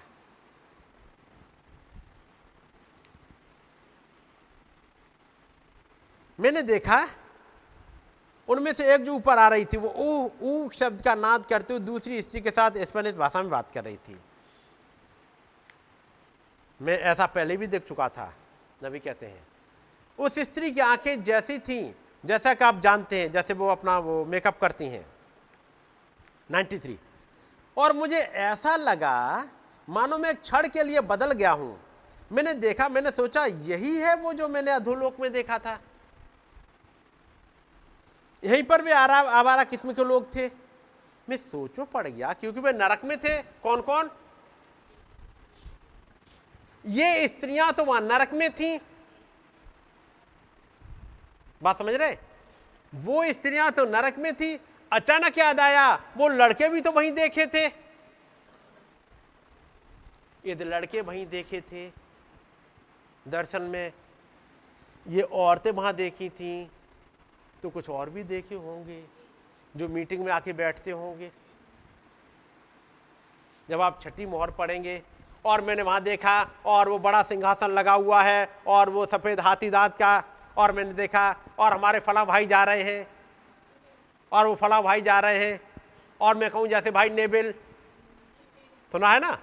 [6.38, 7.04] मैंने देखा
[8.48, 11.74] उनमें से एक जो ऊपर आ रही थी, वो ऊ ऊ शब्द का नाद करते
[11.74, 14.20] हुए दूसरी स्त्री के साथ स्पेनिश भाषा में बात कर रही थी।
[16.80, 18.34] मैं ऐसा पहले भी देख चुका था,
[18.84, 19.46] नबी कहते हैं।
[20.18, 21.94] उस स्त्री की आँखें जैसी थी,
[22.24, 25.06] जैसा कि आप जानते हैं, जैसे वो अपना वो मेकअप करती हैं।
[26.50, 26.98] 93
[27.76, 29.48] और मुझे ऐसा लगा,
[29.88, 31.80] मानो मैं क्षण के लिए बदल गया हूँ।
[32.32, 35.78] मैंने देखा, मैंने सोचा, यही है वो जो मैंने अधोलोक में देखा था।
[38.44, 40.48] यहीं पर भी आरा, आवारा किस्म के लोग थे।
[41.28, 44.10] मैं सोचो पड़ गया, क्योंकि वे नरक में थे। कौन कौन
[46.84, 48.78] ये स्त्रियाँ तो वहाँ नरक में थी।
[51.62, 52.16] बात समझ रहे?
[52.92, 54.54] वो स्त्रियाँ तो नरक में थी।
[54.92, 57.66] अचानक याद आया, वो लड़के भी तो वहीं देखे थे।
[60.44, 61.88] ये लड़के वहीं देखे थे,
[63.26, 63.92] दर्शन में
[65.06, 66.70] ये औरतें वहाँ देखी थी।
[67.64, 69.04] तो कुछ और भी देखे होंगे,
[69.76, 71.30] जो मीटिंग में आके बैठते होंगे।
[73.68, 75.02] जब आप छठी मोहर पढ़ेंगे,
[75.44, 79.70] और मैंने वहाँ देखा, और वो बड़ा सिंहासन लगा हुआ है, और वो सफ़ेद हाथी
[79.70, 80.24] दांत का,
[80.56, 83.06] और मैंने देखा, और हमारे फला भाई जा रहे हैं,
[84.32, 85.60] और वो फला भाई जा रहे हैं,
[86.20, 87.52] और मैं कहूँ, जैसे भाई नेबिल,
[88.92, 89.38] सुना है ना?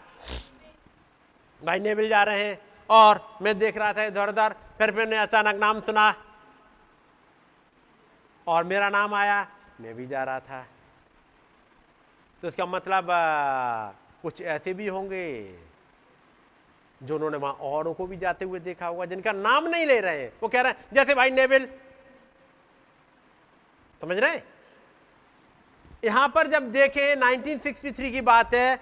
[1.61, 5.55] भाई नेबिल जा रहे हैं, और मैं देख रहा था इधर उधर फिर मैंने अचानक
[5.55, 6.13] नाम सुना
[8.47, 9.47] और मेरा नाम आया,
[9.81, 10.65] मैं भी जा रहा था।
[12.43, 13.07] तो इसका मतलब
[14.21, 15.25] कुछ ऐसे भी होंगे
[17.01, 20.21] जो उन्होंने वहाँ औरों को भी जाते हुए देखा होगा, जिनका नाम नहीं ले रहे
[20.21, 21.67] हैं। वो कह रहे हैं, जैसे भाई नेबिल
[24.01, 24.39] समझ रहे
[26.03, 28.79] यहाँ पर जब देखें 1963 की बात है,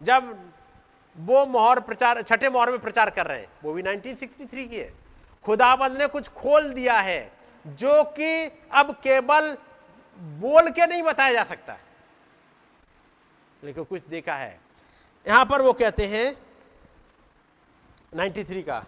[0.00, 0.52] जब
[1.16, 4.92] वो मोहर प्रचार, छठे मोहर में प्रचार कर रहे हैं, वो भी 1963 की है।
[5.44, 9.56] खुदाबंद ने कुछ खोल दिया है। जो कि अब केवल
[10.40, 11.76] बोल के नहीं बताया जा सकता।
[13.62, 14.58] लेकिन कुछ देखा है।
[15.26, 16.32] यहाँ पर वो कहते हैं
[18.16, 18.84] 93 का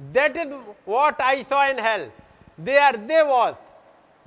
[0.00, 0.52] that is
[0.88, 2.10] what I saw in hell
[2.60, 3.54] they are they was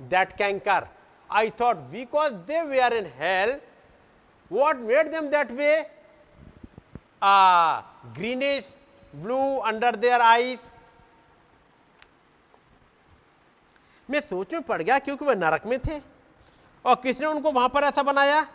[0.00, 0.86] that canker
[1.30, 3.58] I thought because they way are in hell
[4.50, 5.76] what made them that way
[8.16, 8.64] greenish
[9.14, 10.58] blue under their eyes.
[14.10, 15.98] मैं सोच में पड़ गया क्योंकि वह नरक में थे।
[16.84, 18.46] और किसने उनको वहाँ पर ऐसा बनाया?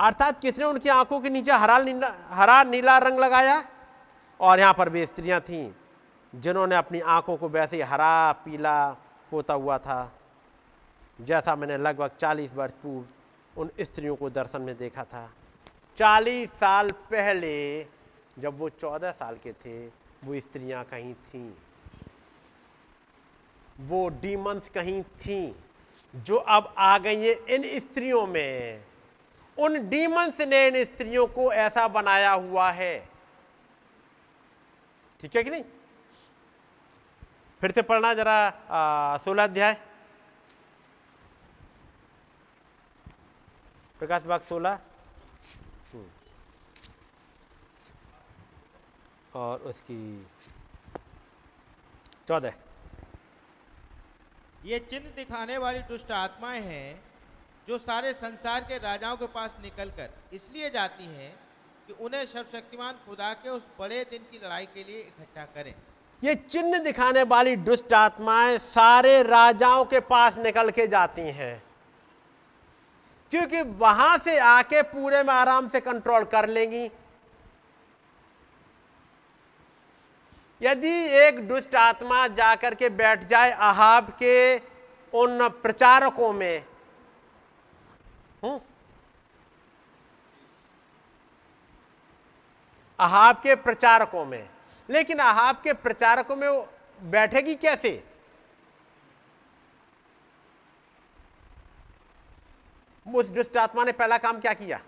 [0.00, 3.64] अर्थात किसने उनकी आँखों के नीचे हरा नीला हरा नीला रंग लगाया?
[4.40, 5.72] और यहाँ पर भी स्त्रियाँ थीं,
[6.34, 8.96] जिन्होंने अपनी आँखों को वैसे ही हरा पीला
[9.32, 10.12] होता हुआ था।
[11.20, 15.30] जैसा मैंने लगभग 40 वर्ष पूर्व उन स्त्रियों को दर्शन में देखा था।
[15.96, 17.82] 40 साल पहले
[18.40, 19.86] जब वो 14 साल के थे,
[20.24, 21.52] वो स्त्रियाँ कहीं थीं।
[23.80, 25.54] वो डीमंस कहीं थीं।
[26.14, 28.84] जो अब आ गई हैं इन स्त्रियों में।
[29.58, 33.08] उन डीमंस ने इन स्त्रियों को ऐसा बनाया हुआ है।
[35.20, 35.64] ठीक है कि नहीं?
[37.60, 39.74] फिर से पढ़ना जरा सोलह अध्याय।
[43.98, 44.78] प्रकाश बाग सोलह।
[49.34, 50.26] और उसकी
[52.28, 52.52] चौदह।
[54.64, 57.00] ये चिन्ह दिखाने वाली दुष्ट आत्माएँ हैं
[57.68, 61.32] जो सारे संसार के राजाओं के पास निकलकर इसलिए जाती हैं
[61.86, 65.74] कि उन्हें सर्वशक्तिमान खुदा के उस बड़े दिन की लड़ाई के लिए इकट्ठा करें।
[66.22, 71.62] ये चिन्ह दिखाने वाली दुष्ट आत्माएँ सारे राजाओं के पास निकल के जाती हैं
[73.32, 76.86] क्योंकि वहाँ से आके पूरे में आराम से कंट्रोल कर लेंगी
[80.62, 84.58] यदि एक दुष्ट आत्मा जाकर के बैठ जाए अहाब के
[85.12, 86.64] उन प्रचारकों में
[92.98, 94.48] अहाब के प्रचारकों में।
[94.88, 96.50] लेकिन अहाब के प्रचारकों में
[97.10, 97.92] बैठेगी कैसे?
[103.06, 104.80] उस दुष्ट आत्मा ने पहला काम क्या किया?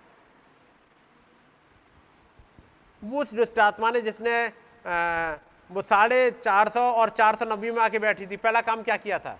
[3.02, 4.52] उस दुष्ट आत्मा ने जिसने
[4.86, 5.36] आ,
[5.70, 8.96] वो साढ़े चार सौ और चार सौ नब्बे में आके बैठी थी। पहला काम क्या
[8.96, 9.38] किया था?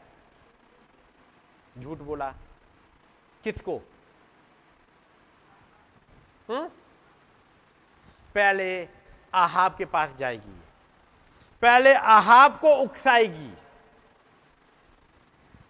[1.79, 2.35] झूठ बोला।
[3.45, 3.77] किसको?
[6.51, 6.69] हम्म?
[8.35, 8.89] पहले
[9.35, 10.63] आहाब के पास जाएगी।
[11.63, 13.55] पहले आहाब को उकसाएगी।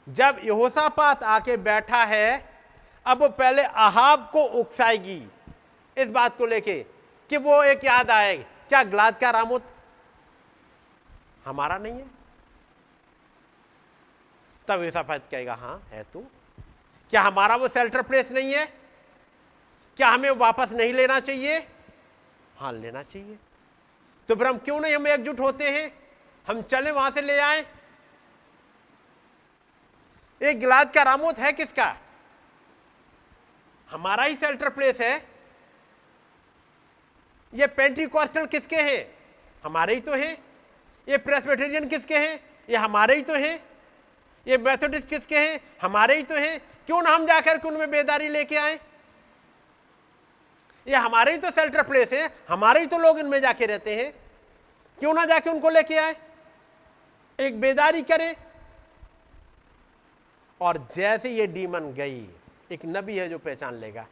[0.09, 2.61] जब यहोसापात आके बैठा है,
[3.07, 5.29] अब वो पहले आहाब को उकसाएगी।
[5.97, 6.87] इस बात को लेके
[7.31, 8.37] कि वो एक याद आए,
[8.69, 9.72] क्या ग्लाद का रामुत
[11.44, 12.10] हमारा नहीं है।
[14.69, 16.20] तब यहोसापात कहेगा हाँ है तू।
[17.10, 18.66] क्या हमारा वो सेल्टर प्लेस नहीं है?
[19.97, 21.59] क्या हमें वापस नहीं लेना चाहिए?
[22.56, 23.39] हाँ लेना चाहिए।
[24.28, 25.90] तो फिर हम क्यों नहीं, हम एकजुट होते हैं?
[26.47, 27.66] हम चले वहाँ से ले आए।
[30.43, 31.97] एक गिलाद का रामोत है किसका?
[33.90, 35.28] हमारा ही सेल्टर प्लेस है।
[37.55, 39.19] ये कॉस्टल किसके हैं?
[39.64, 40.52] हमारे ही तो हैं।
[41.09, 42.45] ये प्रेसबिटेरियन किसके हैं?
[42.70, 43.65] ये हमारे ही तो हैं।
[44.47, 45.61] ये मैथोडिस्ट किसके हैं?
[45.83, 48.81] हमारे ही तो हैं। क्यों ना हम जाकर के उनमें बेदारी लेके आए?
[50.89, 54.12] ये हमारे ही तो सेल्टर प्लेस है। हमारे ही तो लोग इनमें जाके रहते हैं।
[54.99, 56.16] क्यों ना जाके उनको लेके आए?
[57.41, 58.37] एक बेदारी करें।
[60.61, 62.29] और जैसे ये डीमन गई,
[62.73, 64.07] एक नबी है जो पहचान लेगा।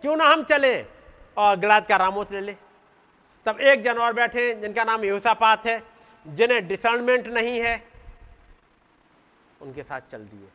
[0.00, 0.82] क्यों ना हम चले
[1.36, 2.56] और गिलाद का रामोत ले ले?
[3.48, 5.82] तब एक जानवर बैठे जिनका नाम यूसापात है,
[6.26, 7.88] जिन्हें डिसर्नमेंट नहीं है,
[9.60, 10.48] उनके साथ चल दिए।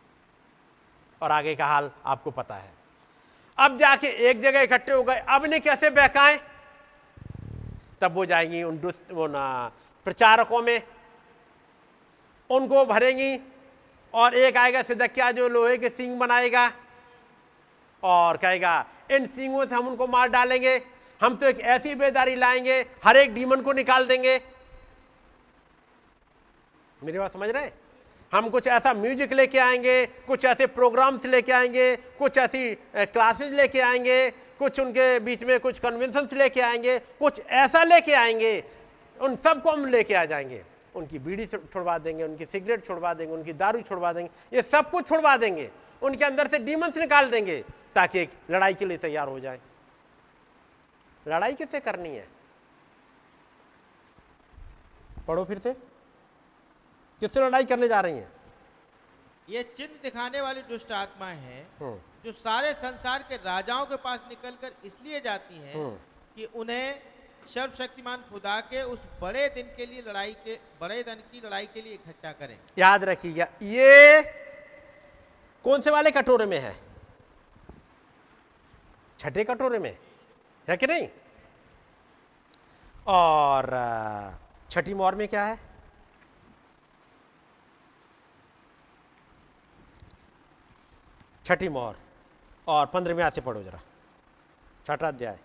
[1.21, 2.71] और आगे का हाल आपको पता है।
[3.57, 6.39] अब जाके एक जगह इकट्ठे हो गए, अब इन्हें कैसे बहकाएँ?
[8.01, 9.71] तब वो जाएँगी उन वो ना,
[10.05, 10.81] प्रचारकों में।
[12.49, 13.39] उनको भरेंगी
[14.13, 16.71] और एक आएगा सिदकिया जो लोहे के सिंग बनाएगा
[18.03, 20.92] और कहेगा, इन सिंगों से हम उनको मार डालेंगे।
[21.23, 24.39] हम तो एक ऐसी बेदारी लाएँगे, हर एक डीमन को निकाल देंगे।
[27.03, 27.69] मेरी बात समझ रहे?
[28.31, 33.79] हम कुछ ऐसा म्यूज़िक लेके आएँगे, कुछ ऐसे प्रोग्राम्स लेके आएँगे, कुछ ऐसी क्लासेस लेके
[33.79, 34.29] आएँगे,
[34.59, 38.63] कुछ उनके बीच में कुछ कन्वेंशन लेके आएँगे, कुछ ऐसा लेके आएँगे,
[39.17, 40.63] उन सबको हम लेके आ जाएँगे।
[40.95, 45.09] उनकी बीड़ी छुड़वा देंगे, उनकी सिगरेट छुड़वा देंगे, उनकी दारू छुड़वा देंगे, ये सब कुछ
[45.09, 45.69] छुड़वा देंगे।
[46.01, 47.63] उनके अंदर से डीमंस निकाल देंगे,
[47.95, 49.59] ताकि एक लड़ाई के लिए तैयार हो जाए।
[51.27, 52.27] लड़ाई किससे करनी है?
[55.27, 55.73] पढ़ो फिर से।
[57.21, 58.31] किससे लड़ाई करने जा रही हैं?
[59.49, 64.19] ये चिन्ह दिखाने वाली दुष्ट आत्माएँ हैं हम्म। जो सारे संसार के राजाओं के पास
[64.29, 65.95] निकलकर इसलिए जाती हैं हम्म।
[66.35, 67.01] कि उन्हें
[67.53, 71.81] सर्वशक्तिमान खुदा के उस बड़े दिन के लिए लड़ाई के बड़े दिन की लड़ाई के
[71.81, 74.21] लिए इकट्ठा करें। याद रखिएगा ये
[75.65, 76.75] कौन से वाले कटोरे में है?
[79.19, 79.97] छठे कटोरे में।
[80.69, 81.07] है कि नहीं?
[83.07, 83.69] और
[84.69, 85.59] छठी मोर में क्या है?
[91.45, 91.95] छठी मोहर
[92.67, 93.79] और पंद्रहवीं से पढ़ो जरा।
[94.85, 95.39] छठा अध्याय।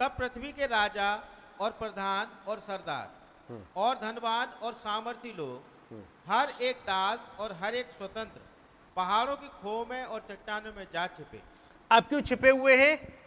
[0.00, 1.14] तब पृथ्वी के राजा
[1.60, 3.10] और प्रधान और सरदार
[3.48, 8.40] हम्म। और धनवान और सामर्थी लोग हम्म। हर एक दास और हर एक स्वतंत्र
[8.96, 11.42] पहाड़ों की खो में और चट्टानों में जा छिपे।
[11.90, 13.20] अब क्यों छिपे हुए हैं?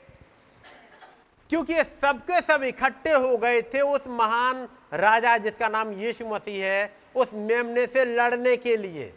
[1.49, 6.95] क्योंकि सबके सब इकट्ठे हो गए थे उस महान राजा जिसका नाम यीशु मसीह है,
[7.15, 9.14] उस मेमने से लड़ने के लिए।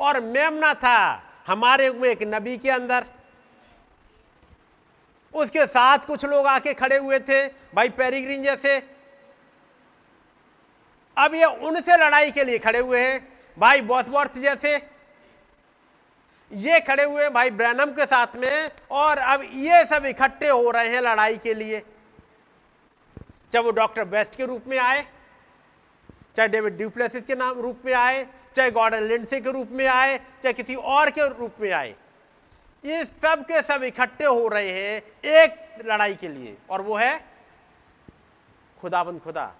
[0.00, 3.04] और मेमना था हमारे में एक नबी के अंदर।
[5.34, 8.78] उसके साथ कुछ लोग आके खड़े हुए थे, भाई पेरीग्रीन जैसे।
[11.18, 14.97] अब ये उनसे लड़ाई के लिए खड़े हुए हैं, भाई बॉसवर्थ जैसे।
[16.50, 20.88] ये खड़े हुए भाई ब्रैनम के साथ में और अब ये सब इकट्ठे हो रहे
[20.88, 21.80] हैं लड़ाई के लिए।
[23.52, 25.02] चाहे वो डॉक्टर बेस्ट के रूप में आए,
[26.36, 28.26] चाहे डेविड ड्यूप्लेसिस के नाम रूप में आए,
[28.56, 31.94] चाहे गॉर्डन लिंडसे के रूप में आए, चाहे किसी और के रूप में आए,
[32.84, 35.02] ये सब के सब इकट्ठे हो रहे हैं
[35.36, 37.18] एक लड़ाई के लिए और वो है
[38.80, 39.52] खुदाबंद खुदा।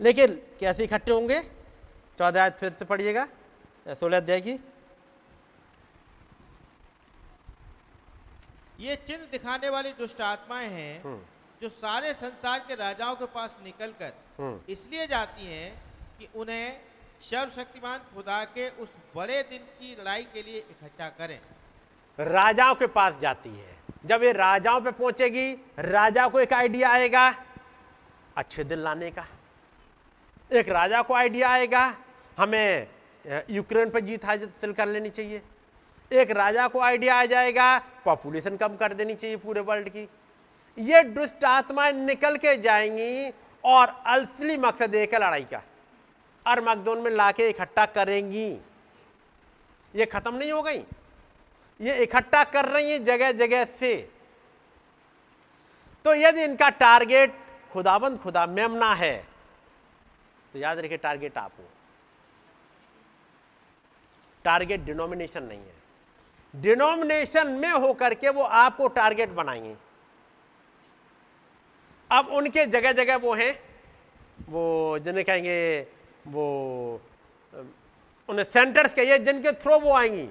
[0.00, 1.40] लेकिन कैसे इकट्ठे होंगे?
[2.18, 3.26] चौदह फिर से पढ़िएगा,
[3.88, 4.58] सोलह अध्याय की।
[8.82, 11.18] ये चिन्ह दिखाने वाली दुष्ट आत्माएँ हैं हम्म।
[11.62, 15.70] जो सारे संसार के राजाओं के पास निकलकर हम्म। इसलिए जाती हैं
[16.18, 16.80] कि उन्हें
[17.22, 21.38] सर्वशक्तिमान खुदा के उस बड़े दिन की लड़ाई के लिए इकट्ठा करें
[22.18, 23.76] राजाओं के पास जाती है
[24.06, 25.52] जब ये राजाओं पे पहुंचेगी
[25.90, 27.28] राजा को एक आइडिया आएगा
[28.36, 29.26] अच्छे दिन लाने का
[30.50, 31.84] एक राजा को आइडिया आएगा
[32.38, 32.88] हमें
[33.50, 35.42] यूक्रेन पर जीत हासिल कर लेनी चाहिए
[36.12, 40.08] एक राजा को आइडिया आ जाएगा पॉपुलेशन कम कर देनी चाहिए पूरे वर्ल्ड की।
[40.78, 43.30] ये दुष्ट आत्माएँ निकल के जाएँगी
[43.64, 45.62] और असली मकसद एक लड़ाई का।
[46.46, 48.48] अरमगदोन में लाके इकट्ठा करेंगी।
[49.94, 50.84] ये खत्म नहीं हो गई।
[51.80, 53.94] ये इकट्ठा कर रही हैं जगह जगह से।
[56.04, 57.34] तो यदि इनका टारगेट
[57.72, 59.16] खुदाबंद खुदा मेमना है
[60.54, 61.64] तो याद रखिए टारगेट आप हो।
[64.44, 65.80] टारगेट डिनोमिनेशन नहीं है।
[66.56, 69.76] डिनोमिनेशन में होकर के वो आपको टारगेट बनाएँगे।
[72.10, 73.60] अब उनके जगह जगह वो हैं,
[74.48, 75.86] वो जिन्हें कहेंगे,
[76.26, 77.00] वो,
[78.28, 80.28] उन्हें सेंटर्स कहिए जिनके थ्रू वो आएँगी।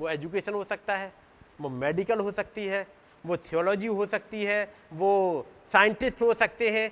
[0.00, 1.12] वो एजुकेशन हो सकता है,
[1.60, 2.86] वो मेडिकल हो सकती है,
[3.26, 6.90] वो थियोलॉजी हो सकती है, वो साइंटिस्ट हो सकते हैं।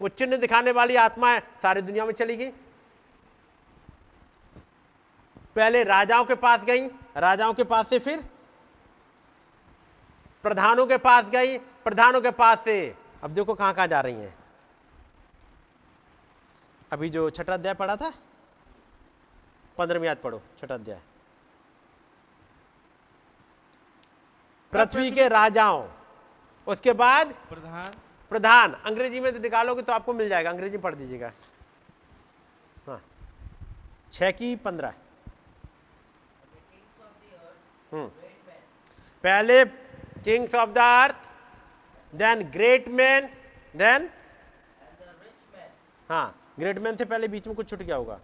[0.00, 2.50] वो चिन्ह दिखाने वाली आत्माएँ सारी दुनिया में चली गई।
[5.60, 6.86] पहले राजाओं के पास गई
[7.18, 8.20] राजाओं के पास से फिर
[10.44, 12.76] प्रधानों के पास गई प्रधानों के पास से।
[13.24, 14.34] अब देखो कहाँ कहाँ जा रही हैं।
[16.92, 18.10] अभी जो छठा अध्याय पढ़ा था
[19.78, 21.00] पंद्रहवीं याद पढ़ो छठा अध्याय।
[24.72, 25.84] पृथ्वी के राजाओं
[26.66, 27.92] उसके बाद प्रधान।
[28.32, 31.32] प्रधान अंग्रेज़ी में निकालोगे तो आपको मिल जाएगा अंग्रेज़ी पढ़ दीजिएगा।
[32.86, 33.00] हाँ
[34.12, 34.94] छह की पंद्रह।
[37.92, 39.64] पहले
[40.24, 41.16] kings of the earth
[42.12, 43.28] then great man
[43.76, 44.08] then
[46.10, 48.18] हाँ ग्रेट मैन से पहले बीच में कुछ छुट गया होगा।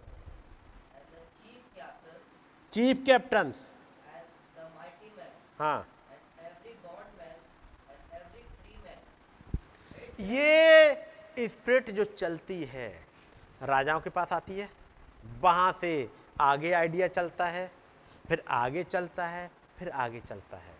[2.73, 3.51] चीफ कैप्टन
[5.59, 5.87] हाँ।
[10.19, 12.87] ये स्प्रिट जो चलती है
[13.63, 14.69] राजाओं के पास आती है।
[15.41, 15.91] वहाँ से
[16.41, 17.69] आगे आइडिया चलता है
[18.27, 20.75] फिर आगे चलता है फिर आगे चलता है।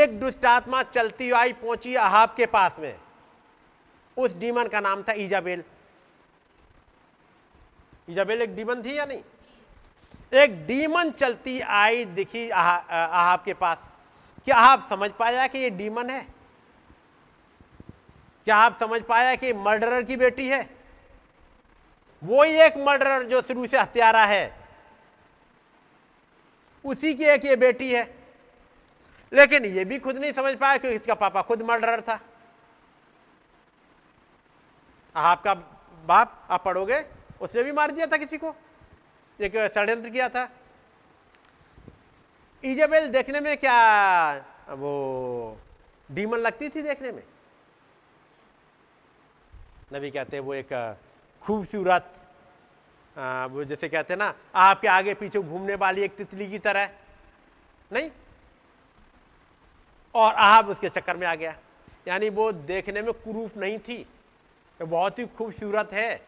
[0.00, 2.96] एक दुष्ट आत्मा चलती आई, पहुँची अहाब के पास में।
[4.16, 5.64] उस डीमन का नाम था ईजाबेल।
[8.10, 9.22] ईजाबेल एक डीमन थी या नहीं?
[10.32, 13.78] एक डीमन चलती आई दिखी अहाब के पास।
[14.44, 16.26] क्या आप समझ पाया कि ये डीमन है?
[18.46, 20.68] क्या आप समझ पाया कि मर्डरर की बेटी है?
[22.22, 24.61] वो ही एक मर्डरर जो शुरू से हत्यारा है।
[26.84, 28.04] उसी की एक ये बेटी है।
[29.32, 32.20] लेकिन ये भी खुद नहीं समझ पाया क्योंकि इसका पापा खुद मर्डरर था।
[35.16, 37.04] आपका बाप आप पढ़ोगे,
[37.40, 38.54] उसने भी मार दिया था किसी को।
[39.40, 40.48] एक षड्यंत्र किया था?
[42.64, 43.74] इजेबेल देखने में क्या
[44.70, 45.58] वो
[46.10, 47.22] डीमन लगती थी देखने में?
[49.92, 50.98] नबी कहते हैं वो एक
[51.42, 52.14] खूबसूरत
[53.18, 56.90] आ, वो जैसे कहते हैं ना आपके आगे पीछे घूमने वाली एक तितली की तरह।
[57.92, 58.10] नहीं?
[60.14, 61.58] और आप उसके चक्कर में आ गया।
[62.08, 64.06] यानी वो देखने में कुरूप नहीं थी
[64.80, 66.26] वो बहुत ही खूबसूरत है।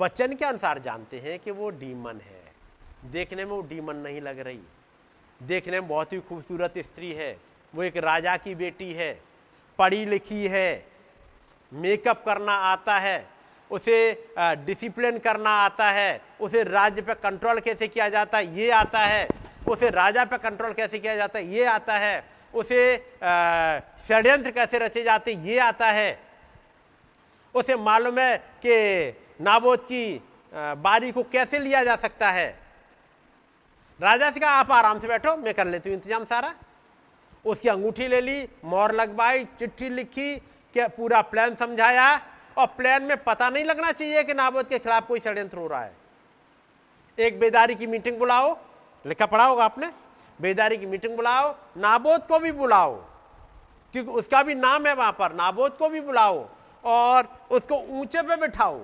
[0.00, 2.52] वचन के अनुसार जानते हैं कि वो डीमन है।
[3.04, 4.60] देखने में वो डीमन नहीं लग रही।
[5.42, 7.40] देखने में बहुत ही खूबसूरत स्त्री है।
[7.74, 9.22] वो एक राजा की बेटी है।
[9.78, 10.86] पढ़ी लिखी है।
[11.72, 13.31] मेकअप करना आता है।
[13.72, 13.98] उसे
[14.66, 19.28] डिसिप्लिन करना आता है, उसे राज्य पे कंट्रोल कैसे किया जाता है, ये आता है,
[19.68, 22.24] उसे राजा पे कंट्रोल कैसे किया जाता है, ये आता है,
[22.54, 22.96] उसे
[24.08, 26.18] षड्यंत्र कैसे रचे जाते ये आता है।
[27.54, 30.20] उसे मालूम है कि नाबोद की
[30.52, 32.48] बारी को कैसे लिया जा सकता है।
[34.00, 36.54] राजा से कहा, आप आराम से बैठो, मैं कर लेती हूँ इंतज़ाम सारा।
[37.44, 40.36] उसकी अंगूठी ले ली मोर लगवाई, चिट्ठी लिखी,
[40.74, 42.04] क्या पूरा प्लान समझाया
[42.58, 45.82] और प्लान में पता नहीं लगना चाहिए कि नाबोद के खिलाफ कोई षड्यंत्र हो रहा
[45.82, 45.94] है।
[47.18, 48.56] एक बेदारी की मीटिंग बुलाओ,
[49.04, 49.90] लिखा पढ़ा होगा आपने?
[50.40, 52.94] बेदारी की मीटिंग बुलाओ, नाबोद को भी बुलाओ,
[53.94, 56.46] क्योंकि उसका भी नाम है वहाँ पर, नाबोद को भी बुलाओ
[56.84, 58.80] और उसको ऊँचे पे बिठाओ।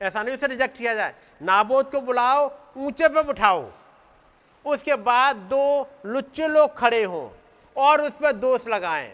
[0.00, 3.64] ऐसा नहीं उसे रिजेक्ट किया जाए, नाबोद को बुलाओ, ऊँचे पे बिठाओ।
[4.64, 7.28] उसके बाद दो लुच्चे लोग खड़े हों
[7.76, 9.08] और उस पर दोष लगाएँ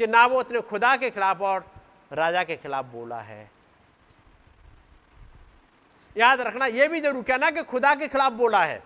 [0.00, 1.64] कि नाबोत ने खुदा के खिलाफ और
[2.10, 3.50] राजा के खिलाफ बोला है।
[6.16, 8.82] याद रखना यह भी ज़रूर कहना कि खुदा के खिलाफ बोला है।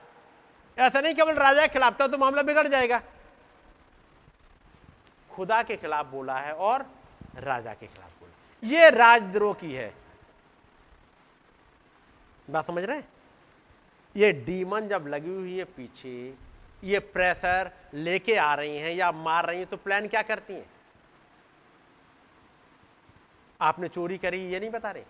[0.76, 3.00] ऐसा नहीं केवल राजा के खिलाफ था तो मामला बिगड़ जाएगा।
[5.30, 6.86] खुदा के खिलाफ बोला है और
[7.36, 9.92] राजा के खिलाफ बोला यह राजद्रोह की है।
[12.48, 13.08] बात समझ रहे हैं?
[14.16, 16.34] ये डीमन जब लगी हुई है पीछे,
[16.84, 20.66] ये प्रेशर लेके आ रही हैं या मार रही हैं तो प्लान क्या करती हैं?
[23.62, 25.04] आपने चोरी करी, ये नहीं बता रहे।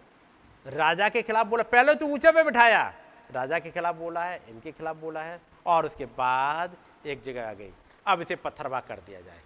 [0.66, 2.95] राजा के खिलाफ बोला, पहले तो ऊँचे पे बिठाया।
[3.33, 6.77] राजा के खिलाफ बोला है, इनके खिलाफ बोला है, और उसके बाद
[7.07, 7.73] एक जगह आ गई।
[8.07, 9.41] अब इसे पत्थरबा कर दिया जाए,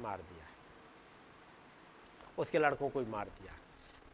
[0.00, 0.46] मार दिया।
[2.38, 3.52] उसके लड़कों को मार दिया।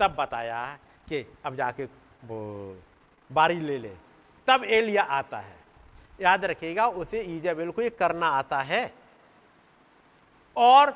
[0.01, 1.85] तब बताया कि अब जाके
[2.25, 2.39] वो
[3.33, 3.97] बारी ले ले।
[4.47, 5.57] तब एलिया आता है।
[6.21, 8.95] याद रखिएगा, उसे ईजाबेल को ये करना आता है।
[10.57, 10.91] और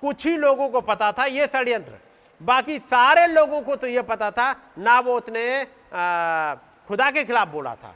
[0.00, 1.98] कुछ ही लोगों को पता था, ये षड्यंत्र।
[2.42, 6.54] बाकी सारे लोगों को तो यह पता था नाबोत ने आ,
[6.88, 7.94] खुदा के खिलाफ बोला था।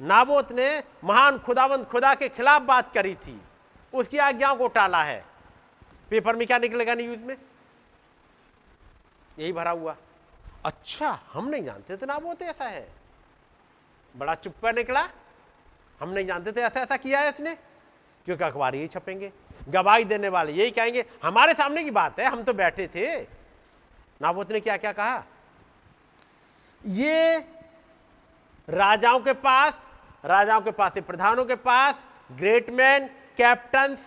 [0.00, 3.42] नाबोत ने महान खुदावंत खुदा के खिलाफ बात करी थी।
[3.94, 5.24] उसकी आज्ञाओं को टाला है।
[6.10, 7.36] पेपर में क्या निकलेगा न्यूज़ में?
[9.38, 9.96] यही भरा हुआ।
[10.64, 12.88] अच्छा हम नहीं जानते थे नाबोत ऐसा है।
[14.16, 15.08] बड़ा चुप्पा निकला।
[16.00, 17.54] हम नहीं जानते थे ऐसा ऐसा किया है इसने।
[18.24, 19.32] क्योंकि अखबार यही छपेंगे।
[19.68, 23.22] गवाही देने वाले, यही कहेंगे, हमारे सामने की बात है, हम तो बैठे थे।
[24.22, 25.24] नाबोत ने क्या क्या कहा?
[26.86, 27.38] ये
[28.68, 29.78] राजाओं के पास,
[30.24, 32.00] राजाओं के पास प्रधानों के पास
[32.32, 33.06] ग्रेट मैन
[33.36, 33.98] कैप्टन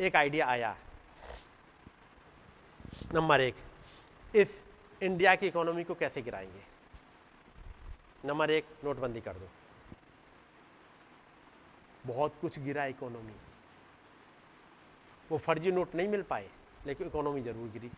[0.00, 0.76] एक आइडिया आया।
[3.14, 3.54] नंबर एक,
[4.34, 4.62] इस
[5.02, 6.62] इंडिया की इकोनॉमी को कैसे गिराएँगे?
[8.28, 9.48] नंबर एक, नोटबंदी कर दो।
[12.06, 13.32] बहुत कुछ गिरा इकोनॉमी
[15.34, 16.46] वो फर्जी नोट नहीं मिल पाए,
[16.86, 17.90] लेकिन इकोनॉमी ज़रूर गिरी।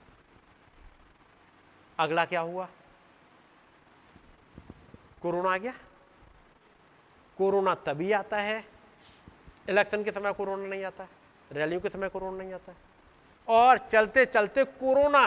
[1.98, 2.68] अगला क्या हुआ?
[5.22, 5.72] कोरोना आ गया।
[7.38, 8.64] कोरोना तभी आता है,
[9.68, 11.08] इलेक्शन के समय कोरोना नहीं आता,
[11.50, 12.74] रैलियों के समय कोरोना नहीं आता।
[13.48, 15.24] और चलते चलते कोरोना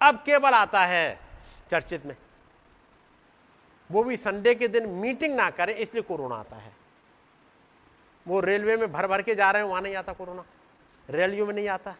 [0.00, 1.20] अब केवल आता है
[1.70, 2.16] चर्चित में।
[3.90, 6.72] वो भी संडे के दिन मीटिंग ना करें, इसलिए कोरोना आता है।
[8.26, 10.44] वो रेलवे में भर भर के जा रहे हैं, वहाँ नहीं आता कोरोना।
[11.08, 11.94] रैलियों में नहीं आता,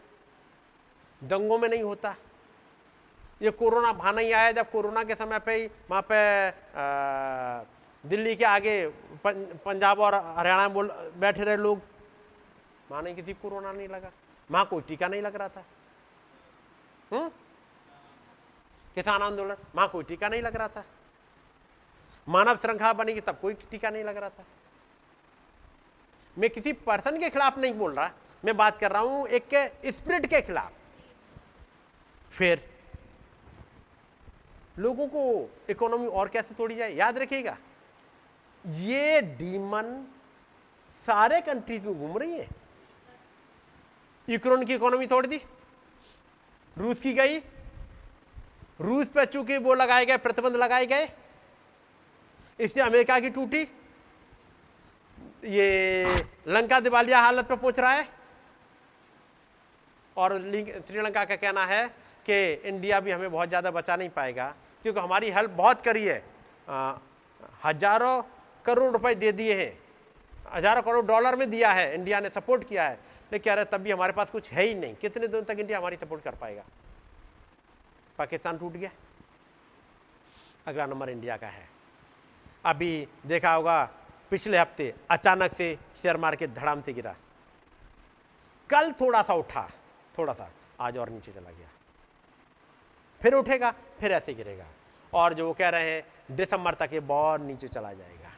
[1.21, 2.15] दंगों में नहीं होता।
[3.41, 6.17] ये कोरोना वहाँ नहीं आया जब कोरोना के समय पे ही वहाँ पे
[8.03, 8.87] दिल्ली के आगे
[9.25, 10.87] पंजाब और हरियाणा बोल,
[11.17, 11.81] बैठे रहे लोग।
[12.91, 14.11] वहाँ नहीं किसी कोरोना नहीं लगा,
[14.49, 15.63] वहाँ कोई टीका नहीं लग रहा था।
[17.11, 17.29] हम्म?
[18.95, 20.83] किसान आंदोलन, वहाँ कोई टीका नहीं लग रहा था।
[22.27, 24.43] मानव श्रृंखला बनेगी तब कोई टीका नहीं लग रहा था।
[26.37, 28.11] मैं किसी पर्सन के खिलाफ नहीं बोल रहा।
[28.43, 29.53] मैं बात कर रहा हूँ एक
[29.87, 30.71] स्पिरिट के खिलाफ।
[32.31, 32.63] फिर
[34.77, 37.57] लोगों को इकोनॉमी और कैसे तोड़ी जाए, याद रखिएगा,
[38.65, 40.05] ये डीमन
[41.01, 42.47] सारे कंट्रीज़ में घूम रही है।
[44.27, 45.41] यूक्रेन की इकोनॉमी तोड़ दी,
[46.77, 47.37] रूस की गई,
[48.81, 51.09] रूस पे चूँकि वो लगाए गए, प्रतिबंध लगाए गए
[52.59, 53.61] इससे अमेरिका की टूटी,
[55.45, 58.07] ये लंका दिवालिया हालत पे पहुँच रहा है
[60.17, 60.37] और
[60.87, 61.87] श्रीलंका का कहना है
[62.25, 64.53] कि इंडिया भी हमें बहुत ज़्यादा बचा नहीं पाएगा,
[64.85, 66.23] क्योंकि हमारी हेल्प बहुत करी है।
[67.65, 68.21] हज़ारों
[68.65, 69.77] करोड़ रुपए दे दिए हैं।
[70.53, 72.99] हज़ारों करोड़ डॉलर में दिया है, इंडिया ने सपोर्ट किया है।
[73.31, 75.95] लेकिन रहे तब भी हमारे पास कुछ है ही नहीं। कितने दिन तक इंडिया हमारी
[75.95, 76.63] सपोर्ट कर पाएगा?
[78.17, 78.89] पाकिस्तान टूट गया।
[80.67, 81.67] अगला नंबर इंडिया का है।
[82.65, 83.83] अभी देखा होगा,
[84.31, 87.15] पिछले हफ़्ते अचानक से शेयर मार्केट धड़ाम से गिरा।
[88.69, 89.67] कल थोड़ा सा उठा।
[90.17, 91.67] थोड़ा सा आज और नीचे चला गया।
[93.21, 94.65] फिर उठेगा, फिर ऐसे गिरेगा।
[95.13, 98.31] और जो वो कह रहे हैं, दिसंबर तक ये बहुत नीचे चला जाएगा।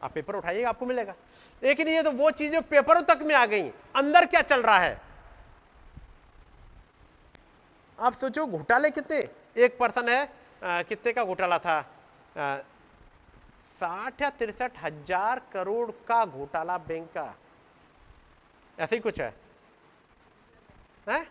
[0.00, 1.14] आप पेपर उठाइएगा, आपको मिलेगा।
[1.62, 5.00] लेकिन ये तो वो चीज़ें पेपरों तक में आ गई। अंदर क्या चल रहा है?
[7.98, 9.16] आप सोचो, घोटाले कितने?
[9.56, 11.80] एक पर्सन है कितने का घोटाला था?
[13.80, 17.34] साठ या तिरसठ हज़ार करोड़ का घोटाला बैंक का।
[18.78, 19.32] ऐसे ही कुछ है।
[21.06, 21.26] है?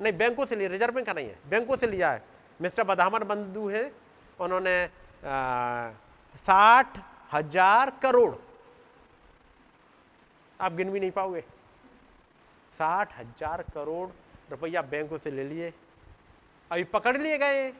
[0.00, 2.22] नहीं, बैंकों से लिया रिज़र्व बैंक का नहीं है, बैंकों से लिया है।
[2.60, 3.90] मिस्टर बदामर बंधु है,
[4.40, 4.88] उन्होंने
[6.44, 6.98] साठ
[7.32, 8.34] हज़ार करोड़।
[10.60, 11.40] आप गिन भी नहीं पाओगे।
[12.78, 14.08] साठ हज़ार करोड़
[14.50, 15.72] रुपया बैंकों से ले लिए।
[16.70, 17.70] अभी पकड़ लिए गए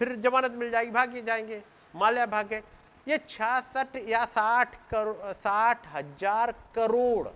[0.00, 1.62] फिर जमानत मिल जाएगी, भाग जाएँगे।
[1.94, 2.62] माल्या भाग। गए
[3.06, 7.28] ये छियासठ या साठ करोड़ साठ हज़ार करोड़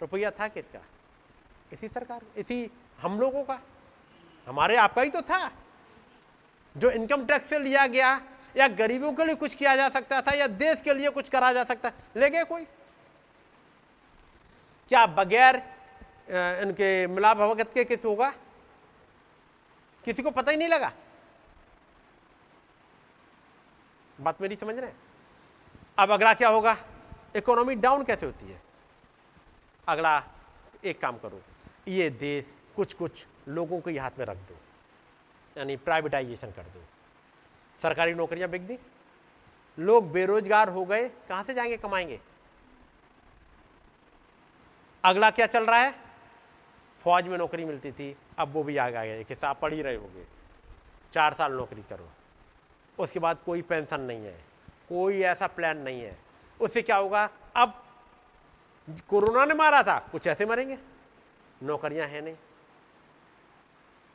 [0.00, 0.80] रुपया था किसका?
[1.72, 3.60] इसी सरकार, इसी हम लोगों का।
[4.46, 5.50] हमारे आपका ही तो था।
[6.74, 8.20] जो इनकम टैक्स से लिया गया,
[8.56, 11.52] या गरीबों के लिए कुछ किया जा सकता था, या देश के लिए कुछ करा
[11.52, 12.64] जा सकता ले गए कोई।
[14.90, 15.56] क्या बगैर
[16.62, 18.30] इनके मिला भगत के किस होगा?
[20.04, 20.92] किसी को पता ही नहीं लगा।
[24.18, 24.92] बात मेरी समझ रहे
[25.98, 26.76] अब अगला क्या होगा?
[27.36, 28.60] इकोनॉमी डाउन कैसे होती है?
[29.88, 30.22] अगला
[30.84, 31.42] एक काम करो।
[31.88, 34.56] ये देश कुछ कुछ लोगों के हाथ में रख दो,
[35.56, 36.82] यानी प्राइवेटाइजेशन कर दो।
[37.82, 38.78] सरकारी नौकरियाँ बिक दी,
[39.78, 42.20] लोग बेरोजगार हो गए, कहाँ से जाएँगे, कमाएँगे?
[45.04, 45.94] अगला क्या चल रहा है?
[47.04, 49.94] फौज में नौकरी मिलती थी, अब वो भी आ गया कि आप पढ़ ही रहे
[49.94, 50.26] होगे।
[51.12, 52.08] चार साल नौकरी करो,
[52.98, 54.38] उसके बाद कोई पेंशन नहीं है,
[54.88, 56.16] कोई ऐसा प्लान नहीं है।
[56.60, 57.28] उससे क्या होगा?
[57.56, 57.82] अब
[59.08, 60.78] कोरोना ने मारा था, कुछ ऐसे मरेंगे?
[61.62, 62.36] नौकरियाँ हैं नहीं।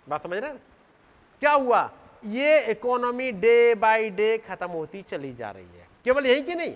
[0.08, 0.62] बात समझ रहे हैं?
[1.42, 1.90] क्या हुआ?
[2.26, 6.76] ये इकोनॉमी डे बाय डे खत्म होती चली जा रही है। केवल यही की नहीं,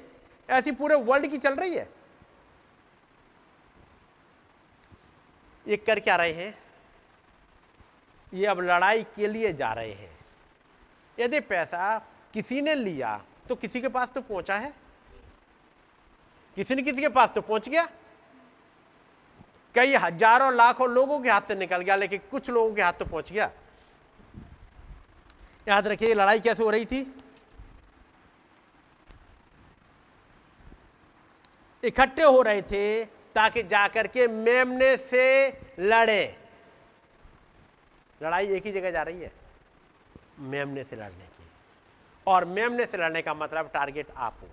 [0.49, 1.89] ऐसी पूरे वर्ल्ड की चल रही है।
[5.65, 6.57] ये कर क्या रहे हैं?
[8.33, 10.15] ये अब लड़ाई के लिए जा रहे हैं।
[11.17, 11.97] यदि पैसा
[12.33, 13.17] किसी ने लिया
[13.49, 14.73] तो किसी के पास तो पहुँचा है?
[16.57, 17.87] किसी ने किसी के पास तो पहुँच गया।
[19.77, 23.05] कई हज़ारों लाखों लोगों के हाथ से निकल गया, लेकिन कुछ लोगों के हाथ तो
[23.05, 23.49] पहुँच गया।
[25.67, 27.01] याद रखिए लड़ाई कैसे हो रही थी?
[31.83, 33.05] इकट्ठे हो रहे थे
[33.35, 35.25] ताकि जाकर के मेमने से
[35.79, 36.37] लड़े।
[38.21, 39.31] लड़ाई एक ही जगह जा रही है,
[40.41, 41.45] मेमने से लड़ने की।
[42.27, 44.49] और मेमने से लड़ने का मतलब टारगेट आप हो।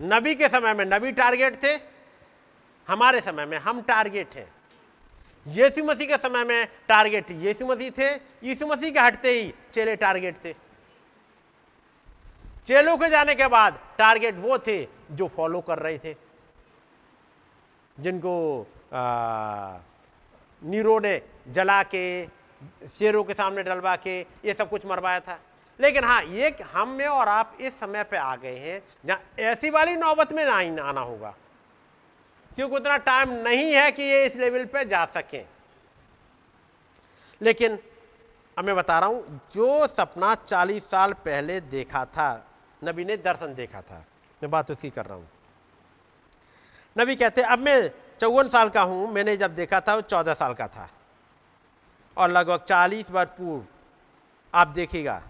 [0.00, 1.76] नबी के समय में नबी टारगेट थे
[2.88, 4.46] हमारे समय में हम टारगेट हैं।
[5.46, 8.08] यीशु मसीह के समय में टारगेट यीशु मसीह थे,
[8.42, 10.52] यीशु मसीह के हटते ही चेले टारगेट थे।
[12.66, 14.82] चेलों के जाने के बाद टारगेट वो थे
[15.12, 16.14] जो फॉलो कर रहे थे,
[17.96, 18.66] जिनको
[20.62, 22.26] नीरो ने जला के,
[22.88, 25.38] शेरों के सामने डलवा के ये सब कुछ मरवाया था।
[25.80, 29.70] लेकिन हाँ ये हम में और आप इस समय पे आ गए हैं, जहाँ ऐसी
[29.70, 31.34] वाली नौबत में ना आना होगा।
[32.56, 35.44] क्योंकि उतना टाइम नहीं है कि ये इस लेवल पे जा सकें।
[37.40, 37.78] लेकिन,
[38.58, 42.46] अब मैं बता रहा हूँ, जो सपना 40 साल पहले देखा था,
[42.84, 44.04] नबी ने दर्शन देखा था,
[44.42, 45.28] मैं बात उसकी कर रहा हूँ।
[46.98, 50.54] नबी कहते, अब मैं चौवन साल का हूँ, मैंने जब देखा था, वो चौदह साल
[50.54, 50.88] का था।
[52.16, 53.64] और लगभग चालीस बार पूर्व,
[54.54, 55.22] आप देखिएगा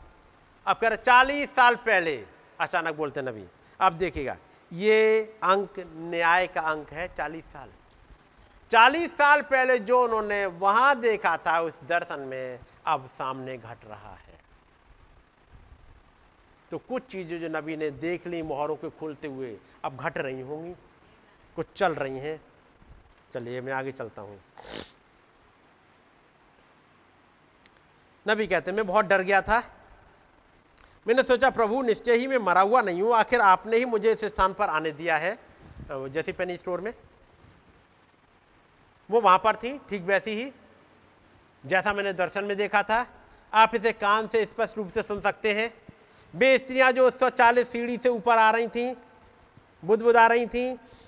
[0.67, 2.25] अब कह रहे, चालीस साल पहले,
[2.61, 3.47] अचानक बोलते नबी
[3.81, 4.37] अब देखिएगा
[4.73, 7.69] ये अंक, न्याय का अंक है चालीस साल।
[8.71, 14.15] चालीस साल पहले जो उन्होंने वहाँ देखा था, उस दर्शन में अब सामने घट रहा
[14.15, 14.41] है।
[16.71, 20.41] तो कुछ चीज़ें जो नबी ने देख ली, मोहरों के खुलते हुए, अब घट रही
[20.41, 20.75] होंगी,
[21.57, 22.41] कुछ चल रही हैं।
[23.33, 24.41] चलिए, मैं आगे चलता हूँ।
[28.29, 29.63] नबी कहते मैं बहुत डर गया था
[31.07, 34.25] मैंने सोचा, प्रभु, निश्चय ही मैं मरा हुआ नहीं हूँ। आखिर आपने ही मुझे इस
[34.25, 35.37] स्थान पर आने दिया है।
[35.91, 36.93] जैसी पेनी स्टोर में।
[39.11, 40.53] वो वहाँ पर थी, ठीक वैसी ही।
[41.65, 43.07] जैसा मैंने दर्शन में देखा था,
[43.53, 45.73] आप इसे कान से स्पष्ट रूप से सुन सकते हैं।
[46.35, 48.95] वे स्त्रियाँ जो चालीस सीढ़ी से ऊपर आ रही थी
[49.83, 50.67] बुद आ रही थी,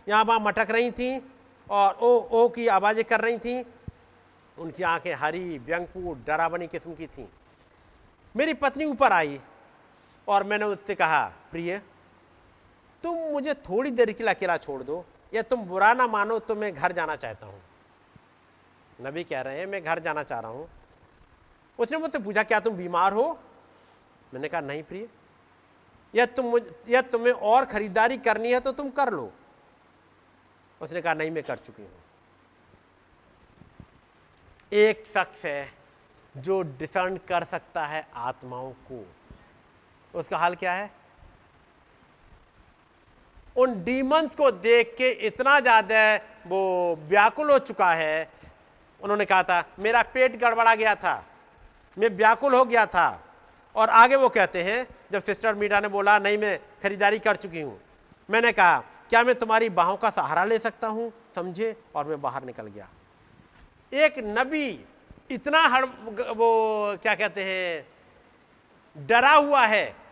[0.08, 1.18] यहाँ वहाँ मटक रही थी
[1.68, 3.62] और ओ ओ की आवाज़ें कर रही थीं,
[4.56, 7.28] उनकी आँखें हरी व्यंगपुर डरावनी किस्म की थी।
[8.34, 9.40] मेरी पत्नी ऊपर आई
[10.28, 11.80] और मैंने उससे कहा, प्रिय,
[13.04, 16.54] तुम मुझे थोड़ी देर के लिए अकेला छोड़ दो, या तुम बुरा ना मानो तो
[16.54, 17.60] मैं घर जाना चाहता हूँ।
[18.98, 20.68] नबी कह रहे हैं, मैं घर जाना चाह रहा हूँ।
[21.78, 23.38] उसने मुझसे पूछा, क्या तुम बीमार हो?
[24.34, 25.08] मैंने कहा, नहीं प्रिय,
[26.14, 29.32] या तुम या तुम्हें और खरीदारी करनी है तो तुम कर लो।
[30.80, 32.02] उसने कहा, नहीं, मैं कर चुकी हूँ।
[34.72, 35.72] एक शख्स है
[36.34, 39.04] जो डिसर्न कर सकता है आत्माओं को।
[40.14, 40.90] उसका हाल क्या है?
[43.56, 46.14] उन डीमंस को देख के इतना ज़्यादा
[46.46, 46.62] वो
[47.08, 48.28] व्याकुल हो चुका है।
[49.00, 51.24] उन्होंने कहा था, मेरा पेट गड़बड़ा गया था,
[51.96, 53.20] मैं व्याकुल हो गया था।
[53.74, 57.60] और आगे वो कहते हैं, जब सिस्टर मीरा ने बोला, नहीं, मैं खरीदारी कर चुकी
[57.60, 57.78] हूँ।
[58.28, 58.78] मैंने कहा,
[59.10, 61.12] क्या मैं तुम्हारी बाहों का सहारा ले सकता हूँ?
[61.34, 61.74] समझे?
[61.94, 62.88] और मैं बाहर निकल गया।
[63.92, 64.68] एक नबी
[65.30, 67.86] इतना हड़, वो क्या कहते हैं,
[68.96, 70.03] डरा हुआ है।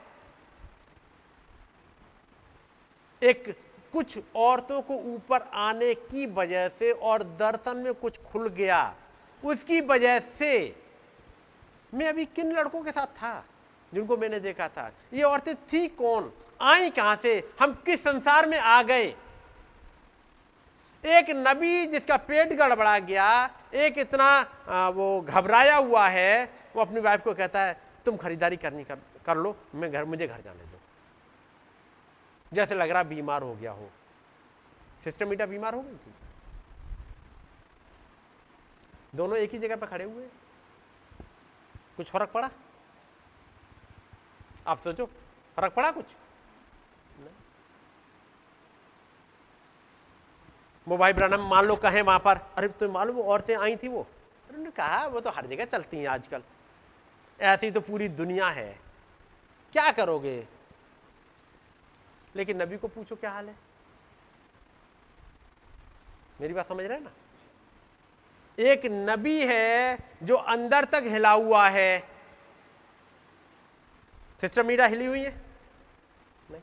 [3.22, 3.54] एक
[3.92, 8.94] कुछ औरतों को ऊपर आने की वजह से और दर्शन में कुछ खुल गया
[9.42, 10.52] उसकी वजह से
[11.94, 13.44] मैं अभी किन लड़कों के साथ था
[13.92, 14.90] जिनको मैंने देखा था?
[15.12, 16.32] ये औरतें थी कौन?
[16.60, 17.32] आई कहाँ से?
[17.60, 19.14] हम किस संसार में आ गए?
[21.04, 23.28] एक नबी जिसका पेट गड़बड़ा गया
[23.74, 26.44] एक इतना वो घबराया हुआ है
[26.76, 30.26] वो अपनी वाइफ को कहता है तुम खरीदारी करनी कर, कर लो मैं घर मुझे
[30.26, 30.71] घर जाने
[32.52, 33.90] जैसे लग रहा बीमार हो गया हो।
[35.04, 36.12] सिस्टर मीटा बीमार हो गई थी?
[39.14, 40.28] दोनों एक ही जगह पर खड़े हुए?
[41.96, 42.50] कुछ फ़र्क पड़ा?
[44.66, 45.06] आप सोचो,
[45.56, 46.04] फ़र्क पड़ा कुछ?
[50.88, 53.76] वो भाई ब्रनम मान लो कहें वहाँ पर, अरे तुम्हें तो मालूम वो औरतें आई
[53.76, 54.06] थी वो?
[54.50, 56.42] उन्होंने कहा, वो तो हर जगह चलती हैं आजकल।
[57.40, 58.80] ऐसी तो पूरी दुनिया है।
[59.72, 60.48] क्या करोगे?
[62.36, 63.56] लेकिन नबी को पूछो क्या हाल है?
[66.40, 67.12] मेरी बात समझ रहे हैं ना?
[68.58, 72.08] एक नबी है जो अंदर तक हिला हुआ है।
[74.40, 75.42] सिस्टर मीरा हिली हुई है?
[76.50, 76.62] नहीं।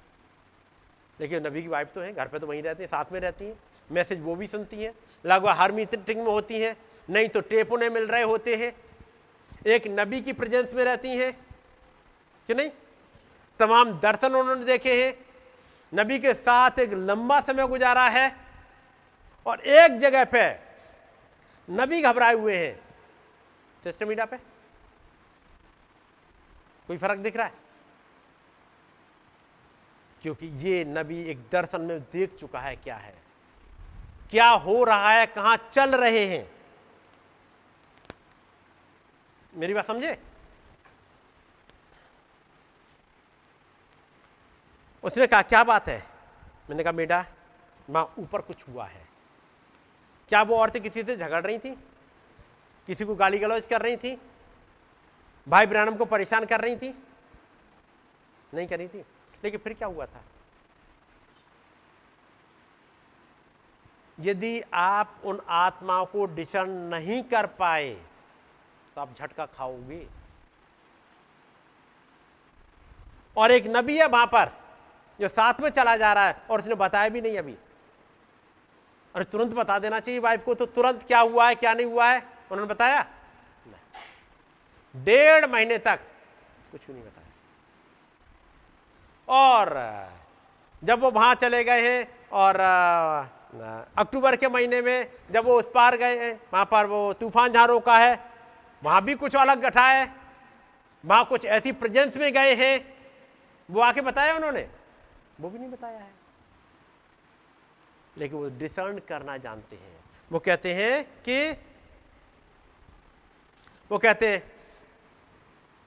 [1.19, 3.45] लेकिन नबी की वाइफ तो है, घर पे तो वहीं रहती है, साथ में रहती
[3.45, 3.57] है,
[3.91, 4.93] मैसेज वो भी सुनती हैं।
[5.25, 6.77] लगभग हर मीटिंग में होती हैं,
[7.09, 8.75] नहीं तो टेप उन्हें मिल रहे होते हैं।
[9.67, 11.33] एक नबी की प्रेजेंस में रहती हैं,
[12.47, 12.71] कि नहीं?
[13.59, 15.28] तमाम दर्शन उन्होंने देखे हैं
[15.93, 18.35] नबी के साथ एक लंबा समय गुजारा है
[19.45, 20.43] और एक जगह पे
[21.67, 22.77] नबी घबराए हुए हैं।
[24.01, 24.37] मीडिया पे
[26.89, 27.53] कोई फ़र्क दिख रहा है?
[30.21, 33.13] क्योंकि ये नबी एक दर्शन में देख चुका है क्या है,
[34.31, 36.49] क्या हो रहा है, कहाँ चल रहे हैं।
[39.53, 40.17] मेरी बात समझे?
[45.03, 46.03] उसने कहा, क्या बात है?
[46.69, 47.25] मैंने कहा, बेटा,
[47.89, 49.07] माँ, ऊपर कुछ हुआ है।
[50.29, 51.75] क्या वो औरतें किसी से झगड़ रही थी?
[52.87, 54.21] किसी को गाली गलौज कर रही थी?
[55.47, 57.03] भाई ब्रानम को परेशान कर रही थी?
[58.53, 58.99] नहीं कर रही थी।
[59.43, 60.23] लेकिन फिर क्या हुआ था?
[64.19, 67.93] यदि आप उन आत्माओं को डिसर्न नहीं कर पाए
[68.95, 70.07] तो आप झटका खाओगे।
[73.37, 74.68] और एक नबी है वहाँ पर।
[75.19, 77.55] जो साथ में चला जा रहा है और उसने बताया भी नहीं अभी।
[79.15, 82.07] अरे तुरंत बता देना चाहिए वाइफ को तो तुरंत क्या हुआ है, क्या नहीं हुआ
[82.07, 82.19] है?
[82.51, 83.05] उन्होंने बताया?
[84.95, 85.99] डेढ़ महीने तक
[86.71, 87.27] कुछ भी नहीं बताया।
[89.27, 89.69] और
[90.81, 92.59] जब वो वहाँ चले गए हैं और
[93.97, 97.67] अक्टूबर के महीने में जब वो उस पार गए हैं, वहाँ पर वो तूफ़ान जहाँ
[97.67, 98.19] रोका है,
[98.83, 100.07] वहाँ भी कुछ अलग गठा है।
[101.03, 102.95] वहाँ कुछ ऐसी प्रेजेंस में गए हैं।
[103.69, 104.67] वो आके बताया उन्होंने?
[105.39, 106.11] वो भी नहीं बताया है।
[108.17, 109.97] लेकिन वो डिसर्न करना जानते हैं।
[110.31, 111.51] वो कहते हैं कि
[113.91, 114.41] वो कहते हैं,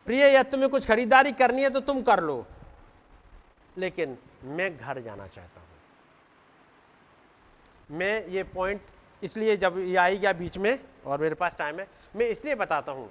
[0.07, 2.47] प्रिय, या तुम्हें कुछ खरीदारी करनी है तो तुम कर लो।
[3.79, 5.69] लेकिन मैं घर जाना चाहता हूँ।
[7.91, 8.81] मैं ये पॉइंट
[9.23, 12.93] इसलिए जब ये आई गया बीच में, और मेरे पास टाइम है, मैं इसलिए बताता
[12.93, 13.11] हूँ,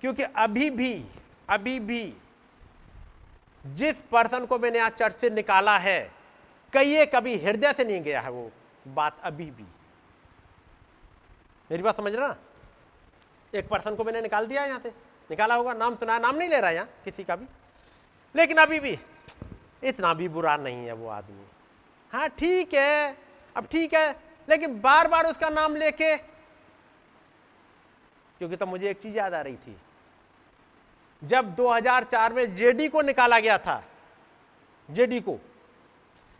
[0.00, 1.04] क्योंकि अभी भी
[1.50, 2.14] अभी भी
[3.64, 6.10] जिस पर्सन को मैंने आज चर्च से निकाला है,
[6.72, 8.50] कहिए कभी हृदय से नहीं गया है वो
[8.86, 9.66] बात अभी भी।
[11.70, 12.36] मेरी बात समझ रहा ना
[13.52, 14.88] एक पर्सन को मैंने निकाल दिया यहाँ से।
[15.30, 17.46] निकाला होगा, नाम सुना नाम नहीं ले रहा यहाँ, किसी का भी।
[18.34, 18.98] लेकिन अभी भी,
[19.82, 21.46] इतना भी बुरा नहीं है वो आदमी।
[22.12, 23.16] हाँ ठीक है,
[23.56, 24.10] अब ठीक है,
[24.48, 26.16] लेकिन बार बार उसका नाम लेके,
[28.40, 29.76] क्योंकि तब तो मुझे एक चीज़ याद आ रही थी।
[31.22, 33.82] जब 2004 में जेडी को निकाला गया था,
[34.88, 35.38] जेडी को।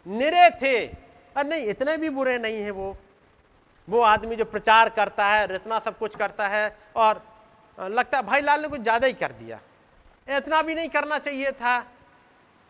[0.07, 2.97] निरे थे। अरे नहीं, इतने भी बुरे नहीं है वो।
[3.89, 7.23] वो आदमी जो प्रचार करता है इतना सब कुछ करता है और
[7.79, 9.61] लगता है, भाई लाल ने कुछ ज़्यादा ही कर दिया।
[10.29, 11.79] इतना भी नहीं करना चाहिए था।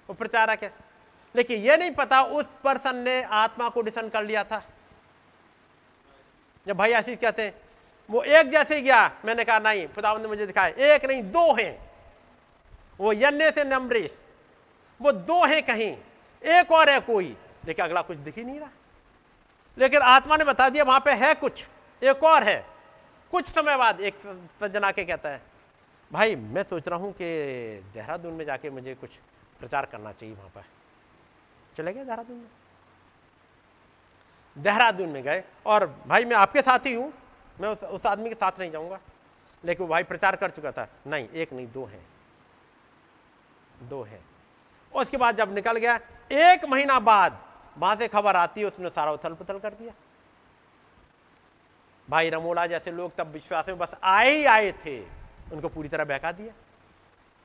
[0.08, 0.72] वो प्रचारक है।
[1.34, 4.62] लेकिन ये नहीं पता उस पर्सन ने आत्मा को डिसन कर लिया था।
[6.66, 7.54] जब भाई आशीष कहते हैं,
[8.10, 11.72] वो एक जैसे गया। मैंने कहा, नहीं खुदावन ने मुझे दिखाया, एक नहीं, दो हैं।
[13.00, 14.18] वो यन्ने से नम्बरेस
[15.00, 15.96] वो दो हैं कहीं
[16.42, 18.70] एक और है कोई। लेकिन अगला कुछ दिख ही नहीं रहा।
[19.78, 21.64] लेकिन आत्मा ने बता दिया वहाँ पे है कुछ
[22.02, 22.64] एक और है।
[23.32, 24.16] कुछ समय बाद एक
[24.60, 25.40] सज्जन आके कहता है
[26.10, 27.24] भाई मैं सोच रहा हूँ कि
[27.94, 29.10] देहरादून में जाके मुझे कुछ
[29.60, 30.64] प्रचार करना चाहिए वहाँ पर।
[31.76, 32.48] चले गए देहरादून में?
[34.58, 37.12] देहरादून में गए और भाई मैं आपके साथ ही हूँ।
[37.60, 39.00] मैं उस, उस आदमी के साथ नहीं जाऊँगा।
[39.64, 42.06] लेकिन भाई प्रचार कर चुका था नहीं एक नहीं दो हैं।
[43.80, 44.20] दो है।
[44.92, 45.98] उसके बाद जब निकल गया,
[46.32, 47.38] एक महीना बाद,
[47.76, 49.92] वहाँ से खबर आती है, उसने सारा उथल पुथल कर दिया।
[52.08, 55.00] भाई रमोला जैसे लोग तब विश्वास में बस आए ही आए थे।
[55.52, 56.52] उनको पूरी तरह बहका दिया।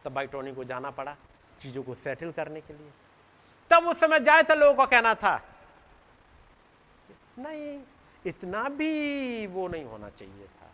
[0.06, 1.16] तब भाई टोनी को जाना पड़ा
[1.62, 2.92] चीज़ों को सेटल करने के लिए।
[3.72, 5.42] तब उस समय जाए तो लोगों का कहना था,
[7.40, 7.80] नहीं,
[8.26, 10.72] इतना भी वो नहीं होना चाहिए था।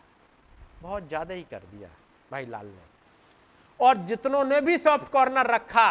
[0.81, 1.89] बहुत ज़्यादा ही कर दिया
[2.31, 2.94] भाई लाल ने।
[3.79, 5.87] और जितनों ने भी सॉफ्ट कॉर्नर रखा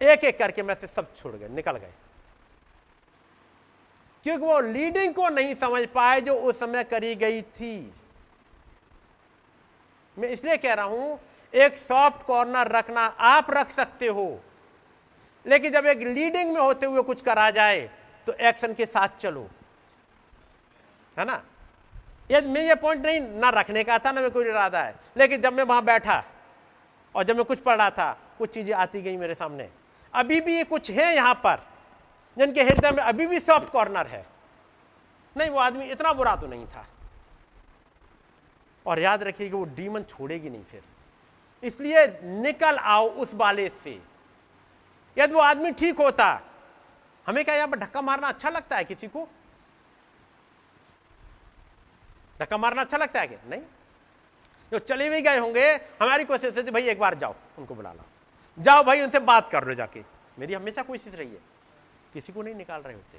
[0.00, 1.92] एक एक करके मैं से सब छोड़ गए, निकल गए।
[4.26, 7.92] क्योंकि वो लीडिंग को नहीं समझ पाए जो उस समय करी गई थी।
[10.16, 11.18] मैं इसलिए कह रहा हूँ,
[11.54, 14.28] एक सॉफ्ट कॉर्नर रखना आप रख सकते हो,
[15.46, 17.80] लेकिन जब एक लीडिंग में होते हुए कुछ करा जाए
[18.26, 19.48] तो एक्शन के साथ चलो।
[21.16, 21.42] है ना?
[22.30, 25.42] ये मैं ये पॉइंट नहीं ना रखने का था, ना मैं कोई इरादा है। लेकिन
[25.42, 26.22] जब मैं वहाँ बैठा
[27.14, 29.68] और जब मैं कुछ पढ़ रहा था, कुछ चीज़ें आती गई मेरे सामने।
[30.14, 31.62] अभी भी ये कुछ है यहाँ पर,
[32.36, 34.24] जिनके हृदय में अभी भी सॉफ्ट कॉर्नर है।
[35.36, 36.86] नहीं, वो आदमी इतना बुरा तो नहीं था।
[38.86, 40.82] और याद रखिए कि वो डीमन छोड़ेगी नहीं फिर।
[41.62, 44.00] इसलिए निकल आओ उस बाले से।
[45.16, 46.40] यदि वो आदमी ठीक होता,
[47.26, 49.28] हमें क्या यहाँ पर धक्का मारना अच्छा लगता है किसी को?
[52.40, 53.62] धक्का मारना अच्छा लगता है कि नहीं।
[54.72, 58.04] जो चले भी गए होंगे, हमारी कोशिश है भाई एक बार जाओ, उनको बुला लो।
[58.58, 60.04] जाओ भाई, उनसे बात कर लो जाके।
[60.38, 61.40] मेरी हमेशा कोशिश रही है।
[62.12, 63.18] किसी को नहीं निकाल रहे होते।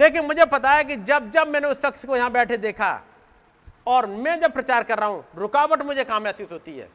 [0.00, 3.02] लेकिन मुझे पता है कि जब जब मैंने उस शख्स को यहाँ बैठे देखा,
[3.86, 6.90] और मैं जब प्रचार कर रहा हूँ, रुकावट मुझे कहाँ महसूस होती है।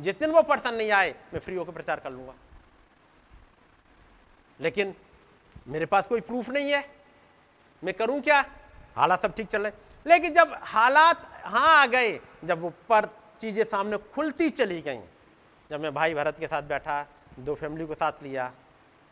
[0.00, 2.34] जिस दिन वो पर्सन नहीं आए, मैं फ्री होकर प्रचार कर लूँगा।
[4.60, 4.94] लेकिन
[5.68, 6.90] मेरे पास कोई प्रूफ नहीं है।
[7.84, 8.44] मैं करूँ क्या?
[8.96, 9.72] हालात सब ठीक चल रहे
[10.06, 13.06] लेकिन जब हालात हाँ आ गए, जब ऊपर
[13.40, 15.00] चीज़ें सामने खुलती चली गई,
[15.70, 17.06] जब मैं भाई भरत के साथ बैठा,
[17.38, 18.52] दो फैमिली को साथ लिया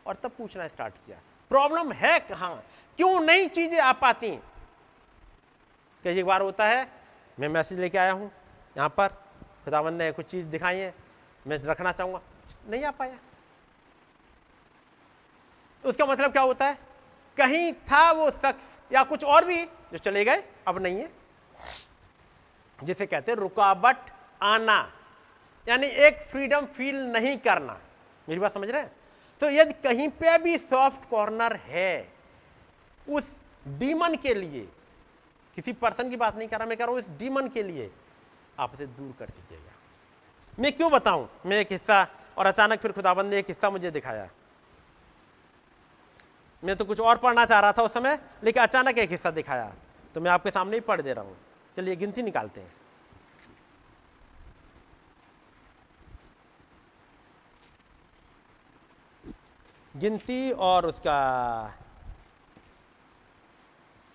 [0.06, 1.18] और तब पूछना स्टार्ट किया
[1.50, 2.62] प्रॉब्लम है कहाँ?
[2.98, 4.30] क्यों नई चीज़ें आ पाती?
[6.04, 6.90] कई एक बार होता है,
[7.38, 8.30] मैं मैसेज लेके आया हूँ,
[8.76, 9.08] यहाँ पर
[9.64, 10.94] खुदावन ने कुछ चीज़ दिखाई है,
[11.46, 12.20] मैं रखना चाहूँगा।
[12.70, 13.18] नहीं आ पाया।
[15.84, 16.78] उसका मतलब क्या होता है?
[17.38, 21.10] कहीं था वो शख्स या कुछ और भी जो चले गए, अब नहीं है।
[22.84, 24.10] जिसे कहते हैं रुकावट
[24.42, 24.92] आना,
[25.68, 27.80] यानी एक फ्रीडम फील नहीं करना।
[28.28, 28.92] मेरी बात समझ रहे हैं?
[29.40, 32.12] तो यदि कहीं पे भी सॉफ्ट कॉर्नर है,
[33.08, 33.36] उस
[33.68, 34.68] डीमन के लिए,
[35.56, 37.90] किसी पर्सन की बात नहीं कर रहा, मैं कह रहा हूँ इस डीमन के लिए,
[38.58, 39.72] आप इसे दूर कर दीजिएगा।
[40.58, 41.28] मैं क्यों बताऊँ?
[41.46, 42.06] मैं एक हिस्सा
[42.38, 44.28] और अचानक फिर खुदाबंद ने एक हिस्सा मुझे दिखाया।
[46.62, 49.72] मैं तो कुछ और पढ़ना चाह रहा था उस समय, लेकिन अचानक एक हिस्सा दिखाया।
[50.14, 51.36] तो मैं आपके सामने ही पढ़ दे रहा हूँ।
[51.76, 52.72] चलिए, गिनती निकालते हैं।
[59.96, 61.18] गिनती और उसका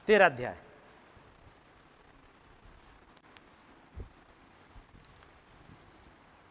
[0.07, 0.57] तेरह अध्याय।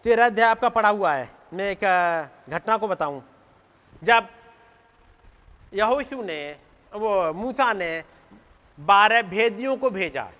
[0.04, 1.84] तेरह अध्याय आपका पढ़ा हुआ है। मैं एक
[2.50, 3.22] घटना को बताऊँ।
[4.04, 4.28] जब
[5.74, 6.60] यहोशू ने,
[6.92, 8.04] वो मूसा ने
[8.80, 10.30] बारह भेदियों को भेजा।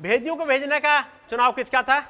[0.00, 2.00] भेदियों को भेजने का चुनाव किसका था?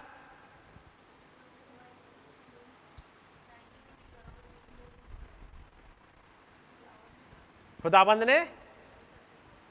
[7.83, 8.45] खुदाबंद ने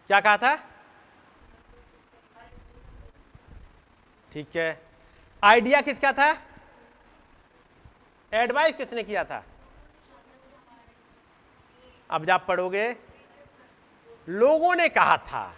[0.09, 0.55] क्या कहा था?
[4.31, 4.81] ठीक है।
[5.43, 6.31] आइडिया किसका था?
[8.33, 9.43] एडवाइस किसने किया था?
[12.09, 12.95] अब जब पढ़ोगे,
[14.27, 15.53] लोगों ने कहा था,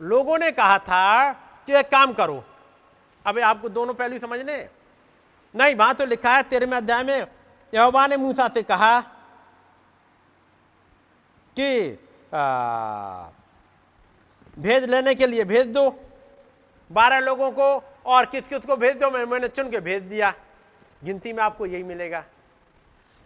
[0.00, 1.32] लोगों ने कहा था
[1.68, 2.44] कि एक काम करो।
[3.24, 4.68] अब आपको दोनों पहलू समझने?
[5.54, 7.26] नहीं, वहाँ तो लिखा है तेरहवें अध्याय में,
[7.72, 9.00] यहोवा ने मूसा से कहा
[11.56, 11.90] कि
[14.56, 15.88] भेज लेने के लिए भेज दो।
[16.90, 17.74] बारह लोगों को
[18.06, 19.10] और किस किस को भेज दो?
[19.10, 20.32] मैंने चुन के भेज दिया।
[21.02, 22.24] गिनती में आपको यही मिलेगा।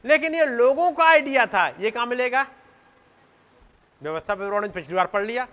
[0.05, 2.47] लेकिन ये लोगों का आइडिया था, ये कहाँ मिलेगा?
[4.03, 5.49] व्यवस्था विवरण पिछली बार पढ़ लिया।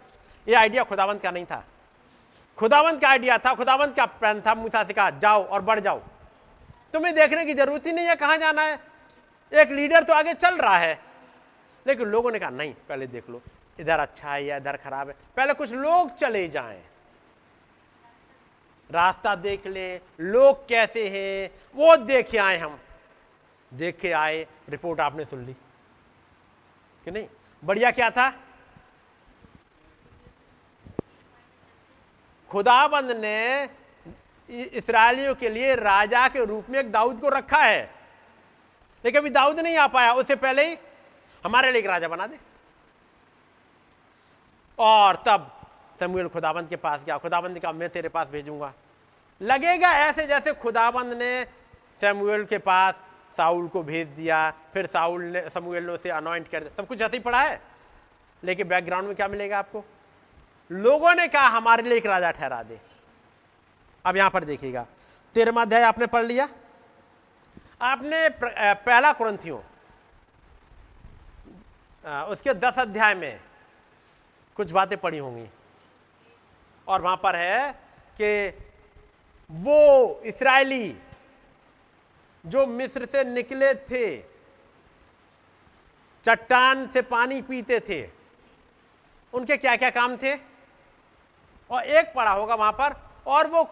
[0.48, 1.66] ये आइडिया खुदावंत का नहीं था।
[2.58, 6.00] खुदावंत का आइडिया था खुदावंत का प्लान था। मूसा से कहा, जाओ और बढ़ जाओ।
[6.94, 8.80] तुम्हें देखने की ज़रूरत ही नहीं है कहाँ जाना है।
[9.54, 11.00] एक लीडर तो आगे चल रहा है।
[11.88, 13.42] लेकिन लोगों ने कहा, नहीं, पहले देख लो।
[13.80, 16.84] इधर अच्छा है या इधर खराब है। पहले कुछ लोग चले जाएँ।
[18.92, 22.80] रास्ता देख लें। लोग कैसे हैं, वो देखे आए हम।
[23.74, 25.54] देख के आए, रिपोर्ट आपने सुन ली।
[27.06, 27.28] कि नहीं?
[27.64, 28.32] बढ़िया क्या था?
[32.50, 33.70] खुदाबंद ने
[34.50, 37.96] इसराइलियों के लिए राजा के रूप में एक दाऊद को रखा है।
[39.06, 40.78] लेकिन अभी दाऊद नहीं आ पाया, उससे पहले ही
[41.46, 42.40] हमारे लिए एक राजा बना दे।
[44.80, 45.68] और तब
[46.00, 48.74] समुएल खुदाबंद के पास गया। खुदाबंद कहा, मैं तेरे पास भेजूँगा।
[49.42, 51.46] लगेगा ऐसे जैसे खुदाबंद ने
[52.02, 52.94] समुएल के पास
[53.40, 57.02] साउल को भेज दिया, फिर साउल ने समुएल ने उसे अनॉइंट कर दिया। सब कुछ
[57.02, 57.62] ऐसे ही पड़ा है।
[58.44, 59.84] लेकिन बैकग्राउंड में क्या मिलेगा आपको?
[60.70, 62.80] लोगों ने कहा, हमारे लिए एक राजा ठहरा दे।
[64.06, 64.86] अब यहाँ पर देखिएगा।
[65.36, 66.48] तेरहवा अध्याय आपने पढ़ लिया?
[67.82, 68.30] आपने
[68.76, 69.60] पहला क्रंथियों
[72.26, 73.40] उसके दस अध्याय में
[74.58, 75.48] कुछ बातें पढ़ी होंगी।
[76.88, 77.72] और वहाँ पर है
[78.22, 78.50] कि
[79.50, 80.90] वो इसराइली
[82.50, 84.18] जो मिस्र से निकले थे,
[86.26, 88.10] चट्टान से पानी पीते थे,
[89.34, 90.36] उनके क्या क्या काम थे?
[91.70, 92.96] और एक पड़ा होगा वहाँ पर,
[93.28, 93.64] और वो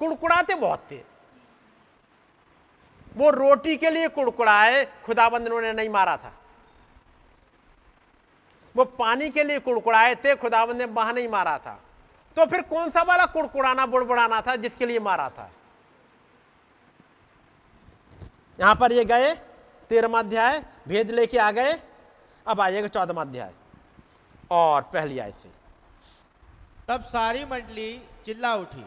[0.00, 1.00] कुड़कुड़ाते बहुत थे।
[3.16, 6.32] वो रोटी के लिए कुड़कुड़ाए, खुदाबंद ने नहीं मारा था।
[8.76, 11.80] वो पानी के लिए कुड़कुड़ाए थे, खुदाबंद ने वहाँ नहीं मारा था।
[12.36, 15.50] तो फिर कौन सा वाला कुड़कुड़ाना, बुड़बुड़ाना था जिसके लिए मारा था?
[18.62, 19.34] यहाँ पर ये गए
[19.90, 20.58] तेरहवा अध्याय
[20.88, 21.70] भेद लेके आ गए
[22.46, 23.52] अब आइएगा चौदहवा अध्याय
[24.50, 25.48] और पहली आय से।
[26.88, 27.90] तब सारी मंडली
[28.26, 28.84] चिल्ला उठी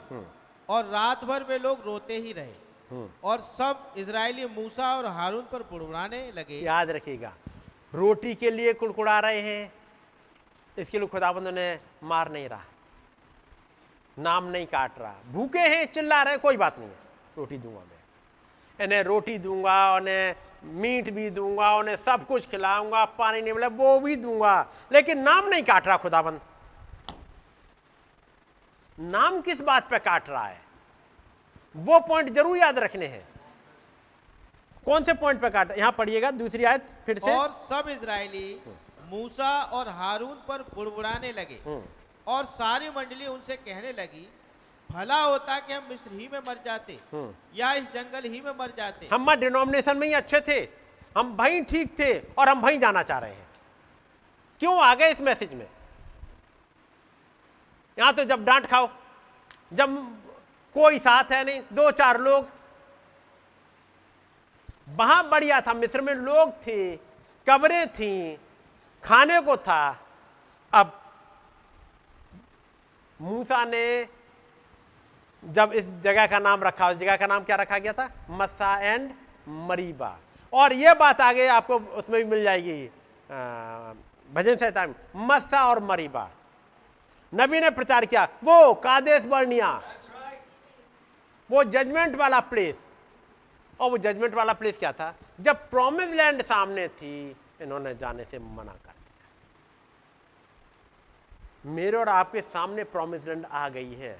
[0.69, 5.63] और रात भर वे लोग रोते ही रहे और सब इसराइली मूसा और हारून पर
[5.71, 7.33] बुड़बुड़ाने लगे। याद रखिएगा
[7.93, 9.73] रोटी के लिए कुड़कुड़ा रहे हैं
[10.77, 11.67] इसके लिए खुदाबंद ने
[12.03, 12.63] मार नहीं रहा
[14.17, 16.97] नाम नहीं काट रहा भूखे हैं चिल्ला रहे कोई बात नहीं है
[17.37, 17.94] रोटी दूँगा मैं।
[18.79, 20.35] इन्हें रोटी दूँगा उन्हें
[20.75, 24.55] मीट भी दूँगा उन्हें सब कुछ खिलाऊँगा पानी नहीं मिला वो भी दूँगा।
[24.91, 26.41] लेकिन नाम नहीं काट रहा खुदाबंद।
[28.97, 30.59] नाम किस बात पे काट रहा है?
[31.75, 33.27] वो पॉइंट ज़रूर याद रखने हैं।
[34.85, 35.77] कौन से पॉइंट पे काट?
[35.77, 38.59] यहाँ पढ़िएगा दूसरी आयत फिर से। और सब इसराइली
[39.09, 41.83] मूसा और हारून पर बुड़बुड़ाने लगे। हम्म।
[42.27, 44.27] और सारी मंडली उनसे कहने लगी
[44.89, 46.99] भला होता कि हम मिस्र ही में मर जाते
[47.55, 50.59] या इस जंगल ही में मर जाते। हम डिनोमिनेशन में ही अच्छे थे
[51.17, 53.47] हम वहीं ठीक थे और हम वहीं जाना चाह रहे हैं।
[54.61, 55.67] क्यों आ गए इस मैसेज में?
[57.97, 58.89] यहाँ तो जब डांट खाओ
[59.71, 59.95] जब
[60.75, 62.47] कोई साथ है नहीं दो चार लोग।
[64.89, 66.95] वहाँ बढ़िया था मिस्र में लोग थे
[67.47, 68.35] कब्रें थी
[69.03, 69.97] खाने को था।
[70.73, 70.91] अब
[73.19, 73.85] मूसा ने
[75.45, 78.09] जब इस जगह का नाम रखा, उस जगह का नाम क्या रखा गया था?
[78.29, 79.11] Massah and
[79.47, 80.17] Meribah.
[80.53, 82.87] और यह बात आगे आपको उसमें भी मिल जाएगी
[84.33, 86.29] भजन संहिता मस्सा और मरीबा।
[87.33, 89.81] नबी ने प्रचार किया, वो कादेश बर्निया।
[91.51, 92.75] वो जजमेंट वाला प्लेस।
[93.79, 95.15] और वो जजमेंट वाला प्लेस क्या था?
[95.41, 99.29] जब प्रोमिस लैंड सामने थी, इन्होंने जाने से मना कर दिया।
[101.71, 104.19] मेरे और आपके सामने प्रोमिस लैंड आ गई है।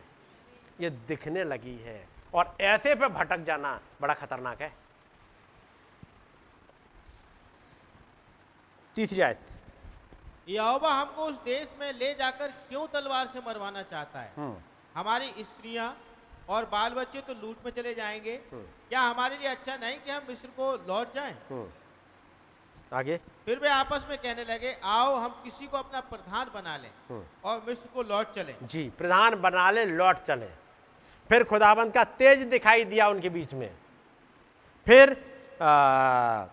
[0.81, 4.73] ये दिखने लगी है। और ऐसे पे भटक जाना बड़ा खतरनाक है।
[8.95, 9.39] तीसरी आयत।
[10.49, 14.33] यहोवा हमको उस देश में ले जाकर क्यों तलवार से मरवाना चाहता है?
[14.37, 14.57] हम्म,
[14.95, 15.97] हमारी स्त्रियाँ
[16.49, 20.25] और बाल बच्चे तो लूट में चले जाएँगे। क्या हमारे लिए अच्छा नहीं कि हम
[20.29, 21.33] मिस्र को लौट जाएँ?
[21.49, 21.71] हम्म।
[22.93, 26.91] आगे। फिर वे आपस में कहने लगे आओ हम किसी को अपना प्रधान बना लें
[27.45, 30.49] और मिस्र को लौट चलें। जी प्रधान बना ले लौट चले।
[31.29, 33.69] फिर खुदाबंद का तेज दिखाई दिया उनके बीच में।
[34.87, 35.09] फिर
[35.61, 36.45] आ,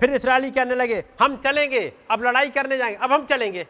[0.00, 3.66] फिर इसराइली कहने लगे हम चलेंगे अब लड़ाई करने जाएँगे अब हम चलेंगे।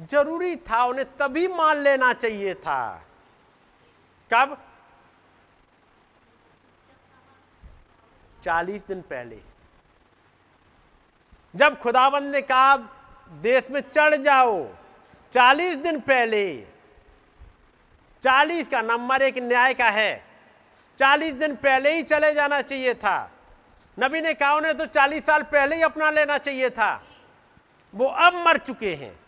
[0.00, 3.04] ज़रूरी था उन्हें तभी मान लेना चाहिए था।
[4.32, 4.56] कब?
[8.42, 9.40] चालीस दिन पहले।
[11.56, 12.76] जब खुदाबंद ने कहा
[13.42, 14.68] देश में चढ़ जाओ।
[15.32, 16.75] चालीस दिन पहले
[18.26, 20.24] चालीस का नंबर एक न्याय का है।
[20.98, 23.30] चालीस दिन पहले ही चले जाना चाहिए था।
[23.98, 27.04] नबी ने कहा, उन्हें तो चालीस साल पहले ही अपना लेना चाहिए था।
[27.94, 29.20] वो अब मर चुके हैं।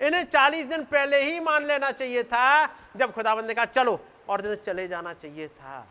[0.00, 2.66] इन्हें चालीस दिन पहले ही मान लेना चाहिए था।
[2.96, 5.88] जब खुदाबंद ने कहा, चलो, और दिन चले जाना चाहिए था।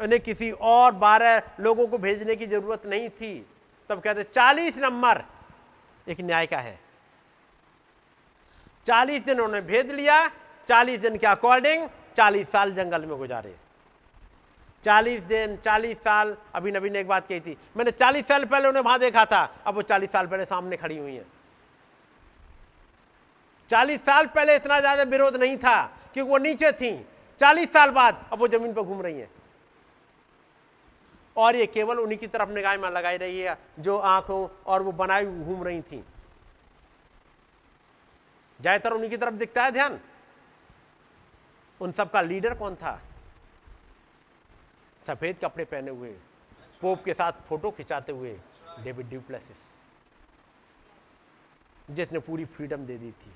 [0.00, 3.46] उन्हें किसी और बारह लोगों को भेजने की ज़रूरत नहीं थी।
[3.88, 5.22] तब कहते, चालीस नंबर
[6.08, 6.80] एक न्याय का है।
[8.86, 10.30] चालीस दिन उन्होंने भेज लिया।
[10.72, 13.54] चालीस दिन के अकॉर्डिंग चालीस साल जंगल में गुजारे।
[14.84, 18.68] चालीस दिन, चालीस साल, अभी नबी ने एक बात कही थी, मैंने चालीस साल पहले
[18.68, 21.24] उन्हें वहाँ देखा था, अब वो चालीस साल पहले सामने खड़ी हुई है।
[23.70, 25.82] चालीस साल पहले इतना ज़्यादा विरोध नहीं था
[26.14, 26.92] क्योंकि वो नीचे थी,
[27.38, 29.28] चालीस साल बाद अब वो ज़मीन पर घूम रही है।
[31.36, 34.92] और ये केवल उन्हीं की तरफ़ निगाह में लगाई रही है, जो आँखों और वो
[34.94, 36.02] बनाई घूम रही थी।
[38.60, 40.00] ज़्यादातर उन्हीं की तरफ़ दिखता है ध्यान।
[41.82, 43.02] उन सबका लीडर कौन था?
[45.06, 46.10] सफ़ेद कपड़े पहने हुए,
[46.80, 48.40] पोप के साथ फ़ोटो खिंचाते हुए,
[48.78, 49.56] डेविड ड्यूप्लेसिस,
[51.90, 53.32] जिसने पूरी फ्रीडम दे दी थी।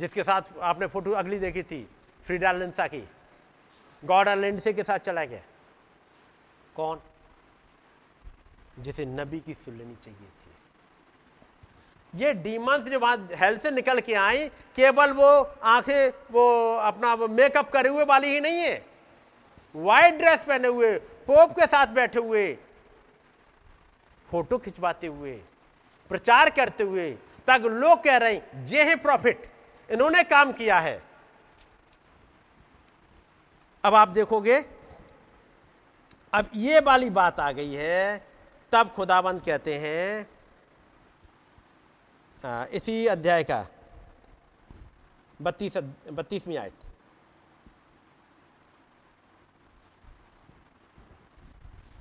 [0.00, 1.88] जिसके साथ आपने फ़ोटो अगली देखी थी,
[2.24, 3.08] फ्रीडा लिंसा की।
[4.04, 5.42] गॉड लेंडसे के साथ चला गया।
[6.76, 7.00] कौन?
[8.78, 10.41] जिसे नबी की सुन लेनी चाहिए थी।
[12.14, 15.28] ये डीमंस जो वहाँ हेल से निकल के आई, केवल वो
[15.64, 18.84] आँखें, वो अपना मेकअप करे हुए वाली ही नहीं है।
[19.74, 20.92] वाइट ड्रेस पहने हुए
[21.26, 22.52] पोप के साथ बैठे हुए
[24.28, 25.32] फ़ोटो खिंचवाते हुए,
[26.10, 27.10] प्रचार करते हुए
[27.48, 29.46] ताकि लोग कह रहे हैं, ये है प्रॉफिट
[29.88, 31.02] इन्होंने काम किया है।
[33.84, 34.58] अब आप देखोगे,
[36.32, 38.26] अब ये वाली बात आ गई है,
[38.72, 40.26] तब खुदाबंद कहते हैं
[42.44, 43.66] इसी अध्याय का
[45.42, 45.76] बत्तीस
[46.12, 46.74] बत्तीसवीं आयत।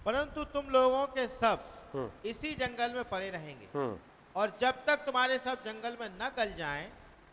[0.05, 3.97] परंतु तुम लोगों के सब इसी जंगल में पड़े रहेंगे। हम्म।
[4.35, 6.89] और जब तक तुम्हारे सब जंगल में न गल जाएँ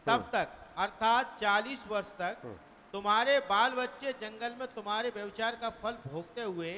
[0.06, 2.56] तब तक अर्थात चालीस वर्ष तक
[2.93, 6.72] तुम्हारे बाल बच्चे जंगल में तुम्हारे व्यवचार का फल भोगते हुए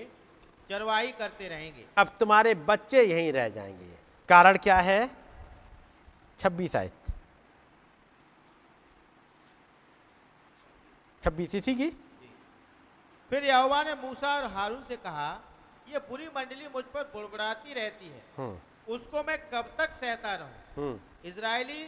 [0.70, 3.98] चरवाही करते रहेंगे। अब तुम्हारे बच्चे यहीं रह जाएँगे।
[4.28, 5.01] कारण क्या है?
[6.41, 6.95] छब्बीस आयत।
[11.25, 11.91] छब्बीस इसी की?
[13.31, 15.41] फिर यहोवा ने मूसा और हारून से कहा
[15.89, 18.61] ये पूरी मंडली मुझ पर बुड़बुड़ाती रहती है। हम्म।
[18.93, 20.57] उसको मैं कब तक सहता रहूँ?
[20.77, 21.85] हम्म। इसराइली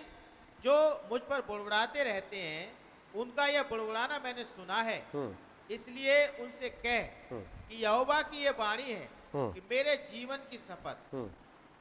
[0.64, 2.76] जो मुझ पर बुड़बुड़ाते रहते हैं
[3.14, 5.36] उनका यह बुड़बुड़ाना मैंने सुना है। हम्म।
[5.70, 7.02] इसलिए उनसे कह।
[7.32, 11.14] कि यहोवा की यह वाणी है। कि मेरे जीवन की शपथ।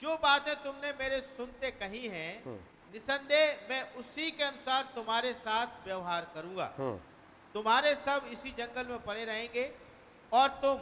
[0.02, 2.57] जो बातें तुमने मेरे सुनते कही हैं हम्म।
[2.94, 6.98] निसंदेह मैं उसी के अनुसार तुम्हारे साथ व्यवहार करूँगा। हम्म।
[7.53, 9.72] तुम्हारे सब इसी जंगल में पड़े रहेंगे
[10.32, 10.78] और तुम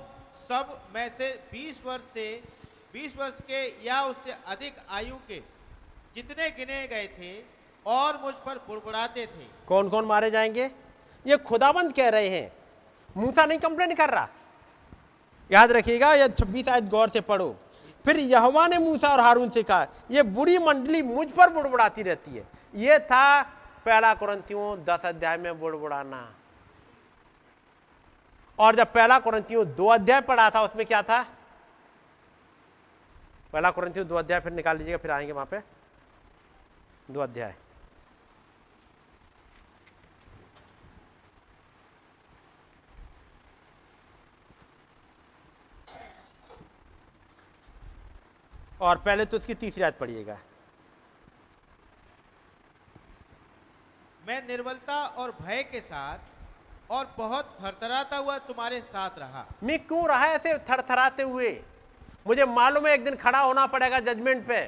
[0.49, 2.27] सब में से 20 वर्ष से
[2.93, 5.39] 20 वर्ष के या उससे अधिक आयु के
[6.15, 7.43] जितने गिने गए थे
[7.85, 10.71] और मुझ पर बुड़बुड़ाते थे। कौन कौन मारे जाएँगे?
[11.25, 12.51] ये खुदाबंद कह रहे हैं।
[13.17, 14.27] मूसा नहीं कंप्लेन कर रहा।
[15.51, 17.55] याद रखिएगा यह छब्बीस आयत गौर से पढ़ो।
[18.05, 22.31] फिर यहोवा ने मूसा और हारून से कहा यह बुरी मंडली मुझ पर बुड़बुड़ाती रहती
[22.31, 23.43] है। यह था
[23.85, 26.35] पहला कुरंतियों दस अध्याय में बुड़बुड़ाना।
[28.59, 31.25] और जब पहला कुरंतियों दो अध्याय पढ़ा था, उसमें क्या था?
[33.53, 35.59] पहला कुरंतियों दो अध्याय, फिर निकाल लीजिएगा, फिर आएँगे वहाँ पे।
[37.11, 37.55] दो अध्याय।
[48.81, 50.37] और पहले तो उसकी तीसरी आयत पढ़िएगा।
[54.27, 60.07] मैं निर्बलता और भय के साथ और बहुत थरथराता हुआ तुम्हारे साथ रहा। मैं क्यों
[60.07, 61.49] रहा ऐसे थरथराते हुए?
[62.27, 64.61] मुझे मालूम है एक दिन खड़ा होना पड़ेगा जजमेंट पे।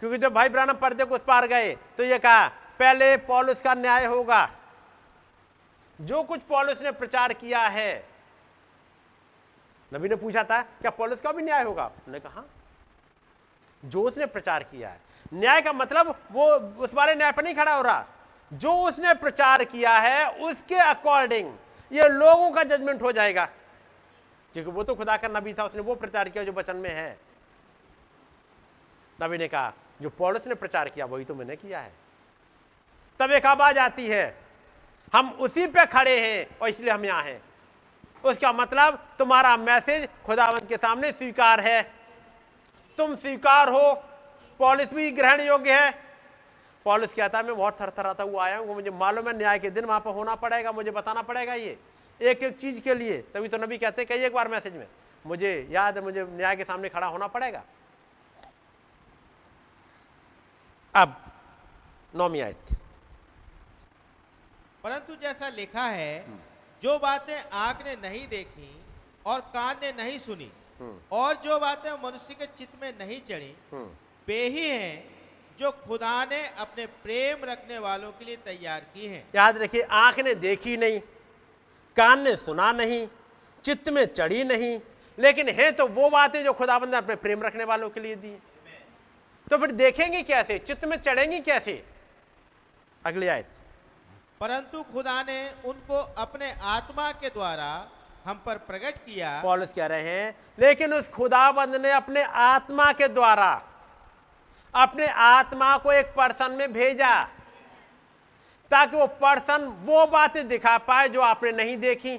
[0.00, 2.48] क्योंकि जब भाई ब्राह्मण पर्दे को उस पार गए तो ये कहा
[2.78, 4.48] पहले पॉलिस का न्याय होगा।
[5.98, 8.11] जो कुछ पॉलिस ने प्रचार किया है
[9.92, 11.86] नबी ने पूछा था, क्या पॉलिस का भी न्याय होगा?
[11.86, 12.50] उन्होंने कहा "हाँ।"
[13.84, 15.00] जो उसने प्रचार किया है।
[15.34, 18.06] न्याय का मतलब वो उस वाले न्याय पर नहीं खड़ा हो रहा।
[18.52, 21.56] जो उसने प्रचार किया है, उसके अकॉर्डिंग
[21.92, 23.44] ये लोगों का जजमेंट हो जाएगा।
[24.52, 27.20] क्योंकि वो तो खुदा का नबी था, उसने वो प्रचार किया जो वचन में है।
[29.22, 31.92] नबी ने कहा, जो पौलुस ने प्रचार किया, वही तो मैंने किया है।
[33.20, 34.38] तब एक आवाज़ आती है,
[35.14, 37.51] हम उसी पे खड़े हैं और इसलिए हम यहाँ हैं।
[38.24, 41.82] उसका मतलब तुम्हारा मैसेज खुदावंत के सामने स्वीकार है।
[42.98, 43.92] तुम स्वीकार हो
[44.60, 45.90] पॉलिस भी ग्रहण योग्य है।
[46.86, 49.84] पॉलिस कहता है मैं बहुत थरथराता हुआ आया हूँ मुझे मालूम है न्याय के दिन
[49.84, 51.78] वहाँ पर होना पड़ेगा मुझे बताना पड़ेगा ये।
[52.20, 54.86] एक एक चीज़ के लिए तभी तो नबी कहते कई एक बार मैसेज में
[55.24, 57.62] मुझे याद है मुझे न्याय के सामने खड़ा होना पड़ेगा।
[60.94, 61.16] अब
[62.14, 62.76] नौमी आयत।
[64.84, 66.24] परंतु जैसा लिखा है
[66.82, 68.70] जो बातें आँख ने नहीं देखी
[69.26, 70.50] और कान ने नहीं सुनी
[71.12, 73.54] और जो बातें मनुष्य के चित्त में नहीं चढ़ी
[74.28, 74.94] वे ही हैं
[75.58, 80.18] जो खुदा ने अपने प्रेम रखने वालों के लिए तैयार की हैं। याद रखिए आँख
[80.20, 80.98] ने देखी नहीं
[81.96, 83.06] कान ने सुना नहीं
[83.64, 84.78] चित्त में चढ़ी नहीं
[85.18, 88.36] लेकिन है तो वो बातें जो खुदाबंद ने अपने प्रेम रखने वालों के लिए दी।
[89.46, 90.58] तो फिर देखेंगे कैसे?
[90.58, 91.82] चित्त में चढ़ेंगी कैसे?
[93.04, 93.46] अगली आयत।
[94.42, 97.88] परंतु खुदा ने उनको अपने आत्मा के द्वारा
[98.24, 103.08] हम पर प्रकट किया। पॉलुस कह रहे हैं, लेकिन उस खुदाबंद ने अपने आत्मा के
[103.08, 103.62] द्वारा,
[104.74, 107.22] अपने आत्मा को एक पर्सन में भेजा,
[108.70, 112.18] ताकि वो पर्सन वो बातें दिखा पाए जो आपने नहीं देखी।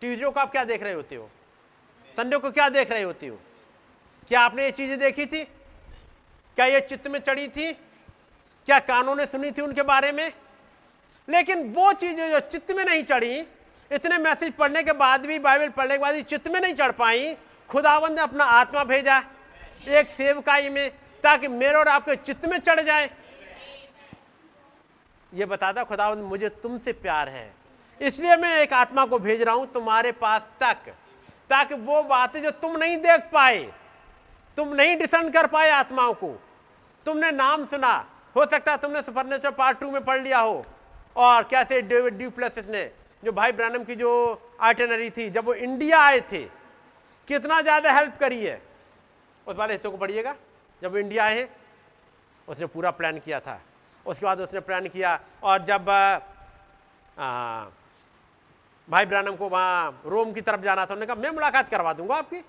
[0.00, 1.30] ट्यूजडे को आप क्या देख रहे होते हो?
[2.16, 3.40] संडे को क्या देख रहे होते हो?
[4.28, 5.44] क्या आपने ये चीज़ें देखी थी?
[6.56, 7.72] क्या ये चित्त में चढ़ी थी?
[8.66, 10.32] क्या कानों ने सुनी थी उनके बारे में?
[11.30, 13.38] लेकिन वो चीज़ें जो चित्त में नहीं चढ़ी,
[13.90, 16.92] इतने मैसेज पढ़ने के बाद भी, बाइबल पढ़ने के बाद भी चित्त में नहीं चढ़
[16.92, 17.34] पाई,
[17.70, 19.22] खुदावंद ने अपना आत्मा भेजा,
[19.88, 20.90] एक सेवकाई में,
[21.24, 23.10] ताकि मेरे और आपके चित्त में चढ़ जाए।
[25.32, 27.52] ये बताता खुदावंद, मुझे तुमसे प्यार है।
[28.00, 30.92] इसलिए मैं एक आत्मा को भेज रहा हूँ तुम्हारे पास तक,
[31.50, 33.62] ताकि वो बातें जो तुम नहीं देख पाए,
[34.58, 36.28] तुम नहीं डिसन कर पाए आत्माओं को।
[37.06, 37.92] तुमने नाम सुना,
[38.36, 40.64] हो सकता है तुमने सुपरनेचर पार्ट टू में पढ़ लिया हो।
[41.16, 42.84] और कैसे डेविड ड्यूप्लेसिस ने
[43.22, 44.10] जो भाई ब्रैनम की जो
[44.60, 46.44] आइटनरी थी जब वो इंडिया आए थे
[47.28, 48.60] कितना ज़्यादा हेल्प करी है।
[49.46, 50.34] उस वाले हिस्से को पढ़िएगा।
[50.82, 51.48] जब इंडिया आए हैं
[52.48, 53.60] उसने पूरा प्लान किया था।
[54.06, 55.90] उसके बाद उसने प्लान किया और जब
[57.18, 57.64] आ,
[58.88, 62.16] भाई ब्रानम को वहाँ रोम की तरफ़ जाना था उन्होंने कहा मैं मुलाकात करवा दूँगा
[62.16, 62.42] आपकी।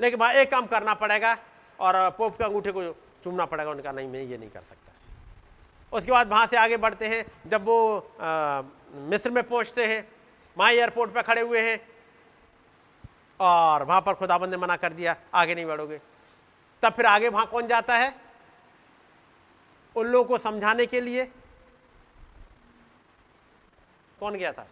[0.00, 1.36] लेकिन वहाँ एक काम करना पड़ेगा
[1.78, 2.82] और पोप के अंगूठे को
[3.24, 4.89] चूमना पड़ेगा। उन्होंने कहा नहीं मैं ये नहीं कर सकता।
[5.92, 8.62] उसके बाद वहाँ से आगे बढ़ते हैं। जब वो आ,
[8.92, 10.08] मिस्र में पहुँचते हैं
[10.56, 11.78] वहाँ एयरपोर्ट पर खड़े हुए हैं
[13.40, 16.00] और वहाँ पर खुदाबंद ने मना कर दिया आगे नहीं बढ़ोगे।
[16.82, 18.14] तब फिर आगे वहाँ कौन जाता है?
[19.96, 21.24] उन लोगों को समझाने के लिए
[24.20, 24.66] कौन गया था?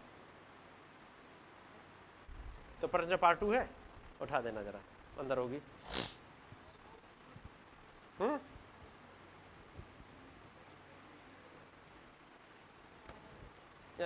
[2.80, 3.68] तो प्रश्न पार्ट टू है।
[4.22, 4.80] उठा देना जरा
[5.18, 5.60] अंदर होगी।
[8.20, 8.38] हम्म?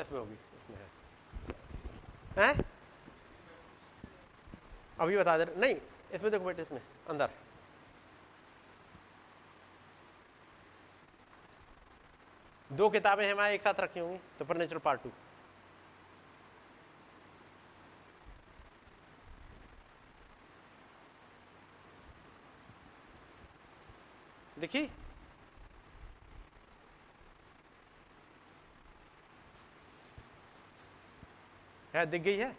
[0.01, 0.91] इसमें होगी इसमें है
[2.39, 2.65] हैं
[5.01, 5.75] अभी बता दे नहीं,
[6.15, 7.31] इसमें देखो बेटे, इसमें, अंदर।
[12.71, 15.11] दो किताबें हमारे एक साथ रखी होंगी सुपर नेचुरल पार्ट टू
[24.59, 24.89] देखी?
[31.95, 32.57] है दिख गई है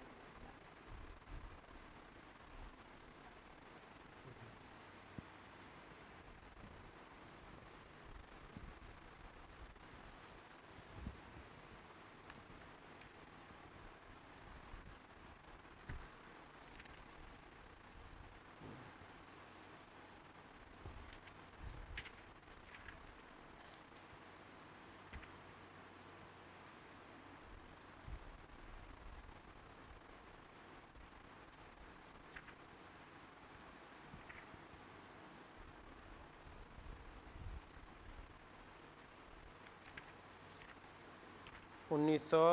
[42.03, 42.43] उन्नीस सौ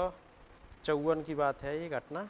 [0.85, 2.21] चौवन की बात है ये घटना।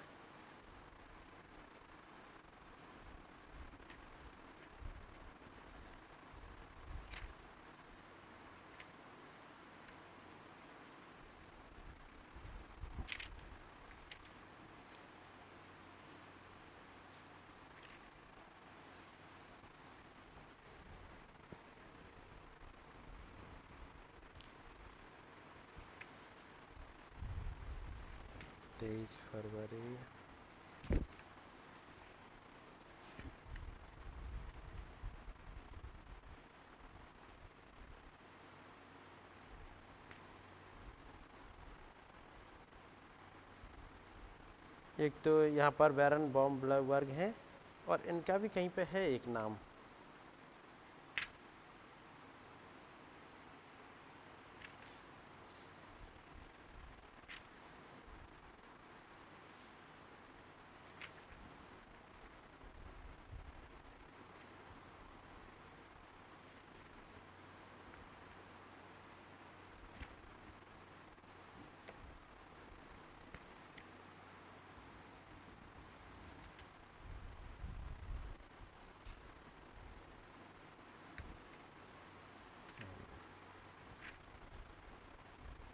[29.10, 29.96] तेईस फरवरी
[44.98, 47.34] एक तो यहाँ पर बैरन बॉम्ब वर्ग है
[47.88, 49.56] और इनका भी कहीं पे है एक नाम।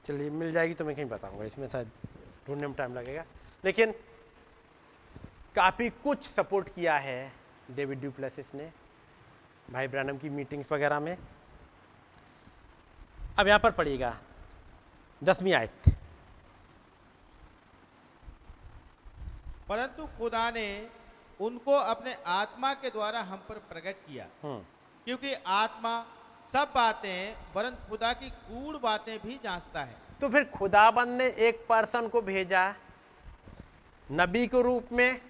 [0.07, 1.91] चलिए मिल जाएगी तो मैं कहीं बताऊँगा इसमें शायद
[2.47, 3.25] ढूँढने में टाइम लगेगा।
[3.65, 3.93] लेकिन
[5.55, 7.33] काफ़ी कुछ सपोर्ट किया है
[7.77, 8.71] डेविड ड्यूप्लेसिस ने
[9.73, 11.17] भाई ब्रैनम की मीटिंग्स वगैरह में।
[13.39, 14.17] अब यहाँ पर पढ़िएगा
[15.23, 15.89] दसवीं आयत।
[19.69, 20.67] परंतु खुदा ने
[21.41, 24.61] उनको अपने आत्मा के द्वारा हम पर प्रकट किया हम्म।
[25.07, 25.99] क्योंकि आत्मा
[26.53, 31.65] सब बातें, वरन खुदा की गूढ़ बातें भी जांचता है। तो फिर खुदाबंद ने एक
[31.69, 32.75] पर्सन को भेजा,
[34.09, 35.21] नबी के रूप में।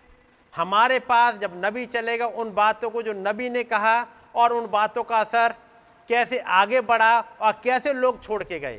[0.54, 5.02] हमारे पास जब नबी चलेगा, उन बातों को जो नबी ने कहा और उन बातों
[5.02, 5.54] का असर
[6.08, 8.76] कैसे आगे बढ़ा और कैसे लोग छोड़ के गए।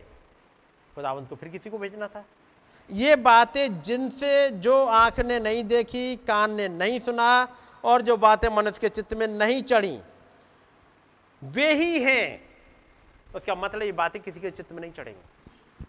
[0.95, 2.23] खुदाबंद को फिर किसी को भेजना था।
[2.89, 7.47] ये बातें जिनसे जो आँख ने नहीं देखी, कान ने नहीं सुना
[7.83, 9.99] और जो बातें मनुष्य के चित्त में नहीं चढ़ी
[11.43, 12.49] वे ही हैं।
[13.35, 15.85] उसका मतलब ये बातें किसी के चित्त में नहीं चढ़ेंगी।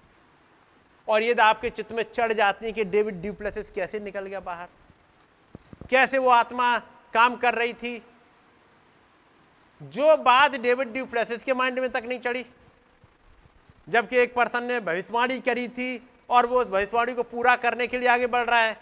[1.09, 4.69] और यदि आपके चित्त में चढ़ जाती है कि डेविड ड्यूप्लेसिस कैसे निकल गया बाहर?
[5.91, 6.79] कैसे वो आत्मा
[7.15, 8.03] काम कर रही थी?
[9.83, 12.47] जो बात डेविड ड्यूप्लेसिस के माइंड में तक नहीं चढ़ी,
[13.89, 17.99] जबकि एक पर्सन ने भविष्यवाणी करी थी और वो उस भविष्यवाणी को पूरा करने के
[17.99, 18.81] लिए आगे बढ़ रहा है।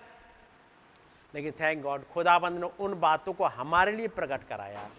[1.35, 4.91] लेकिन थैंक गॉड खुदाबंद ने उन बातों को हमारे लिए प्रकट कराया।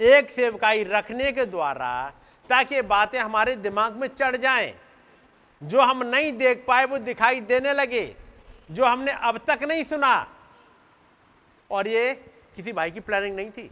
[0.00, 2.12] एक सेवकाई रखने के द्वारा
[2.50, 4.74] ताकि बातें हमारे दिमाग में चढ़ जाएँ।
[5.62, 8.16] जो हम नहीं देख पाए, वो दिखाई देने लगे।
[8.70, 10.32] जो हमने अब तक नहीं सुना।
[11.70, 12.14] और ये
[12.56, 13.70] किसी भाई की प्लानिंग नहीं थी।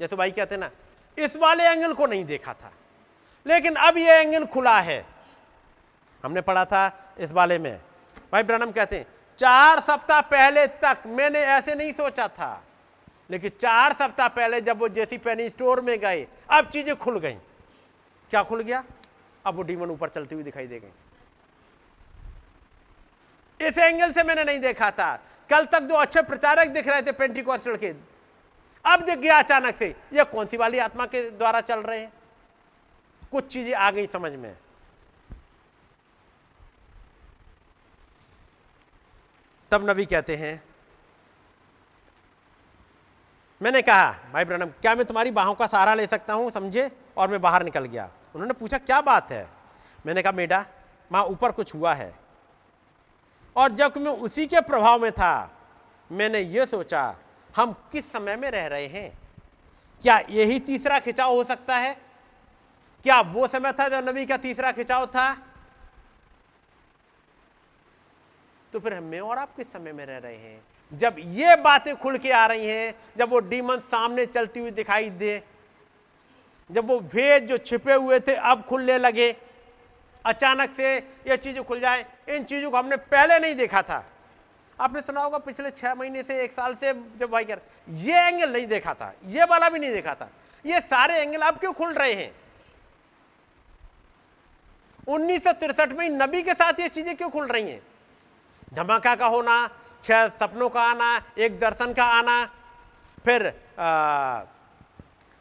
[0.00, 0.70] जैसे भाई कहते ना,
[1.18, 2.72] इस वाले एंगल को नहीं देखा था।
[3.46, 5.06] लेकिन अब ये एंगल खुला है।
[6.24, 7.80] हमने पढ़ा था इस वाले में।
[8.32, 9.06] भाई ब्रनम कहते हैं,
[9.38, 12.65] चार सप्ताह पहले तक मैंने ऐसे नहीं सोचा था।
[13.30, 17.34] लेकिन चार सप्ताह पहले जब वो जेसी पेनी स्टोर में गए, अब चीज़ें खुल गई।
[18.30, 18.84] क्या खुल गया?
[19.44, 20.90] अब वो डीमन ऊपर चलती हुई दिखाई दे गई।
[23.60, 25.16] इस एंगल से मैंने नहीं देखा था।
[25.50, 27.92] कल तक जो अच्छे प्रचारक दिख रहे थे पेंटिकॉस्टल के,
[28.84, 32.12] अब दिख गया अचानक से। ये कौन सी वाली आत्मा के द्वारा चल रहे हैं?
[33.32, 34.56] कुछ चीज़ें आ गई समझ में।
[39.72, 40.62] तब नबी कहते हैं
[43.62, 46.90] मैंने कहा, भाई ब्रनम क्या मैं तुम्हारी बाहों का सहारा ले सकता हूँ, समझे?
[47.16, 49.50] और मैं बाहर निकल गया। उन्होंने पूछा, क्या बात है?
[50.06, 50.66] मैंने कहा, मेडा
[51.12, 52.18] वहाँ ऊपर कुछ हुआ है।
[53.56, 55.50] और जब मैं उसी के प्रभाव में था,
[56.12, 57.16] मैंने ये सोचा,
[57.56, 59.18] हम किस समय में रह रहे हैं?
[60.02, 61.94] क्या यही तीसरा खिंचाव हो सकता है?
[63.02, 65.34] क्या वो समय था जब नबी का तीसरा खिंचाव था?
[68.72, 70.64] तो फिर हमें और आप किस समय में रह रहे हैं?
[70.92, 75.10] जब ये बातें खुल के आ रही हैं, जब वो डीमन सामने चलती हुई दिखाई
[75.12, 75.42] दे,
[76.70, 79.34] जब वो भेद जो छिपे हुए थे अब खुलने लगे,
[80.24, 84.04] अचानक से ये चीज़ें खुल जाए, इन चीज़ों को हमने पहले नहीं देखा था।
[84.78, 88.52] आपने सुना होगा पिछले छह महीने से, एक साल से जब भाई कर ये एंगल
[88.52, 90.30] नहीं देखा था, ये वाला भी नहीं देखा था।
[90.64, 92.34] ये सारे एंगल अब क्यों खुल रहे हैं?
[95.08, 95.46] उन्नीस
[95.92, 97.82] में नबी के साथ ये चीज़ें क्यों खुल रही हैं?
[98.74, 99.68] धमाका का होना
[100.06, 101.08] छह सपनों का आना
[101.38, 102.44] एक दर्शन का आना
[103.24, 103.46] फिर
[103.78, 104.44] आ,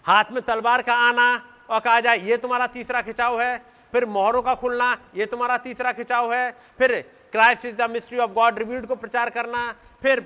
[0.06, 1.28] हाथ में तलवार का आना
[1.70, 3.58] और कहा जाए ये तुम्हारा तीसरा खिंचाव है।
[3.94, 6.94] फिर मोहरों का खुलना ये तुम्हारा तीसरा खिंचाव है। फिर
[7.34, 9.62] Christ is the mystery of God revealed को प्रचार करना
[10.02, 10.22] फिर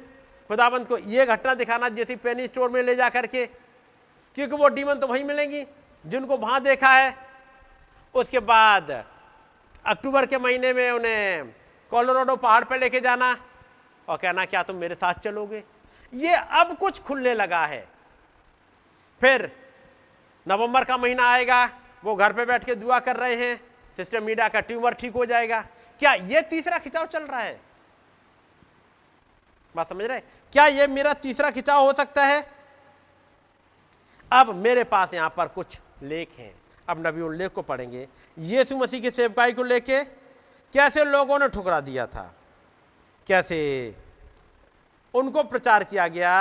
[0.50, 4.94] खुदाबंद को ये घटना दिखाना जैसी पेनी स्टोर में ले जा करके क्योंकि वो डीमन
[4.96, 5.64] तो वहीं मिलेंगी
[6.06, 7.16] जिनको वहाँ देखा है।
[8.16, 8.92] उसके बाद
[9.86, 11.44] अक्टूबर के महीने में उन्हें
[11.92, 13.36] कोलोराडो पहाड़ पर लेके जाना
[14.10, 15.64] और कहना, क्या तुम मेरे साथ चलोगे?
[16.14, 17.88] ये अब कुछ खुलने लगा है।
[19.22, 19.52] फिर
[20.48, 21.66] नवंबर का महीना आएगा,
[22.04, 23.56] वो घर पे बैठ के दुआ कर रहे हैं
[23.98, 25.62] सिस्टर मीडिया का ट्यूमर ठीक हो जाएगा।
[26.02, 27.60] क्या ये तीसरा खिंचाव चल रहा है?
[29.76, 30.20] बात समझ रहे
[30.54, 32.42] क्या ये मेरा तीसरा खिंचाव हो सकता है?
[34.32, 36.54] अब मेरे पास यहाँ पर कुछ लेख हैं।
[36.88, 38.08] अब नबी उन लेख को पढ़ेंगे।
[38.38, 40.04] यीशु मसीह की सेवकाई को लेके
[40.74, 42.34] कैसे लोगों ने ठुकरा दिया था?
[43.30, 43.96] कैसे?
[45.14, 46.34] उनको प्रचार किया गया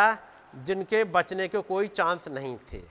[0.57, 2.83] जिनके बचने के कोई चांस नहीं थे।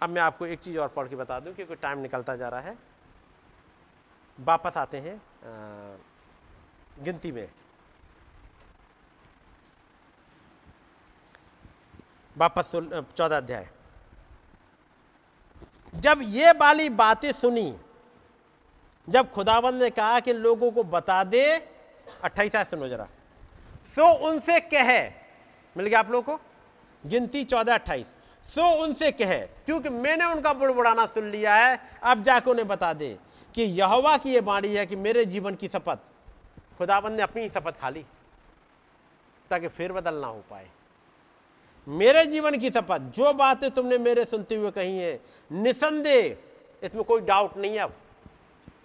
[0.00, 2.60] अब मैं आपको एक चीज़ और पढ़ के बता दूँ क्योंकि टाइम निकलता जा रहा
[2.60, 2.76] है।
[4.38, 5.20] वापस आते हैं
[6.98, 7.48] गिनती में।
[12.36, 12.70] वापस
[13.16, 13.68] चौदह अध्याय।
[15.94, 17.76] जब ये वाली बातें सुनी,
[19.08, 21.71] जब खुदाबंद ने कहा कि लोगों को बता दे
[22.24, 23.08] अट्ठाईस सुनो जरा।
[23.94, 25.00] सो उनसे कहे,
[25.76, 26.44] मिल गया आप लोगों को?
[27.04, 28.12] गिनती चौदह, अट्ठाईस।
[28.44, 33.16] सो उनसे कहे, क्योंकि मैंने उनका बुड़बुड़ाना सुन लिया है, अब जाके उन्हें बता दे
[33.54, 35.98] कि यहोवा की यह बाणी है कि मेरे जीवन की शपथ,
[36.78, 38.04] खुदाबंद ने अपनी शपथ खा ली,
[39.50, 40.68] ताकि फिर बदल ना हो पाए।
[41.86, 45.20] मेरे जीवन की शपथ, जो बातें तुमने मेरे सुनते हुए कही है,
[45.50, 46.36] निसंदेह,
[46.82, 47.94] इसमें कोई डाउट नहीं है अब।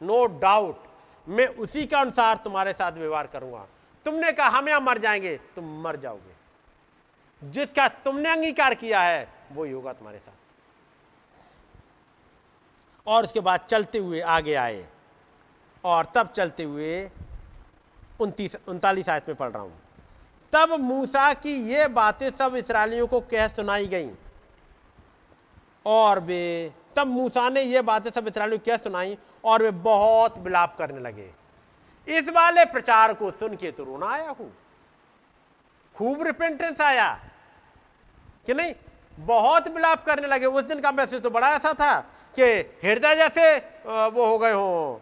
[0.03, 0.86] नो डाउट
[1.27, 3.67] मैं उसी के अनुसार तुम्हारे साथ व्यवहार करूँगा।
[4.05, 6.37] तुमने कहा, हम यहाँ मर जाएँगे। तुम मर जाओगे।
[7.43, 10.33] जिसका तुमने अंगीकार किया है, वो ही होगा तुम्हारे साथ।
[13.07, 14.89] और उसके बाद चलते हुए आगे आए।
[15.83, 17.11] और तब चलते हुए
[18.19, 19.79] उनतीस, उनतालीस आयत में पढ़ रहा हूँ।
[20.53, 24.11] तब मूसा की ये बातें सब इसराइलियों को कह सुनाई गई।
[25.85, 30.37] और वे तब मूसा ने ये बातें सब इसराइलियों को कह सुनाई और वे बहुत
[30.39, 31.29] विलाप करने लगे।
[32.07, 34.51] इस वाले प्रचार को सुन के तो रोना आया हूँ।
[35.95, 37.09] खूब रिपेंटेंस आया।
[38.47, 38.73] कि नहीं?
[39.17, 41.99] बहुत विलाप करने लगे। उस दिन का मैसेज तो बड़ा ऐसा था
[42.37, 42.43] कि
[42.83, 43.55] हृदय जैसे
[43.85, 45.01] वो हो गए हो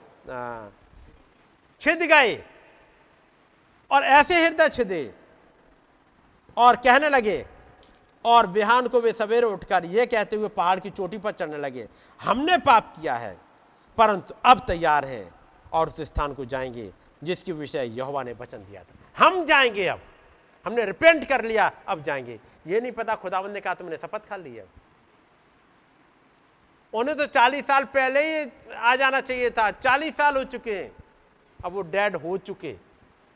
[1.81, 2.35] छिद गए।
[3.91, 5.03] और ऐसे हृदय छिदे
[6.57, 7.37] और कहने लगे
[8.25, 11.87] और बिहान को वे सवेरे उठकर ये कहते हुए पहाड़ की चोटी पर चढ़ने लगे,
[12.19, 13.37] हमने पाप किया है,
[13.97, 15.29] परंतु अब तैयार है
[15.73, 16.91] और उस स्थान को जाएँगे
[17.23, 20.01] जिसके विषय यहोवा ने वचन दिया था। हम जाएँगे अब।
[20.65, 24.35] हमने रिपेंट कर लिया, अब जाएँगे। ये नहीं पता खुदावन ने कहा, तुमने शपथ खा
[24.35, 24.65] ली है।
[26.93, 30.91] उन्हें तो चालीस साल पहले ही आ जाना चाहिए था। चालीस साल हो चुके हैं।
[31.65, 32.75] अब वो डेड हो चुके।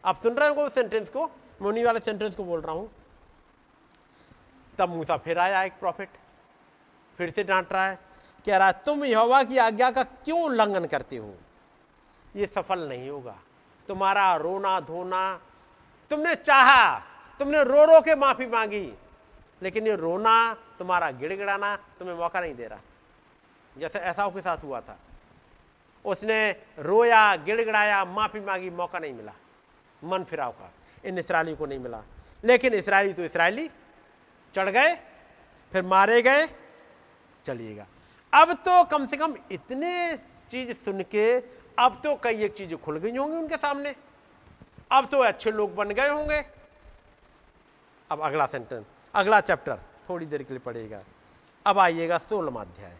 [0.03, 1.29] आप सुन रहे हो सेंटेंस को?
[1.61, 2.89] मुनि वाले सेंटेंस को बोल रहा हूँ।
[4.79, 6.09] तब मूसा फिर आया एक प्रॉफिट
[7.17, 7.99] फिर से डांट रहा है,
[8.45, 11.35] कह रहा है, तुम यहोवा की आज्ञा का क्यों उल्लंघन करते हो?
[12.35, 13.35] ये सफल नहीं होगा।
[13.87, 15.41] तुम्हारा रोना धोना,
[16.09, 16.99] तुमने चाहा,
[17.39, 18.93] तुमने रो रो के माफ़ी मांगी,
[19.61, 22.79] लेकिन ये रोना, तुम्हारा गिड़गिड़ाना तुम्हें मौका नहीं दे रहा।
[23.77, 24.97] जैसे ऐसा के साथ हुआ था।
[26.05, 29.33] उसने रोया, गिड़गिड़ाया, माफ़ी मांगी, मौका नहीं मिला।
[30.03, 30.71] मन फिराव का,
[31.05, 32.01] इन इसराइली को नहीं मिला।
[32.45, 33.69] लेकिन इसराइली तो इसराइली
[34.53, 34.95] चढ़ गए,
[35.71, 36.47] फिर मारे गए,
[37.45, 37.85] चलिएगा।
[38.33, 40.17] अब तो कम से कम इतने
[40.51, 41.37] चीज़ सुन के,
[41.77, 43.95] अब तो कई एक चीज़ें खुल गई होंगी उनके सामने।
[44.91, 46.43] अब तो अच्छे लोग बन गए होंगे।
[48.09, 51.01] अब अगला सेंटेंस अगला चैप्टर थोड़ी देर के लिए पढ़ेगा
[51.65, 52.97] अब आइएगा सोलहवा अध्याय।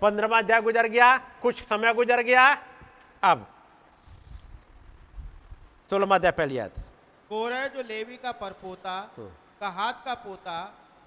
[0.00, 2.46] पंद्रहवा अध्याय गुजर गया, कुछ समय गुजर गया।
[3.22, 3.46] अब
[5.90, 6.82] सोलहवा अध्याय पहली याद
[7.30, 9.28] कोरह जो लेवी का परपोता हम्म।
[9.60, 10.58] का हाथ का पोता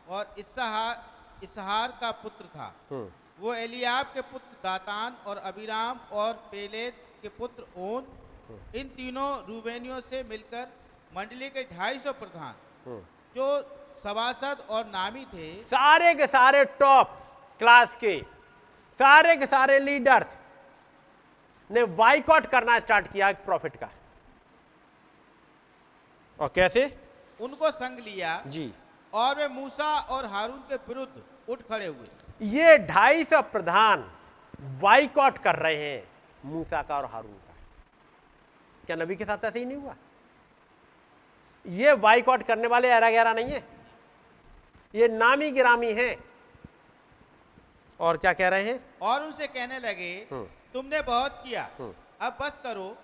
[0.09, 3.07] और इसहार इसहार का पुत्र था हम्म।
[3.39, 8.07] वो एलियाब के पुत्र दातान और अबिराम और पेलेत के पुत्र ओन
[8.49, 10.67] हम्म। इन तीनों रूबेनियों से मिलकर
[11.15, 12.53] मंडली के ढाई सौ प्रधान।
[13.35, 13.47] जो
[14.03, 17.19] सभासद और नामी थे सारे के सारे टॉप
[17.61, 18.17] क्लास के
[18.99, 20.39] सारे के सारे लीडर्स
[21.69, 23.89] ने वाइकआउट करना स्टार्ट किया प्रॉफिट का
[26.39, 26.97] और कैसे?
[27.41, 28.73] उनको संग लिया। जी।
[29.14, 32.07] और वे मूसा और हारून के विरुद्ध उठ खड़े हुए।
[32.41, 34.11] ये ढाई सौ प्रधान
[34.61, 36.10] वाइकआउट कर रहे हैं
[36.45, 37.55] मूसा का और हारून का।
[38.85, 39.95] क्या नबी के साथ ऐसे ही नहीं हुआ?
[41.68, 43.68] ये वाइकआउट करने वाले ऐरा गहरा नहीं है।
[44.95, 46.18] ये नामी गिरामी है।
[47.99, 48.85] और क्या कह रहे हैं?
[49.01, 52.97] और उनसे कहने लगे हम्म। तुमने बहुत किया। हम्म। अब बस करो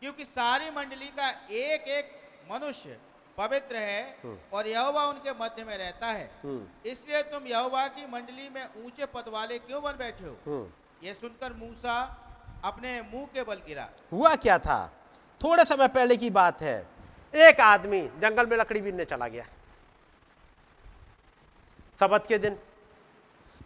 [0.00, 2.98] क्योंकि सारी मंडली का एक एक मनुष्य
[3.38, 8.06] पवित्र है हम्म। और यहोवा उनके मध्य में रहता है। हम्म, इसलिए तुम यहोवा की
[8.06, 10.36] मंडली में ऊँचे पद वाले क्यों बन बैठे हो?
[10.46, 12.18] हम्म। ये सुनकर मूसा
[12.64, 14.92] अपने मुँह के बल गिरा। हुआ क्या था?
[15.44, 16.86] थोड़े समय पहले की बात है।
[17.34, 19.44] एक आदमी जंगल में लकड़ी बीनने चला गया।
[22.00, 22.58] सबत के दिन।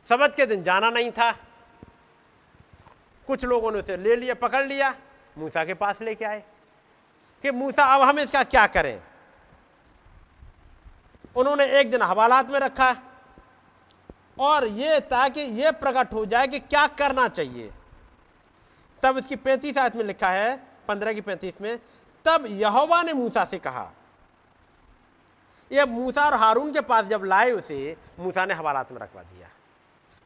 [0.08, 1.32] सबत के दिन जाना नहीं था।
[3.26, 4.94] कुछ लोगों ने उसे ले लिया पकड़ लिया
[5.38, 6.44] मूसा के पास लेके आए।
[7.47, 9.02] कि मूसा, अब हम इसका क्या करें?
[11.36, 12.94] उन्होंने एक दिन हवालात में रखा
[14.39, 17.70] और ये ताकि ये प्रकट हो जाए कि क्या करना चाहिए।
[19.02, 20.56] तब इसकी पैंतीस आयत में लिखा है,
[20.89, 21.78] पंद्रह की पैंतीस में,
[22.24, 23.90] तब यहोवा ने मूसा से कहा
[25.73, 29.48] यह मूसा और हारून के पास जब लाए उसे, मूसा ने हवालात में रखवा दिया।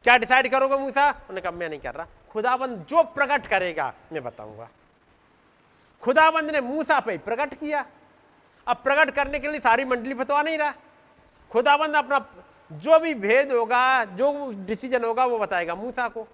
[0.03, 1.09] क्या डिसाइड करोगे मूसा?
[1.09, 4.69] उन्होंने कहा, मैं नहीं कर रहा। खुदाबंद जो प्रकट करेगा, मैं बताऊँगा।
[6.03, 7.85] खुदाबंद ने मूसा पे प्रकट किया।
[8.67, 10.73] अब प्रकट करने के लिए सारी मंडली फतवा नहीं रहा।
[11.51, 12.25] खुदाबंद अपना
[12.71, 16.27] जो भी भेद होगा जो डिसीज़न होगा वो बताएगा मूसा को।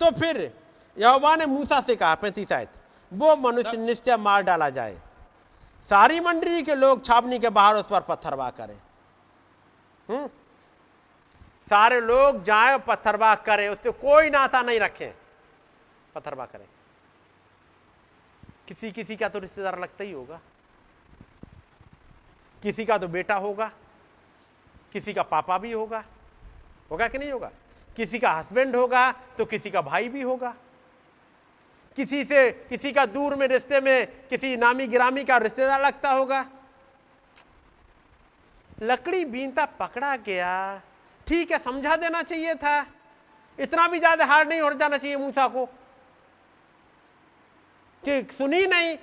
[0.00, 0.58] तो फिर
[0.98, 2.72] यहोवा ने मूसा से कहा पैंतीस आयत
[3.12, 5.00] वो मनुष्य निश्चय मार डाला जाए।
[5.88, 8.80] सारी मंडली के लोग छावनी के बाहर उस पर पत्थरवा करें।
[10.08, 10.26] हम्म?
[11.70, 15.14] सारे लोग जाए पत्थरबाग करें उससे कोई नाता नहीं रखें।
[16.14, 16.66] पत्थरबाग करें।
[18.70, 20.40] किसी किसी का तो रिश्तेदार लगता ही होगा।
[22.62, 23.70] किसी का तो बेटा होगा,
[24.92, 26.02] किसी का पापा भी होगा
[26.90, 27.50] होगा कि नहीं होगा?
[27.96, 30.54] किसी का हस्बैंड होगा तो किसी का भाई भी होगा।
[31.98, 36.44] किसी से, किसी का दूर में रिश्ते में किसी नामी गिरामी का रिश्तेदार लगता होगा।
[38.82, 40.80] लकड़ी बीनता पकड़ा गया।
[41.26, 42.80] ठीक है, समझा देना चाहिए था।
[43.58, 45.68] इतना भी ज़्यादा हार्ड नहीं हो जाना चाहिए मूसा को।
[48.02, 48.96] कि सुनी नहीं,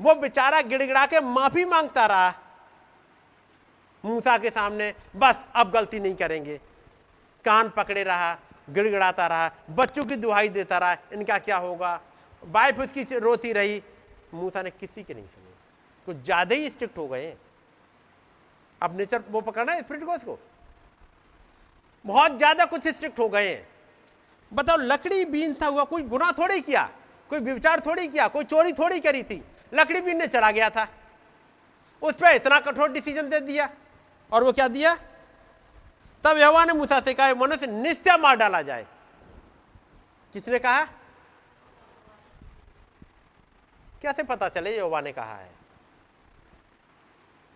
[0.00, 2.34] वो बेचारा गिड़गिड़ा के माफ़ी माँगता रहा।
[4.04, 6.56] मूसा के सामने, बस अब गलती नहीं करेंगे।
[7.44, 8.36] कान पकड़े रहा,
[8.70, 12.00] गिड़गिड़ाता रहा, बच्चों की दुहाई देता रहा, इनका क्या होगा?
[12.42, 13.82] वाइफ उसकी रोती रही।
[14.34, 15.50] मूसा ने किसी की नहीं सुनी।
[16.06, 17.34] कुछ ज़्यादा ही स्ट्रिक्ट हो गए।
[18.80, 20.38] अब नेचर वो पकड़ना है स्प्रिट को उसको
[22.04, 23.66] बहुत ज़्यादा कुछ स्ट्रिक्ट हो गए। हैं
[24.52, 26.88] बताओ, लकड़ी बीन था हुआ कोई गुना थोड़ी किया?
[27.32, 29.42] कोई विचार थोड़ी किया, कोई चोरी थोड़ी करी थी।
[29.72, 30.86] लकड़ी बीनने चला गया था।
[32.02, 33.68] उस पर इतना कठोर डिसीज़न दे दिया।
[34.32, 34.94] और वो क्या दिया?
[36.24, 38.86] तब यवा ने मूसा से कहा मनुष्य निश्चय मार डाला जाए।
[40.34, 40.84] किसने कहा?
[44.02, 44.76] कैसे पता चले?
[44.76, 45.50] यहोवा ने कहा है।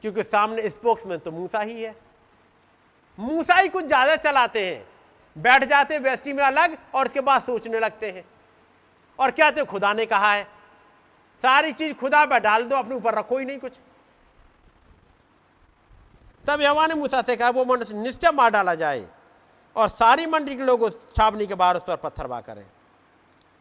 [0.02, 1.94] क्योंकि सामने स्पोक्समैन तो मूसा ही है।
[3.18, 4.86] मूसा ही कुछ ज़्यादा चलाते हैं।
[5.36, 8.24] बैठ जाते वेस्टी में अलग, और उसके बाद सोचने लगते हैं।
[9.18, 10.44] और क्या तो खुदा ने कहा है?
[11.44, 13.72] सारी चीज़ खुदा पर डाल दो, अपने ऊपर रखो ही नहीं कुछ।
[16.44, 19.06] तब यवा ने मूसा से कहा, वो मनुष्य निश्चय मार डाला जाए
[19.76, 22.66] और सारी मंडली के लोग उस छावनी के बाहर उस पर पत्थरबा करें।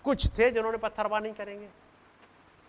[0.06, 1.68] कुछ थे जिन्होंने पत्थरबा नहीं करेंगे।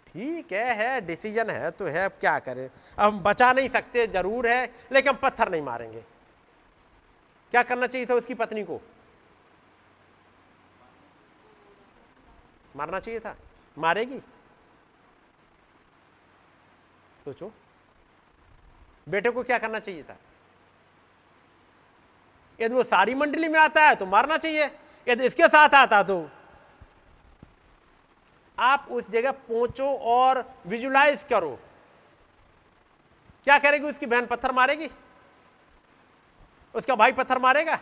[0.07, 2.71] ठीक है है, डिसीज़न है तो है, अब क्या करें?
[2.99, 6.05] अब हम बचा नहीं सकते, ज़रूर है, लेकिन पत्थर नहीं मारेंगे।
[7.51, 8.81] क्या करना चाहिए था उसकी पत्नी को?
[12.77, 13.37] मारना चाहिए था।
[13.79, 14.19] मारेगी।
[17.25, 17.53] सोचो।
[19.09, 20.17] बेटे को क्या करना चाहिए था?
[22.61, 24.71] यदि वो सारी मंडली में आता है तो मारना चाहिए।
[25.09, 26.29] यदि इसके साथ आता तो।
[28.59, 31.59] आप उस जगह पहुंचो और विजुलाइज करो।
[33.45, 34.27] क्या करेगी उसकी बहन?
[34.27, 34.89] पत्थर मारेगी?
[36.75, 37.79] उसका भाई पत्थर मारेगा?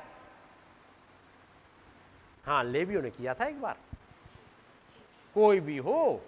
[2.47, 3.77] हाँ लेबियो ने किया था एक बार।
[5.35, 6.25] कोई भी हो।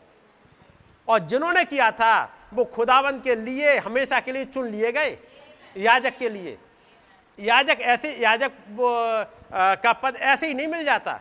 [1.09, 2.25] और जिन्होंने किया था,
[2.55, 5.19] वो खुदावंत के लिए, हमेशा के लिए चुन लिए गए।
[5.77, 6.59] याजक के लिए।
[7.39, 8.53] याजक ऐसे, याजक
[9.83, 11.21] का पद ऐसे ही नहीं मिल जाता।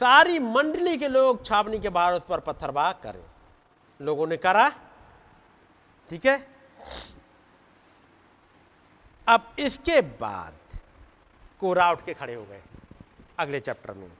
[0.00, 3.24] सारी मंडली के लोग छावनी के बाहर उस पर पत्थरबाग करें।
[4.00, 4.68] लोगों ने करा।
[6.10, 6.46] ठीक है?
[9.28, 10.54] अब इसके बाद
[11.60, 12.62] कोरा उठ के खड़े हो गए।
[13.40, 14.10] अगले चैप्टर में।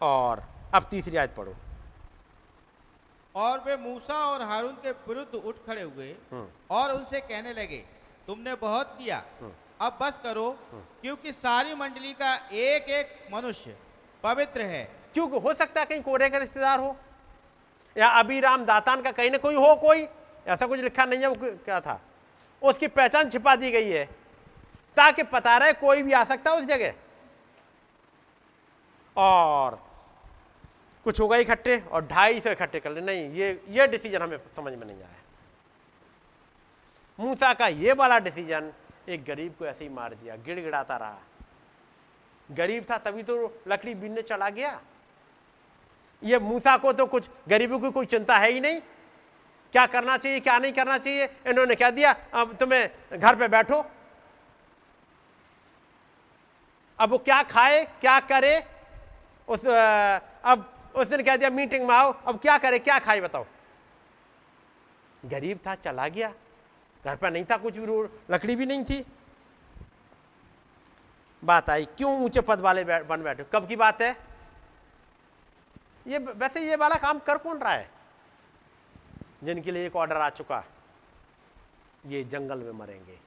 [0.00, 0.42] और
[0.74, 1.54] अब तीसरी आयत पढ़ो।
[3.34, 7.84] और वे मूसा और हारून के विरुद्ध उठ खड़े हुए हम्म। और उनसे कहने लगे
[8.26, 13.76] तुमने बहुत किया। हम्म। अब बस करो क्योंकि सारी मंडली का एक एक मनुष्य
[14.22, 16.96] पवित्र है। क्योंकि हो सकता है कहीं कोरे का रिश्तेदार हो
[17.96, 20.06] या अभी राम दातान का कहीं ना कोई हो कोई।
[20.46, 22.00] ऐसा कुछ लिखा नहीं है वो क्या था?
[22.62, 24.04] उसकी पहचान छिपा दी गई है
[24.96, 26.94] ताकि पता रहे कोई भी आ सकता है उस जगह।
[29.16, 29.80] और
[31.06, 34.72] कुछ होगा इकट्ठे और ढाई सौ इकट्ठे कर ले। नहीं, ये ये डिसीज़न हमें समझ
[34.72, 35.20] में नहीं आया।
[37.18, 38.72] मूसा का ये वाला डिसीज़न
[39.08, 41.18] एक गरीब को ऐसे ही मार दिया, गिड़गिड़ाता रहा।
[42.48, 44.80] गरीब था, तभी तो लकड़ी बीनने चला गया।
[46.22, 48.80] ये मूसा को तो कुछ गरीबों की कोई चिंता है ही नहीं।
[49.74, 51.24] क्या करना चाहिए, क्या नहीं करना चाहिए?
[51.46, 52.12] इन्होंने क्या दिया?
[52.34, 53.84] अब तुम्हें घर पे बैठो।
[56.98, 58.71] अब वो क्या खाए, क्या करे?
[59.52, 59.66] उस
[60.44, 63.46] अब उसने कह दिया, मीटिंग में आओ, अब क्या करे, क्या खाए बताओ?
[65.24, 66.32] गरीब था, चला गया।
[67.04, 67.86] घर पर नहीं था कुछ भी
[68.30, 69.06] लकड़ी भी नहीं थी।
[71.44, 74.16] बात आई, क्यों ऊँचे पद वाले बन बैठे कब की बात है?
[76.06, 77.90] ये, वैसे ये वाला काम कर कौन रहा है?
[79.44, 80.64] जिनके लिए एक ऑर्डर आ चुका।
[82.06, 83.18] ये जंगल में मरेंगे।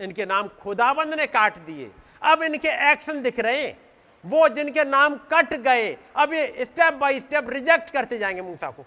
[0.00, 1.90] इनके नाम खुदाबंद ने काट दिए।
[2.22, 3.87] अब इनके एक्शन दिख रहे हैं।
[4.24, 8.84] वो जिनके नाम कट गए अब ये स्टेप बाय स्टेप रिजेक्ट करते जाएँगे मूसा को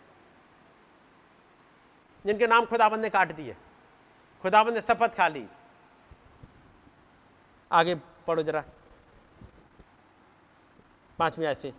[2.25, 3.55] जिनके नाम खुदाबंद ने काट दिए
[4.43, 5.47] खुदाबंद ने शपथ खा ली
[7.71, 7.95] आगे
[8.27, 8.63] पढ़ो जरा
[11.19, 11.73] पांचवी आय से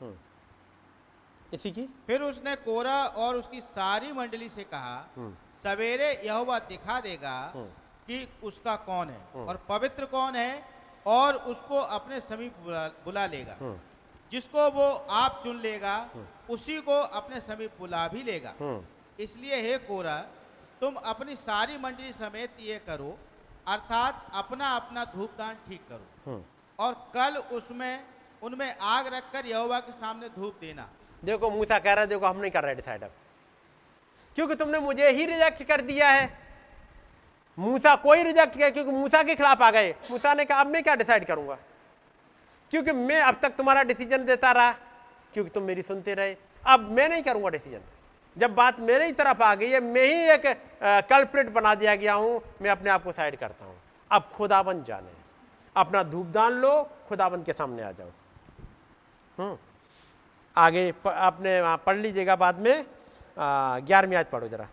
[0.00, 0.14] हम्म।
[1.52, 7.00] इसी की फिर उसने कोरा और उसकी सारी मंडली से कहा हम्म। सवेरे यहोवा दिखा
[7.00, 7.66] देगा हम्म।
[8.06, 10.62] कि उसका कौन है। और पवित्र कौन है
[11.06, 13.78] और उसको अपने समीप बुला, बुला लेगा। हम्म,
[14.32, 15.94] जिसको वो आप चुन लेगा
[16.50, 18.84] उसी को अपने समीप बुला भी लेगा। हम्म,
[19.18, 20.16] इसलिए हे कोरा
[20.80, 23.16] तुम अपनी सारी मंडली समेत ये करो
[23.68, 26.44] अर्थात अपना अपना धूपदान ठीक करो। हम्म।
[26.78, 28.04] और कल उसमें
[28.42, 30.88] उनमें आग रखकर यहोवा के सामने धूप देना।
[31.22, 33.12] देखो मूसा कह रहा है देखो हम नहीं कर रहे डिसाइड अब
[34.36, 36.39] क्योंकि तुमने मुझे ही रिजेक्ट कर दिया है।
[37.60, 40.82] मूसा कोई रिजेक्ट किया क्योंकि मूसा के खिलाफ आ गए। मूसा ने कहा अब मैं
[40.82, 41.58] क्या डिसाइड करूँगा?
[42.72, 44.70] क्योंकि मैं अब तक तुम्हारा डिसीज़न देता रहा
[45.34, 47.80] क्योंकि तुम मेरी सुनते रहे। अब मैं नहीं करूँगा डिसीज़न
[48.36, 50.46] जब बात मेरे ही तरफ़ आ गई है मैं ही एक
[51.10, 53.76] कल्प्रिट बना दिया गया हूँ मैं अपने आप को साइड करता हूँ।
[54.10, 55.18] अब खुदाबंद जाने।
[55.76, 56.72] अपना धूपदान लो
[57.08, 58.08] खुदाबंद के सामने आ जाओ।
[59.38, 59.56] हम्म।
[60.56, 62.84] आगे प, वहाँ पढ़ लीजिएगा बाद में।
[63.36, 64.66] ग्यारहवीं आज पढ़ो जरा।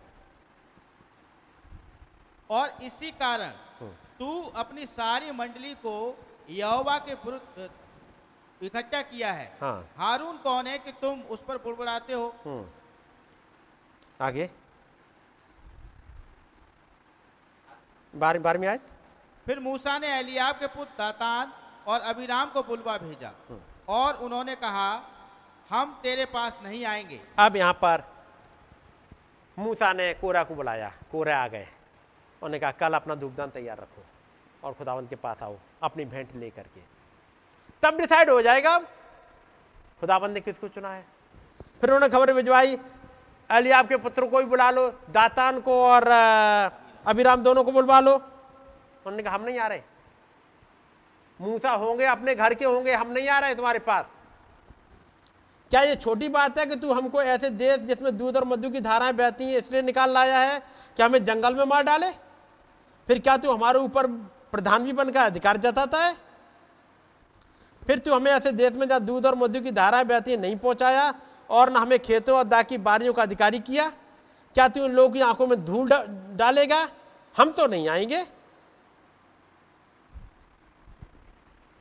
[2.50, 3.52] और इसी कारण
[4.20, 5.96] तू अपनी सारी मंडली को
[6.50, 7.70] यहोवा के विरुद्ध
[8.62, 12.28] इकट्ठा किया है। हाँ। हारून कौन है कि तुम उस पर बुड़बुड़ाते हो?
[12.46, 12.66] हम्म
[14.22, 14.50] आगे।
[18.14, 18.88] बारह बारहवीं आयत
[19.46, 21.54] फिर मूसा ने एलियाब के पुत्र दातान
[21.88, 23.32] और अभिराम को बुलवा भेजा।
[23.90, 24.90] और उन्होंने कहा
[25.70, 28.04] हम तेरे पास नहीं आएँगे। अब यहाँ पर
[29.58, 31.68] मूसा ने कोरा को बुलाया। कोरा आ गए।
[32.42, 34.04] उन्होंने कहा, कल अपना धूपदान तैयार रखो
[34.64, 36.82] और खुदावंत के पास आओ, अपनी भेंट ले करके
[37.84, 38.78] तब डिसाइड हो जाएगा
[40.00, 41.06] खुदाबंद ने किसको चुना है?
[41.82, 42.78] फिर उन्होंने खबर भिजवाई
[43.50, 46.08] अलियाब के पुत्र को भी बुला लो, दातान को और
[47.08, 49.82] अभिराम दोनों को बुलवा लो। उन्होंने कहा, हम नहीं आ रहे।
[51.42, 54.10] मूसा होंगे, अपने घर के होंगे, हम नहीं आ रहे तुम्हारे पास।
[55.70, 58.82] क्या ये छोटी बात है कि तू हमको ऐसे देश जिसमें दूध और मधु की
[58.82, 60.60] धाराएँ बहती हैं, इसलिए निकाल लाया है?
[60.98, 62.27] कि हमें जंगल में मार डाले?
[63.08, 64.08] फिर क्या तू हमारे ऊपर
[64.52, 66.16] प्रधान भी बनकर अधिकार जताता है?
[67.82, 71.14] फिर तू हमें ऐसे देश में जहाँ दूध और मधु की धाराएँ बहती नहीं पहुँचाया
[71.50, 73.90] और ना हमें खेतों और दा की बारियों का अधिकारी किया?
[74.56, 75.90] क्या तू इन लोगों की आँखों में धूल
[76.38, 76.88] डालेगा?
[77.36, 78.20] हम तो नहीं आएँगे।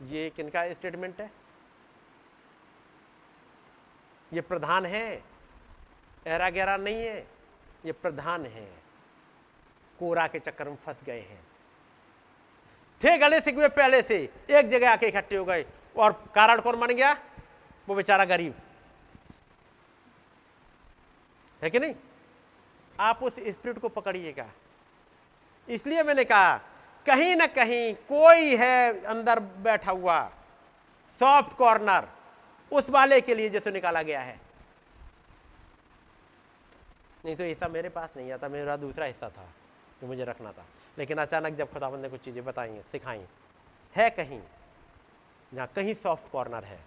[0.07, 1.31] ये किनका स्टेटमेंट है?
[4.33, 5.07] ये प्रधान है
[6.27, 7.19] एरा गहरा नहीं है,
[7.87, 8.69] ये प्रधान है।
[9.99, 11.41] कोरा के चक्कर में फंस गए हैं।
[13.01, 14.17] थे गले सिकवे पहले से
[14.51, 15.65] एक जगह आके इकट्ठे हो गए
[15.97, 17.13] और कारण कौन बन गया?
[17.89, 18.55] वो बेचारा गरीब।
[21.63, 21.95] है कि नहीं?
[23.01, 24.47] आप उस स्पिरिट को पकड़िएगा।
[25.69, 26.57] इसलिए मैंने कहा,
[27.07, 30.33] कहीं ना कहीं कोई है अंदर बैठा हुआ
[31.21, 32.09] सॉफ्ट कॉर्नर
[32.73, 34.41] उस वाले के लिए जैसे निकाला गया है।
[37.25, 39.49] नहीं तो हिस्सा मेरे पास नहीं आता, मेरा दूसरा हिस्सा था।
[40.01, 40.65] जो मुझे रखना था।
[40.99, 43.25] लेकिन अचानक जब खुदाबंद ने कुछ चीज़ें बताई, सिखाई,
[43.95, 44.41] है कहीं,
[45.53, 46.79] जहाँ कहीं सॉफ्ट कॉर्नर है,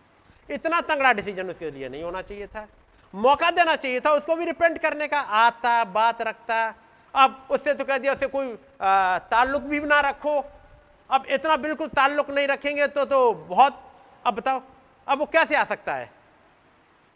[0.49, 2.67] इतना तंगड़ा डिसीज़न उसके लिए नहीं होना चाहिए था।
[3.13, 6.75] मौका देना चाहिए था उसको भी रिपेंट करने का। आता, बात रखता,
[7.13, 10.39] अब उससे तो कह दिया, उससे कोई ताल्लुक भी ना रखो।
[11.09, 13.81] अब इतना बिल्कुल ताल्लुक नहीं रखेंगे तो तो बहुत,
[14.25, 14.61] अब बताओ,
[15.07, 16.11] अब वो कैसे आ सकता है?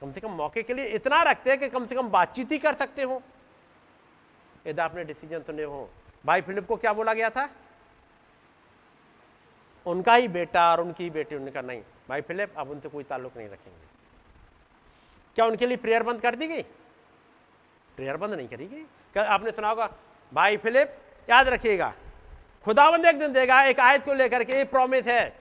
[0.01, 2.57] कम से कम मौके के लिए इतना रखते हैं कि कम से कम बातचीत ही
[2.57, 3.21] कर सकते हो।
[4.67, 5.89] यदि आपने डिसीज़न सुने हो।
[6.25, 7.49] भाई फिलिप को क्या बोला गया था?
[9.85, 13.37] उनका ही बेटा और उनकी बेटी उन्होंने कहा नहीं। भाई फिलिप, अब उनसे कोई ताल्लुक
[13.37, 13.87] नहीं रखेंगे।
[15.35, 16.61] क्या उनके लिए प्रेयर बंद कर दी गई?
[17.95, 18.83] प्रेयर बंद नहीं करी गई।
[19.13, 19.89] क्या आपने सुना होगा?
[20.33, 20.93] भाई फिलिप,
[21.29, 21.93] याद रखिएगा
[22.65, 25.39] खुदाबंद एक दिन देगा, एक आयत को लेकर के, ये प्रॉमिस है,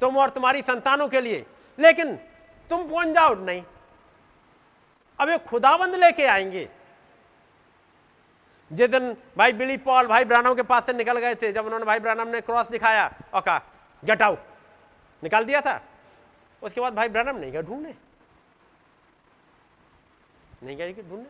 [0.00, 1.46] तुम और तुम्हारी संतानों के लिए।
[1.78, 2.16] लेकिन
[2.70, 3.64] तुम पहुँच जाओ नहीं।
[5.20, 6.68] अब ये खुदावंद लेके आएँगे।
[8.74, 11.84] जिस दिन भाई बिली पॉल भाई ब्रानम के पास से निकल गए थे, जब उन्होंने
[11.84, 13.62] भाई ब्रानम ने क्रॉस दिखाया और कहा,
[14.04, 14.38] गेट आउट।
[15.22, 15.82] निकाल दिया था।
[16.62, 17.94] उसके बाद भाई ब्रानम नहीं गए ढूँढने।
[20.62, 21.26] नहीं गए ढूँढने।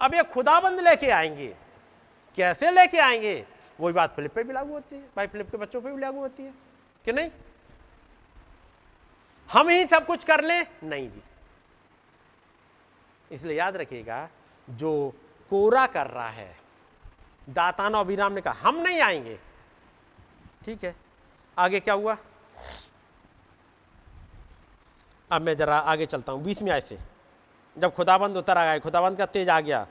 [0.00, 1.56] अब ये खुदाबंद लेके आएँगे।
[2.36, 3.46] कैसे लेके आएँगे?
[3.80, 6.20] वही बात फिलिप पे भी लागू होती है। भाई फिलिप के बच्चों पे भी लागू
[6.20, 6.54] होती है।
[7.04, 7.30] कि नहीं?
[9.52, 10.66] हम ही सब कुछ कर लें?
[10.84, 11.22] नहीं जी।
[13.32, 14.28] इसलिए याद रखिएगा,
[14.70, 15.14] जो
[15.50, 16.54] कोरा कर रहा है।
[17.48, 19.38] दातान और अभिराम ने कहा हम नहीं आएँगे।
[20.64, 20.94] ठीक है।
[21.56, 22.16] आगे क्या हुआ?
[25.30, 26.98] अब मैं जरा आगे चलता हूँ बीसवीं आय से
[27.76, 29.86] जब खुदाबंद उतर आ गए खुदाबंद का तेज आ गया।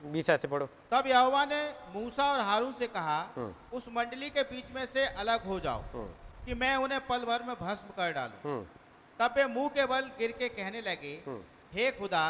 [0.00, 1.60] बीस ऐसे पढ़ो। तब यहोवा ने
[1.94, 5.80] मूसा और हारून से कहा हम्म। उस मंडली के बीच में से अलग हो जाओ
[5.92, 6.08] हम्म,
[6.44, 8.66] कि मैं उन्हें पल भर में भस्म कर डालूं। हम्म,
[9.18, 11.14] तब वे मुँह के बल गिर के कहने लगे
[11.72, 12.24] हे खुदा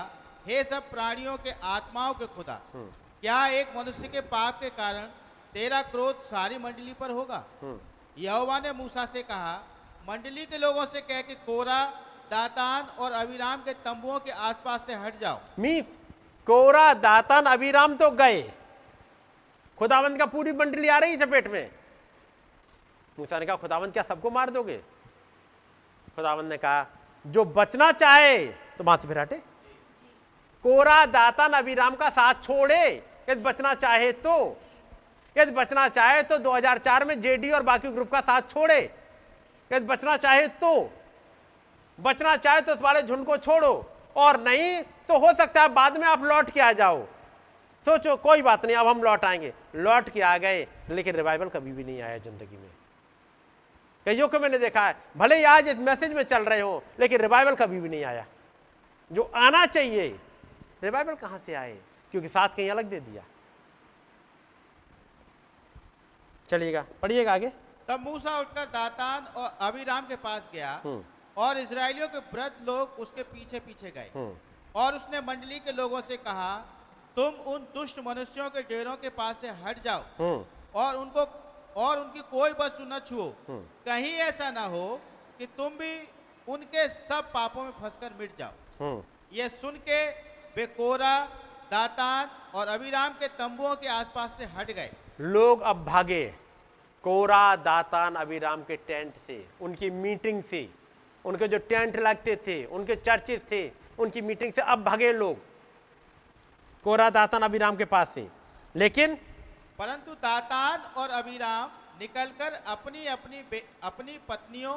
[0.47, 5.07] हे सब प्राणियों के आत्माओं के खुदा क्या एक मनुष्य के पाप के कारण
[5.52, 7.44] तेरा क्रोध सारी मंडली पर होगा?
[8.18, 9.55] यहोवा ने मूसा से कहा
[10.08, 11.84] मंडली के लोगों से कह के कोरा
[12.31, 15.84] दातान और अविराम के तंबुओं के आसपास से हट जाओ। मीस
[16.47, 18.41] कोरा दातान अविराम तो गए।
[19.78, 21.70] खुदावंत का पूरी मंडली आ रही चपेट में।
[23.18, 24.76] मूसा ने कहा खुदावंत क्या सबको मार दोगे?
[26.16, 26.86] खुदावंत ने कहा
[27.25, 29.42] जो बचना चाहे तो वहाँ से फिर हटे।
[30.66, 32.84] कोरा दातान अभिराम का साथ छोड़े,
[33.30, 34.60] यदि बचना चाहे तो।
[35.36, 38.78] यदि बचना चाहे तो 2004 में जेडी और बाकी ग्रुप का साथ छोड़े।
[39.70, 40.72] यदि बचना चाहे तो।
[41.98, 45.96] बचना चाहे तो उस वाले झुंड को छोड़ो। और नहीं तो हो सकता है बाद
[45.96, 47.04] में आप लौट के आ जाओ।
[47.86, 51.72] सोचो, कोई बात नहीं, अब हम लौट आएँगे। लौट के आ गए, लेकिन रिवाइवल कभी
[51.72, 52.70] भी नहीं आया ज़िंदगी में।
[54.06, 57.20] कईयों को मैंने देखा है, भले ही आज इस मैसेज में चल रहे हो, लेकिन
[57.20, 58.26] रिवाइवल कभी भी नहीं आया।
[59.10, 60.16] जो आना चाहिए
[60.82, 61.78] रिवाइवल कहाँ से आए?
[62.12, 63.22] क्योंकि साथ कहीं अलग दे दिया।
[66.48, 67.52] चलिएगा पढ़िएगा आगे।
[67.88, 71.05] तब मूसा उठकर दातान और अभिराम के पास गया हम्म।
[71.36, 74.36] और इसराइलियों के वृद्ध लोग उसके पीछे पीछे गए। हम्म,
[74.74, 76.56] और उसने मंडली के लोगों से कहा
[77.16, 81.20] तुम उन दुष्ट मनुष्यों के डेरों के पास से हट जाओ हम्म, और उनको
[81.76, 83.28] और उनकी कोई वस्तु न छुओ।
[83.86, 84.86] कहीं ऐसा ना हो
[85.38, 85.92] कि तुम भी
[86.48, 89.98] उनके सब पापों में फंसकर मिट जाओ। ये सुन के
[90.57, 91.15] वे कोरा
[91.70, 96.25] दातान और अभिराम के तंबुओं के आसपास से हट गए। लोग अब भागे।
[97.05, 100.68] कोरा दातान अभिराम के टेंट से उनकी मीटिंग से।
[101.25, 103.60] उनके जो टेंट लगते थे उनके चर्चेस थे
[103.99, 105.44] उनकी मीटिंग से अब भागे लोग।
[106.85, 108.28] कोरा दातान अभिराम के पास से।
[108.75, 109.15] लेकिन
[109.78, 111.70] परंतु दातान और अभिराम
[112.01, 114.76] निकलकर अपनी अपनी अपनी पत्नियों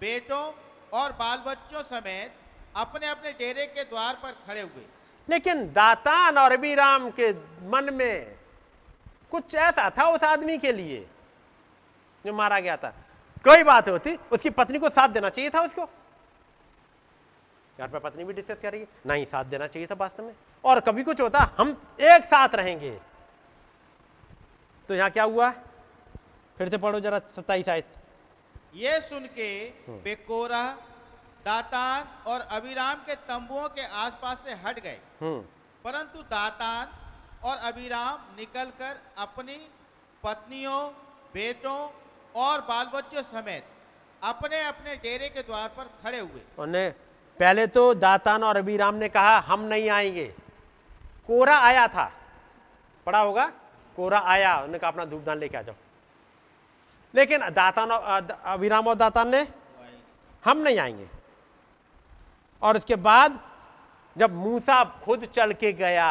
[0.00, 0.44] बेटों
[0.92, 2.34] और बाल बच्चों समेत
[2.76, 4.84] अपने अपने डेरे के द्वार पर खड़े हुए।
[5.28, 7.30] लेकिन दातान और अभिराम के
[7.68, 8.36] मन में
[9.30, 11.06] कुछ ऐसा था उस आदमी के लिए
[12.24, 12.88] जो मारा गया था।
[13.44, 15.84] कोई बात होती उसकी पत्नी को साथ देना चाहिए था उसको।
[17.78, 20.34] घर पर पत्नी भी डिस्कस कर रही है नहीं साथ देना चाहिए था वास्तव में।
[20.64, 22.90] और कभी कुछ होता हम एक साथ रहेंगे।
[24.88, 25.50] तो यहाँ क्या हुआ?
[26.58, 27.92] फिर से पढ़ो जरा सत्ताईस आयत।
[28.74, 29.48] ये सुन के
[30.04, 30.64] वे कोरा
[31.48, 35.40] दातान और अभिराम के तंबुओं के आसपास से हट गए। हम्म।
[35.84, 36.88] परंतु दातान
[37.44, 39.68] और अभिराम निकलकर अपनी
[40.24, 40.90] पत्नियों
[41.34, 41.90] बेटों
[42.36, 43.64] और बाल बच्चों समेत
[44.22, 46.92] अपने अपने डेरे के द्वार पर खड़े हुए। उन्हें
[47.38, 50.34] पहले तो दातान और अभिराम ने कहा हम नहीं आएँगे।
[51.26, 52.12] कोरा आया था।
[53.06, 53.46] पड़ा होगा?
[53.96, 55.74] कोरा आया। उन्होंने कहा अपना धूपदान लेके आ जाओ।
[57.14, 59.48] लेकिन दातान और अभिराम और दातान ने
[60.44, 61.17] हम नहीं आएँगे।
[62.62, 63.38] और उसके बाद
[64.16, 66.10] जब मूसा खुद चल के गया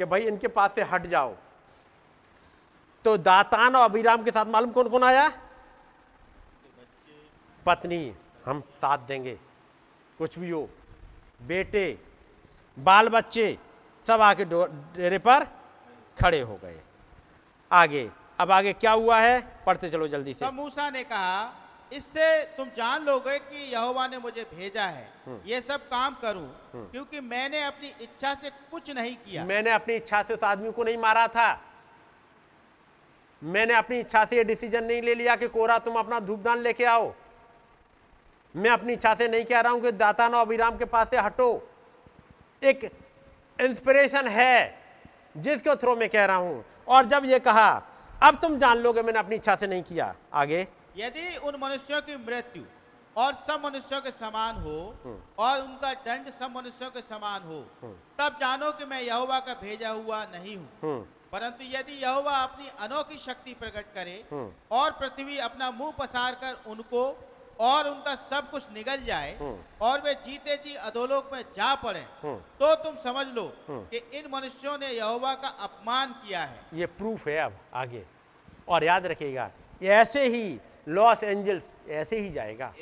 [0.00, 1.34] कि भाई इनके पास से हट जाओ
[3.04, 5.28] तो दातान और अभिराम के साथ मालूम कौन कौन आया?
[7.66, 8.14] पत्नी,
[8.46, 9.34] हम साथ देंगे,
[10.18, 10.68] कुछ भी हो,
[11.42, 11.98] बेटे
[12.76, 13.58] बाल बच्चे
[14.06, 15.44] सब आके डेरे पर
[16.16, 16.80] खड़े हो गए।
[17.70, 18.10] आगे,
[18.40, 19.40] अब आगे क्या हुआ है?
[19.66, 21.44] पढ़ते चलो जल्दी से। मूसा ने कहा
[21.92, 26.48] इससे तुम जान लोगे कि यहोवा ने मुझे भेजा है। ये सब काम करूँ
[26.92, 30.84] क्योंकि मैंने अपनी इच्छा से कुछ नहीं किया। मैंने अपनी इच्छा से उस आदमी को
[30.84, 31.60] नहीं मारा था।
[33.42, 36.84] मैंने अपनी इच्छा से ये डिसीज़न नहीं ले लिया कि कोरा तुम अपना धूपदान लेके
[36.86, 37.12] आओ।
[38.54, 41.18] मैं अपनी इच्छा से नहीं कह रहा हूँ कि दातान और अभिराम के पास से
[41.18, 41.48] हटो।
[42.62, 42.90] एक
[43.58, 44.82] इंस्पिरेशन है
[45.36, 47.70] जिसके थ्रू मैं कह रहा हूँ। और जब ये कहा
[48.22, 52.16] अब तुम जान लोगे मैंने अपनी इच्छा से नहीं किया। आगे। यदि उन मनुष्यों की
[52.18, 52.62] मृत्यु
[53.16, 54.78] और सब मनुष्यों के समान हो
[55.38, 57.60] और उनका दंड सब मनुष्यों के समान हो
[58.18, 62.68] तब जानो कि मैं यहोवा का भेजा हुआ नहीं हूँ हम्म परंतु यदि यहोवा अपनी
[62.80, 67.04] अनोखी शक्ति प्रकट करे हम्म। और पृथ्वी अपना मुँह पसार कर उनको
[67.60, 72.00] और उनका सब कुछ निगल जाए हम्म। और वे जीते जी अधोलोक में जा पड़े
[72.22, 76.60] हम्म। तो तुम समझ लो हम्म। कि इन मनुष्यों ने यहोवा का अपमान किया है
[76.74, 78.04] ये प्रूफ है अब आगे
[78.68, 79.50] और याद रखिएगा
[79.92, 80.44] ऐसे ही
[80.86, 82.72] लॉस एंजल्स ऐसे ही जाएगा।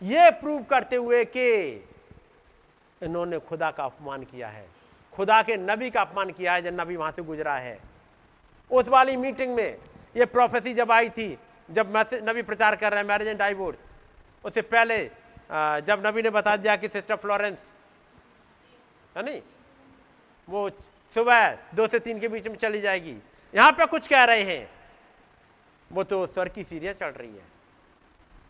[0.00, 1.48] ये प्रूव करते हुए कि
[3.00, 4.66] इन्होंने खुदा का अपमान किया है।
[5.12, 7.78] खुदा के नबी का अपमान किया है जब नबी वहाँ से गुजरा है।
[8.70, 9.76] उस वाली मीटिंग में
[10.16, 11.36] ये प्रोफेसी जब आई थी
[11.68, 13.78] जब मैसेज नबी प्रचार कर रहे हैं मैरिज एंड डाइवोर्स
[14.44, 14.98] उससे पहले
[15.82, 17.58] जब नबी ने बता दिया कि सिस्टर फ्लोरेंस
[19.16, 19.40] है नहीं?
[20.48, 20.70] वो
[21.14, 23.16] सुबह दो से तीन के बीच में चली जाएगी।
[23.54, 24.68] यहाँ पे कुछ कह रहे हैं।
[25.90, 27.44] वो तो स्वर की सीरिया चल रही है।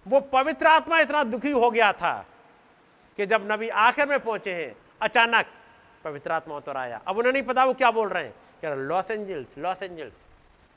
[0.07, 2.15] वो पवित्र आत्मा इतना दुखी हो गया था
[3.19, 5.47] कि जब नबी आखिर में पहुँचे हैं, अचानक
[6.05, 8.87] पवित्र आत्मा उतर आया। अब उन्हें नहीं पता वो क्या बोल रहे हैं। कह रहे
[8.87, 10.13] Los Angeles Los Angeles,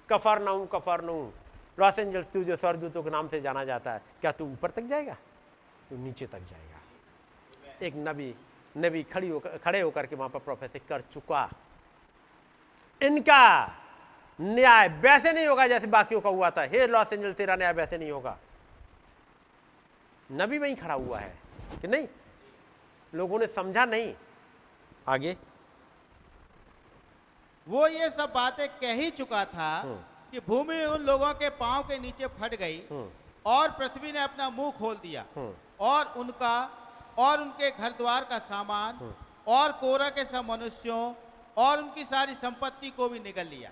[0.10, 1.30] Kfar Nahum Kfar Nahum.
[1.80, 4.84] Los Angeles तू जो स्वर्गदूतों के नाम से जाना जाता है। क्या तू ऊपर तक
[4.84, 5.14] जाएगा?
[5.90, 8.34] तू नीचे तक जाएगा। एक नबी
[8.76, 11.50] नबी खड़ी होकर खड़े होकर के वहाँ पर प्रोफेसर कर चुका।
[13.02, 13.76] इनका
[14.42, 17.98] न्याय वैसे नहीं होगा जैसे बाकियों का हुआ था। हे लॉस एंजल्स तेरा न्याय वैसे
[17.98, 18.38] नहीं होगा।
[20.30, 21.38] नबी वहीं खड़ा हुआ है
[21.82, 22.08] कि नहीं?
[23.14, 24.14] लोगों ने समझा नहीं।
[25.08, 25.38] आगे।
[27.68, 29.96] वो ये सब बातें कह ही चुका था हम्म।
[30.32, 33.10] कि भूमि उन लोगों के पाँव के नीचे फट गई हम्म,
[33.46, 36.70] और पृथ्वी ने अपना मुँह खोल दिया। हम्म, और उनका
[37.18, 39.14] और उनके घर द्वार का सामान
[39.48, 41.14] और कोरा के सब मनुष्यों
[41.58, 43.72] और उनकी सारी संपत्ति को भी निकल लिया।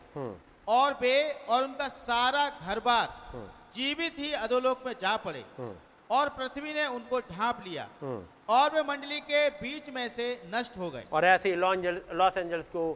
[0.68, 5.76] और वे और उनका सारा घर बार हम्म, जीवित ही अधोलोक में जा पड़े। हम्म,
[6.10, 10.78] और पृथ्वी ने उनको ढांप लिया। हम्म। और वे मंडली के बीच में से नष्ट
[10.78, 12.94] हो गए। और ऐसे ही लॉस एंजल्स को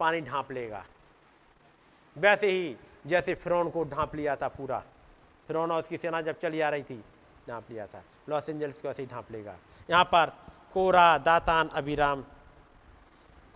[0.00, 0.84] पानी ढांप लेगा।
[2.16, 2.76] वैसे ही
[3.06, 4.82] जैसे फिरौन को ढांप लिया था पूरा।
[5.48, 7.02] फिरौन और उसकी सेना जब चली आ रही थी
[7.48, 9.56] ढांप लिया था। लॉस एंजल्स को ऐसे ही ढांप लेगा।
[9.90, 10.32] यहाँ पर
[10.74, 12.24] कोरा दातान अभिराम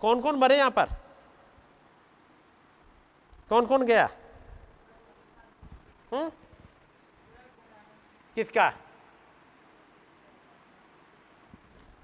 [0.01, 0.89] कौन कौन मरे यहाँ पर?
[3.49, 4.09] कौन कौन गया?
[6.13, 6.29] हम्म?
[8.35, 8.69] किसका?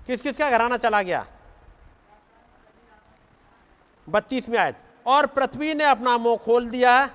[0.08, 1.26] किस किस का घराना चला गया?
[4.10, 7.10] बत्तीस में आयत और पृथ्वी ने अपना मुँह खोल दिया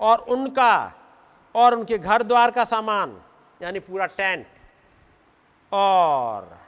[0.00, 0.92] और उनका
[1.54, 3.20] और उनके घर द्वार का सामान,
[3.62, 4.46] यानी पूरा टेंट
[5.72, 6.58] और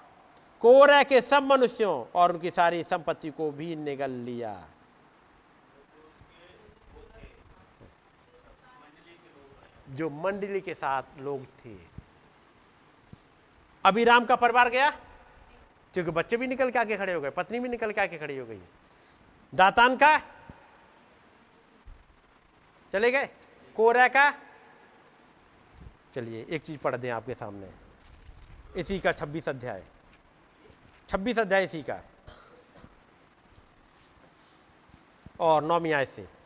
[0.62, 4.52] कोरे के सब मनुष्यों और उनकी सारी संपत्ति को भी निगल लिया।
[9.92, 11.76] जो मंडली के साथ लोग थे।
[13.84, 14.90] अभिराम का परिवार गया?
[15.94, 18.38] क्योंकि बच्चे भी निकल के आके खड़े हो गए, पत्नी भी निकल के आके खड़ी
[18.38, 18.60] हो गई।
[19.54, 20.18] दातान का?
[22.92, 23.26] चले गए?
[23.76, 24.34] कोरा का?
[26.12, 27.72] चलिए, एक चीज़ पढ़ दें आपके सामने।
[28.76, 29.84] इसी का छब्बीस अध्याय।
[31.08, 32.02] छब्बीस अध्याय इसी का।
[35.40, 36.41] और नौमी आय से।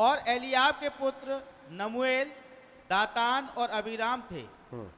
[0.00, 1.40] और एलियाब के पुत्र
[1.72, 2.28] नमुएल
[2.90, 4.40] दातान और अभिराम थे।
[4.72, 4.88] हम्म,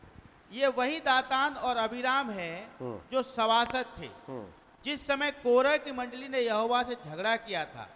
[0.52, 4.46] ये वही दातान और अभिराम हैं हम्म। जो सवासद थे। हम्म,
[4.84, 7.88] जिस समय कोरह की मंडली ने यहोवा से झगड़ा किया था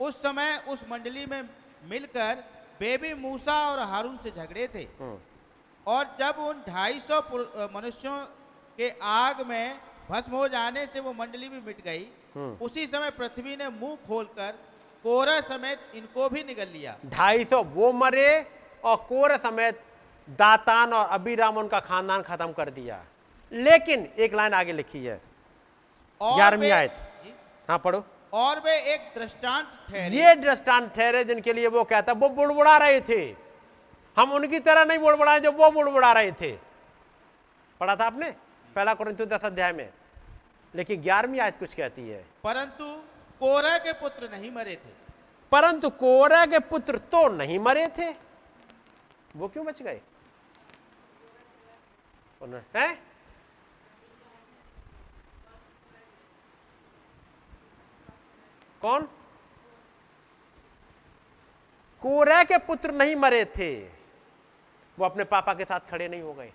[0.00, 1.48] उस समय उस मंडली में
[1.88, 2.44] मिलकर
[2.80, 4.86] बेबी मूसा और हारून से झगड़े थे।
[5.86, 7.20] और जब उन ढाई सौ
[7.74, 8.18] मनुष्यों
[8.78, 12.06] के आग में भस्म हो जाने से वो मंडली भी मिट गई।
[12.60, 14.58] उसी समय पृथ्वी ने मुँह खोलकर
[15.06, 18.30] कोरह समेत इनको भी निगल लिया। ढाई सौ वो मरे
[18.84, 19.80] और कोर समेत
[20.38, 22.98] दातान और अबीराम उनका खानदान खत्म कर दिया।
[23.52, 25.20] लेकिन एक लाइन आगे लिखी है
[26.20, 26.96] ग्यारहवीं आयत।
[27.68, 28.04] हाँ पढ़ो।
[28.34, 33.00] और वे एक दृष्टांत ठहरे। ये दृष्टांत ठहरे जिनके लिए वो कहता वो बुड़बुड़ा रहे
[33.02, 33.22] थे।
[34.16, 36.52] हम उनकी तरह नहीं बुड़बुड़ाए जो वो बुड़बुड़ा रहे थे।
[37.80, 38.30] पढ़ा था आपने?
[38.76, 39.88] पहला कुरिन्थियों दस अध्याय में।
[40.74, 42.84] लेकिन ग्यारहवीं आयत कुछ कहती है परंतु
[43.40, 45.06] कोरह के पुत्र नहीं मरे थे।
[45.52, 48.14] परंतु कोरा के पुत्र तो नहीं मरे थे।
[49.36, 50.00] वो क्यों बच गए?
[52.76, 53.02] हैं?
[58.82, 59.02] कौन?
[62.02, 63.80] कोरा के पुत्र नहीं मरे थे।
[64.98, 66.52] वो अपने पापा के साथ खड़े नहीं हो गए।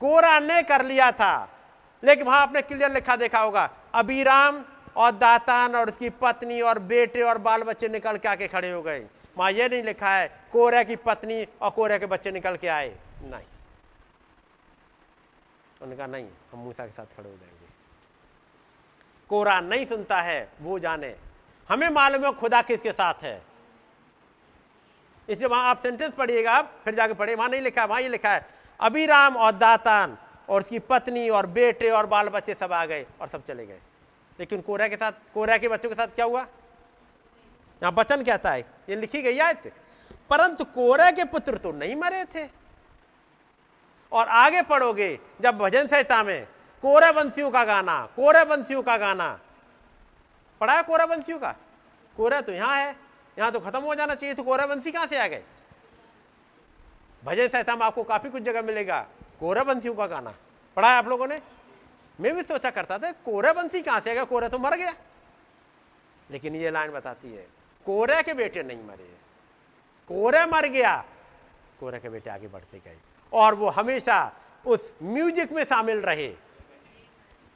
[0.00, 1.51] कोरा ने कर लिया था।
[2.02, 4.64] लेकिन वहाँ आपने क्लियर लिखा देखा होगा, अबीराम
[4.96, 8.82] और दातान और उसकी पत्नी और बेटे और बाल बच्चे निकल के आके खड़े हो
[8.82, 9.06] गए।
[9.38, 12.88] वहाँ यह नहीं लिखा है कोरे की पत्नी और कोरे के बच्चे निकल के आए।
[13.22, 13.46] नहीं।
[15.82, 17.66] उन्होंने कहा, नहीं, हम मूसा के साथ खड़े हो जाएँगे।
[19.28, 21.14] कोरा नहीं सुनता है, वो जाने।
[21.68, 23.42] हमें मालूम है खुदा किसके साथ है।
[25.28, 28.08] इसलिए वहाँ आप सेंटेंस पढ़िएगा, आप फिर जाके पढ़िए। वहाँ नहीं लिखा है वहाँ ये
[28.08, 28.46] लिखा है
[28.80, 30.16] अभिराम और दातान
[30.48, 33.80] और उसकी पत्नी और बेटे और बाल बच्चे सब आ गए और सब चले गए।
[34.40, 36.40] लेकिन कोरा के साथ, कोरा के बच्चों के साथ क्या हुआ?
[37.82, 39.72] यहाँ वचन कहता है ये लिखी गई आयत।
[40.30, 42.48] परंतु कोरा के पुत्र तो नहीं मरे थे।
[44.12, 46.44] और आगे पढ़ोगे, जब भजन संहिता में,
[46.82, 49.40] कोरा वंशियों का गाना, कोरा वंशियों का गाना।
[50.60, 51.54] पढ़ा कोरा वंशियों का?
[52.16, 52.96] कोरा तो यहाँ है,
[53.38, 55.42] यहाँ तो खत्म हो जाना चाहिए तो कोरा वंशी कहाँ से आ गए?
[57.24, 59.06] भजन संहिता में आपको काफ़ी कुछ जगह मिलेगा।
[59.42, 60.32] कोरा वंशियों का गाना
[60.76, 61.40] पढ़ा है आप लोगों ने?
[62.18, 64.94] मैं भी सोचा करता था कोरा वंशी कहाँ से गया कोरा तो मर गया।
[66.30, 67.46] लेकिन ये लाइन बताती है,
[67.86, 69.08] कोरे के बेटे नहीं मरे।
[70.10, 70.94] कोरे मर गया,
[71.80, 72.96] कोरे के बेटे आगे बढ़ते गए।
[73.32, 74.18] और वो हमेशा
[74.64, 76.28] उस म्यूज़िक में शामिल रहे।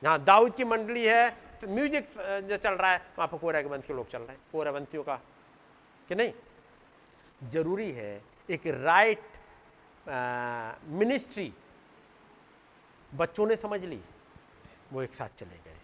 [0.02, 2.06] जहाँ दाऊद की मंडली है, म्यूज़िक
[2.48, 4.70] जो चल रहा है, वहाँ पर कोरा के वंश के लोग चल रहे हैं कोरा
[4.70, 5.16] वंशियों का।
[6.08, 6.32] कि नहीं?
[7.50, 9.22] ज़रूरी है, एक राइट
[10.90, 11.52] मिनिस्ट्री
[13.12, 14.00] बच्चों ने समझ ली,
[14.92, 15.76] वो एक साथ चले गए।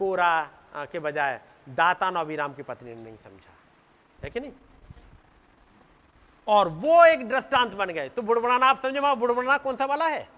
[0.00, 0.42] कोरा
[0.92, 3.52] के बजाय दाता अभिराम की पत्नी ने नहीं समझा,
[4.18, 4.52] है कि नहीं?
[6.46, 10.06] और वो एक दृष्टांत बन गए तो बुड़बड़ाना आप समझे, वहाँ बुड़बड़ाना कौन सा वाला
[10.06, 10.28] है?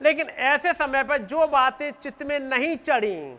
[0.00, 3.36] लेकिन ऐसे समय पर जो बातें चित्त में नहीं चढ़ी,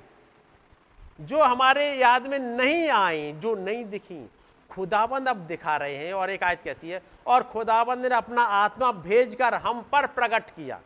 [1.21, 4.29] जो हमारे याद में नहीं आई, जो नहीं दिखी
[4.71, 8.91] खुदाबंद अब दिखा रहे हैं और एक आयत कहती है, और खुदाबंद ने अपना आत्मा
[8.93, 10.79] भेजकर हम पर प्रकट किया।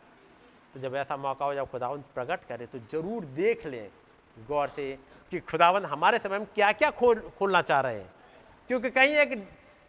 [0.73, 3.89] तो जब ऐसा मौका हो, जब खुदाबंद प्रकट करे तो ज़रूर देख लें
[4.47, 4.97] गौर से
[5.31, 8.09] कि खुदाबंद हमारे समय में क्या क्या खोल, खोलना चाह रहे हैं।
[8.69, 9.47] क्योंकि कहीं एक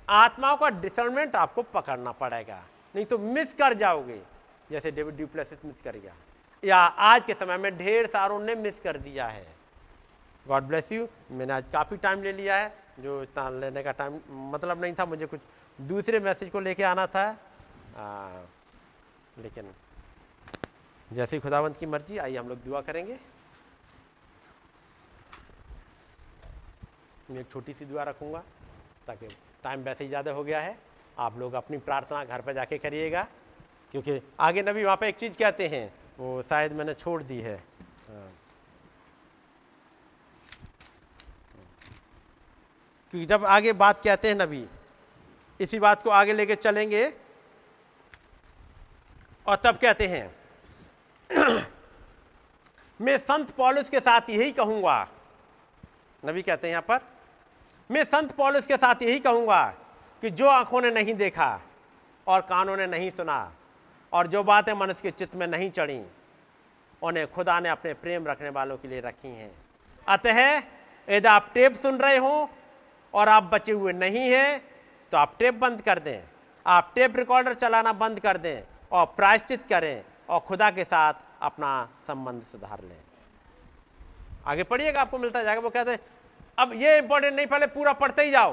[0.08, 2.62] आत्माओं का डिसर्नमेंट आपको पकड़ना पड़ेगा,
[2.94, 4.20] नहीं तो मिस कर जाओगे।
[4.70, 6.12] जैसे डेविड ड्यूप्लेसिस मिस कर गया,
[6.62, 9.46] या आज के समय में ढेर सारों ने मिस कर दिया है।
[10.46, 14.20] गॉड ब्लेस यू, मैंने आज काफ़ी टाइम ले लिया है। जो इतना लेने का टाइम
[14.52, 15.40] मतलब नहीं था मुझे कुछ
[15.78, 17.26] दूसरे मैसेज को लेके आना था।
[17.96, 18.42] आ,
[19.38, 19.72] लेकिन
[21.10, 23.18] जैसे खुदावंत की मर्ज़ी आइए हम लोग दुआ करेंगे।
[27.30, 28.42] मैं एक छोटी सी दुआ रखूँगा
[29.06, 29.26] ताकि
[29.64, 30.76] टाइम वैसे ही ज़्यादा हो गया है।
[31.18, 33.26] आप लोग अपनी प्रार्थना घर पर जाके करिएगा
[33.94, 35.86] क्योंकि आगे नबी वहाँ पे एक चीज़ कहते हैं
[36.18, 37.56] वो शायद मैंने छोड़ दी है।
[43.14, 44.64] क्योंकि जब आगे बात कहते हैं नबी,
[45.60, 47.02] इसी बात को आगे लेके चलेंगे
[49.46, 50.26] और तब कहते हैं,
[53.00, 54.96] मैं संत पॉलिस के साथ यही कहूँगा।
[56.22, 57.00] नबी कहते हैं यहाँ पर,
[57.90, 59.62] मैं संत पॉलिस के साथ यही कहूँगा
[60.22, 61.60] कि जो आँखों ने नहीं देखा
[62.26, 63.38] और कानों ने नहीं सुना
[64.12, 66.02] और जो बातें मनुष्य के चित्त में नहीं चढ़ी,
[67.02, 69.50] उन्हें खुदा ने अपने प्रेम रखने वालों के लिए रखी हैं।
[70.08, 70.58] अतः,
[71.08, 72.50] यदि आप टेप सुन रहे हो
[73.14, 74.60] और आप बचे हुए नहीं हैं
[75.12, 76.20] तो आप टेप बंद कर दें।
[76.66, 78.62] आप टेप रिकॉर्डर चलाना बंद कर दें
[78.92, 81.72] और प्रायश्चित करें और खुदा के साथ अपना
[82.06, 82.96] संबंध सुधार लें।
[84.46, 85.98] आगे पढ़िएगा, आपको मिलता जाएगा। वो कहते हैं,
[86.58, 88.52] अब ये इंपॉर्टेंट नहीं, पहले पूरा पढ़ते ही जाओ।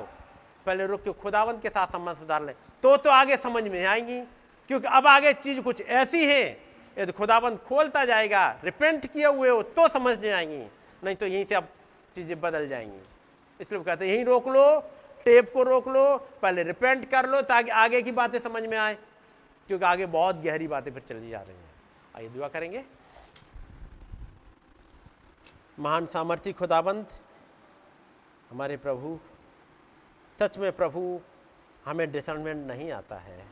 [0.66, 4.20] पहले रुक के खुदावंत के साथ संबंध सुधार लें। तो तो आगे समझ में आएँगी,
[4.70, 6.46] क्योंकि अब आगे चीज़ कुछ ऐसी है,
[6.98, 10.64] यदि खुदाबंद खोलता जाएगा रिपेंट किए हुए हो तो समझ में आएँगी,
[11.04, 11.68] नहीं तो यहीं से अब
[12.16, 13.02] चीज़ें बदल जाएँगी।
[13.62, 14.80] इसलिए वो कहते हैं, यहीं रोक लो,
[15.26, 18.98] टेप को रोक लो, पहले रिपेंट कर लो ताकि आगे की बातें समझ में आए।
[19.68, 21.70] क्योंकि आगे बहुत गहरी बातें फिर चली जा रही हैं।
[22.16, 22.84] आइए दुआ करेंगे।
[25.80, 27.06] महान सामर्थ्य खुदाबंद,
[28.50, 29.20] हमारे प्रभु,
[30.40, 31.22] सच में प्रभु,
[31.86, 33.46] हमें डिसर्नमेंट नहीं आता है।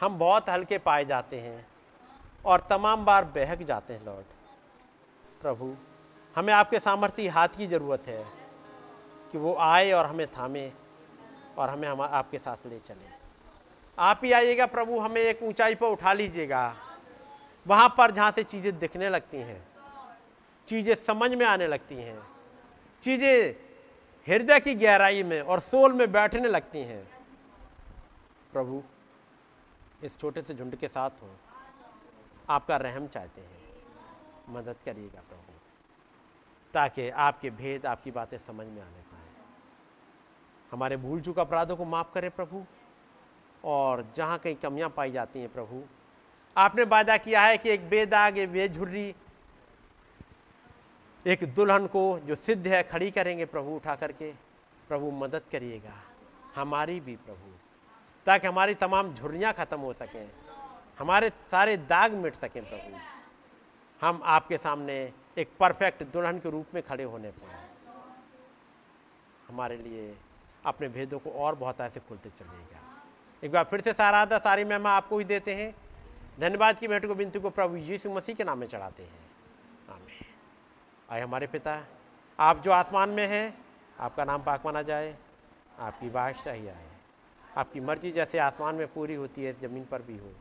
[0.00, 1.66] हम बहुत हल्के पाए जाते हैं
[2.44, 4.26] और तमाम बार बहक जाते हैं लॉर्ड
[5.42, 5.76] प्रभु,
[6.36, 8.43] हमें आपके सामर्थ्य हाथ की ज़रूरत है।
[9.34, 10.70] कि वो आए और हमें थामे
[11.58, 13.06] और हमें हम आपके साथ ले चले।
[13.98, 16.76] आप ही आइएगा प्रभु, हमें एक ऊंचाई पर उठा लीजिएगा।
[17.66, 19.66] वहाँ पर जहाँ से चीज़ें दिखने लगती हैं,
[20.68, 22.18] चीज़ें समझ में आने लगती हैं,
[23.02, 23.54] चीज़ें
[24.26, 27.02] हृदय की गहराई में और सोल में बैठने लगती हैं।
[28.52, 28.82] प्रभु,
[30.04, 31.30] इस छोटे से झुंड के साथ हो।
[32.50, 35.58] आपका रहम चाहते हैं। मदद करिएगा प्रभु,
[36.74, 39.02] ताकि आपके भेद, आपकी बातें समझ में आने
[40.74, 42.64] हमारे भूल चुक अपराधों को माफ़ करें प्रभु,
[43.64, 45.82] और जहाँ कहीं कमियाँ पाई जाती हैं प्रभु।
[46.56, 49.14] आपने वादा किया है कि एक बेदाग, एक बेझुर्री,
[51.26, 54.32] एक दुल्हन को जो सिद्ध है, खड़ी करेंगे प्रभु, उठा करके।
[54.88, 55.94] प्रभु, मदद करिएगा।
[56.54, 57.52] हमारी भी प्रभु।
[58.26, 60.30] ताकि हमारी तमाम झुर्रियाँ ख़त्म हो सकें।
[60.98, 62.98] हमारे सारे दाग मिट सकें प्रभु।
[64.06, 67.64] हम आपके सामने एक परफेक्ट दुल्हन के रूप में खड़े होने पाए।
[69.48, 70.16] हमारे लिए
[70.66, 72.80] अपने भेदों को और बहुत ऐसे खुलते चलेगा
[73.42, 75.74] एक बार फिर से सारा आधा सारी महिमा आपको ही देते हैं।
[76.40, 79.30] धन्यवाद की भेंट को बिनती को प्रभु यीशु मसीह के नाम में चढ़ाते हैं।
[79.90, 80.24] आमीन।
[81.10, 81.86] आए हमारे पिता,
[82.38, 83.64] आप जो आसमान में हैं,
[84.00, 85.18] आपका नाम पाक माना जाए,
[85.78, 86.88] आपकी बादशाही आए।
[87.56, 90.32] आपकी मर्ज़ी जैसे आसमान में पूरी होती है, ज़मीन पर भी हो।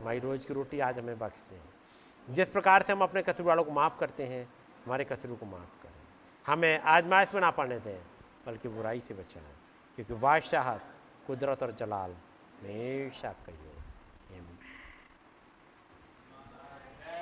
[0.00, 3.64] हमारी रोज़ की रोटी आज हमें बख्श दें जिस प्रकार से हम अपने कसूर वालों
[3.64, 4.48] को माफ़ करते हैं,
[4.86, 6.02] हमारे कसूरों को माफ़ करें।
[6.46, 8.04] हमें आजमाइश में ना पढ़ने दें,
[8.46, 9.61] बल्कि बुराई से बचाएँ
[9.96, 10.94] क्योंकि बादशाहत
[11.26, 12.10] कुदरत और जलाल
[12.62, 13.52] हमेशा आपका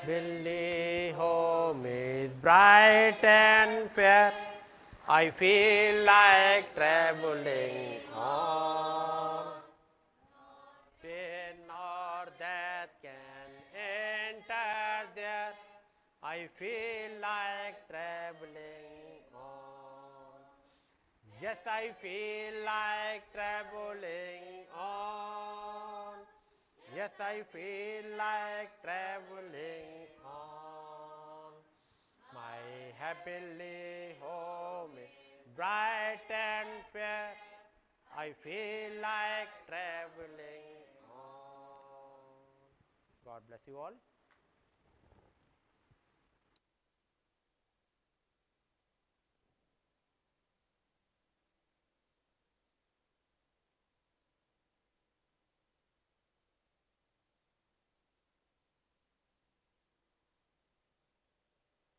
[0.06, 4.32] Billy home is bright and fair.
[5.06, 9.44] I feel like traveling on.
[11.02, 15.52] Pain or death can enter there.
[16.22, 18.99] I feel like traveling.
[21.40, 26.12] Yes, I feel like traveling on.
[26.94, 31.56] Yes, I feel like traveling on.
[32.34, 32.60] My
[33.00, 37.32] heavenly home is bright and fair.
[38.14, 40.76] I feel like traveling
[41.08, 42.20] on.
[43.24, 43.96] God bless you all.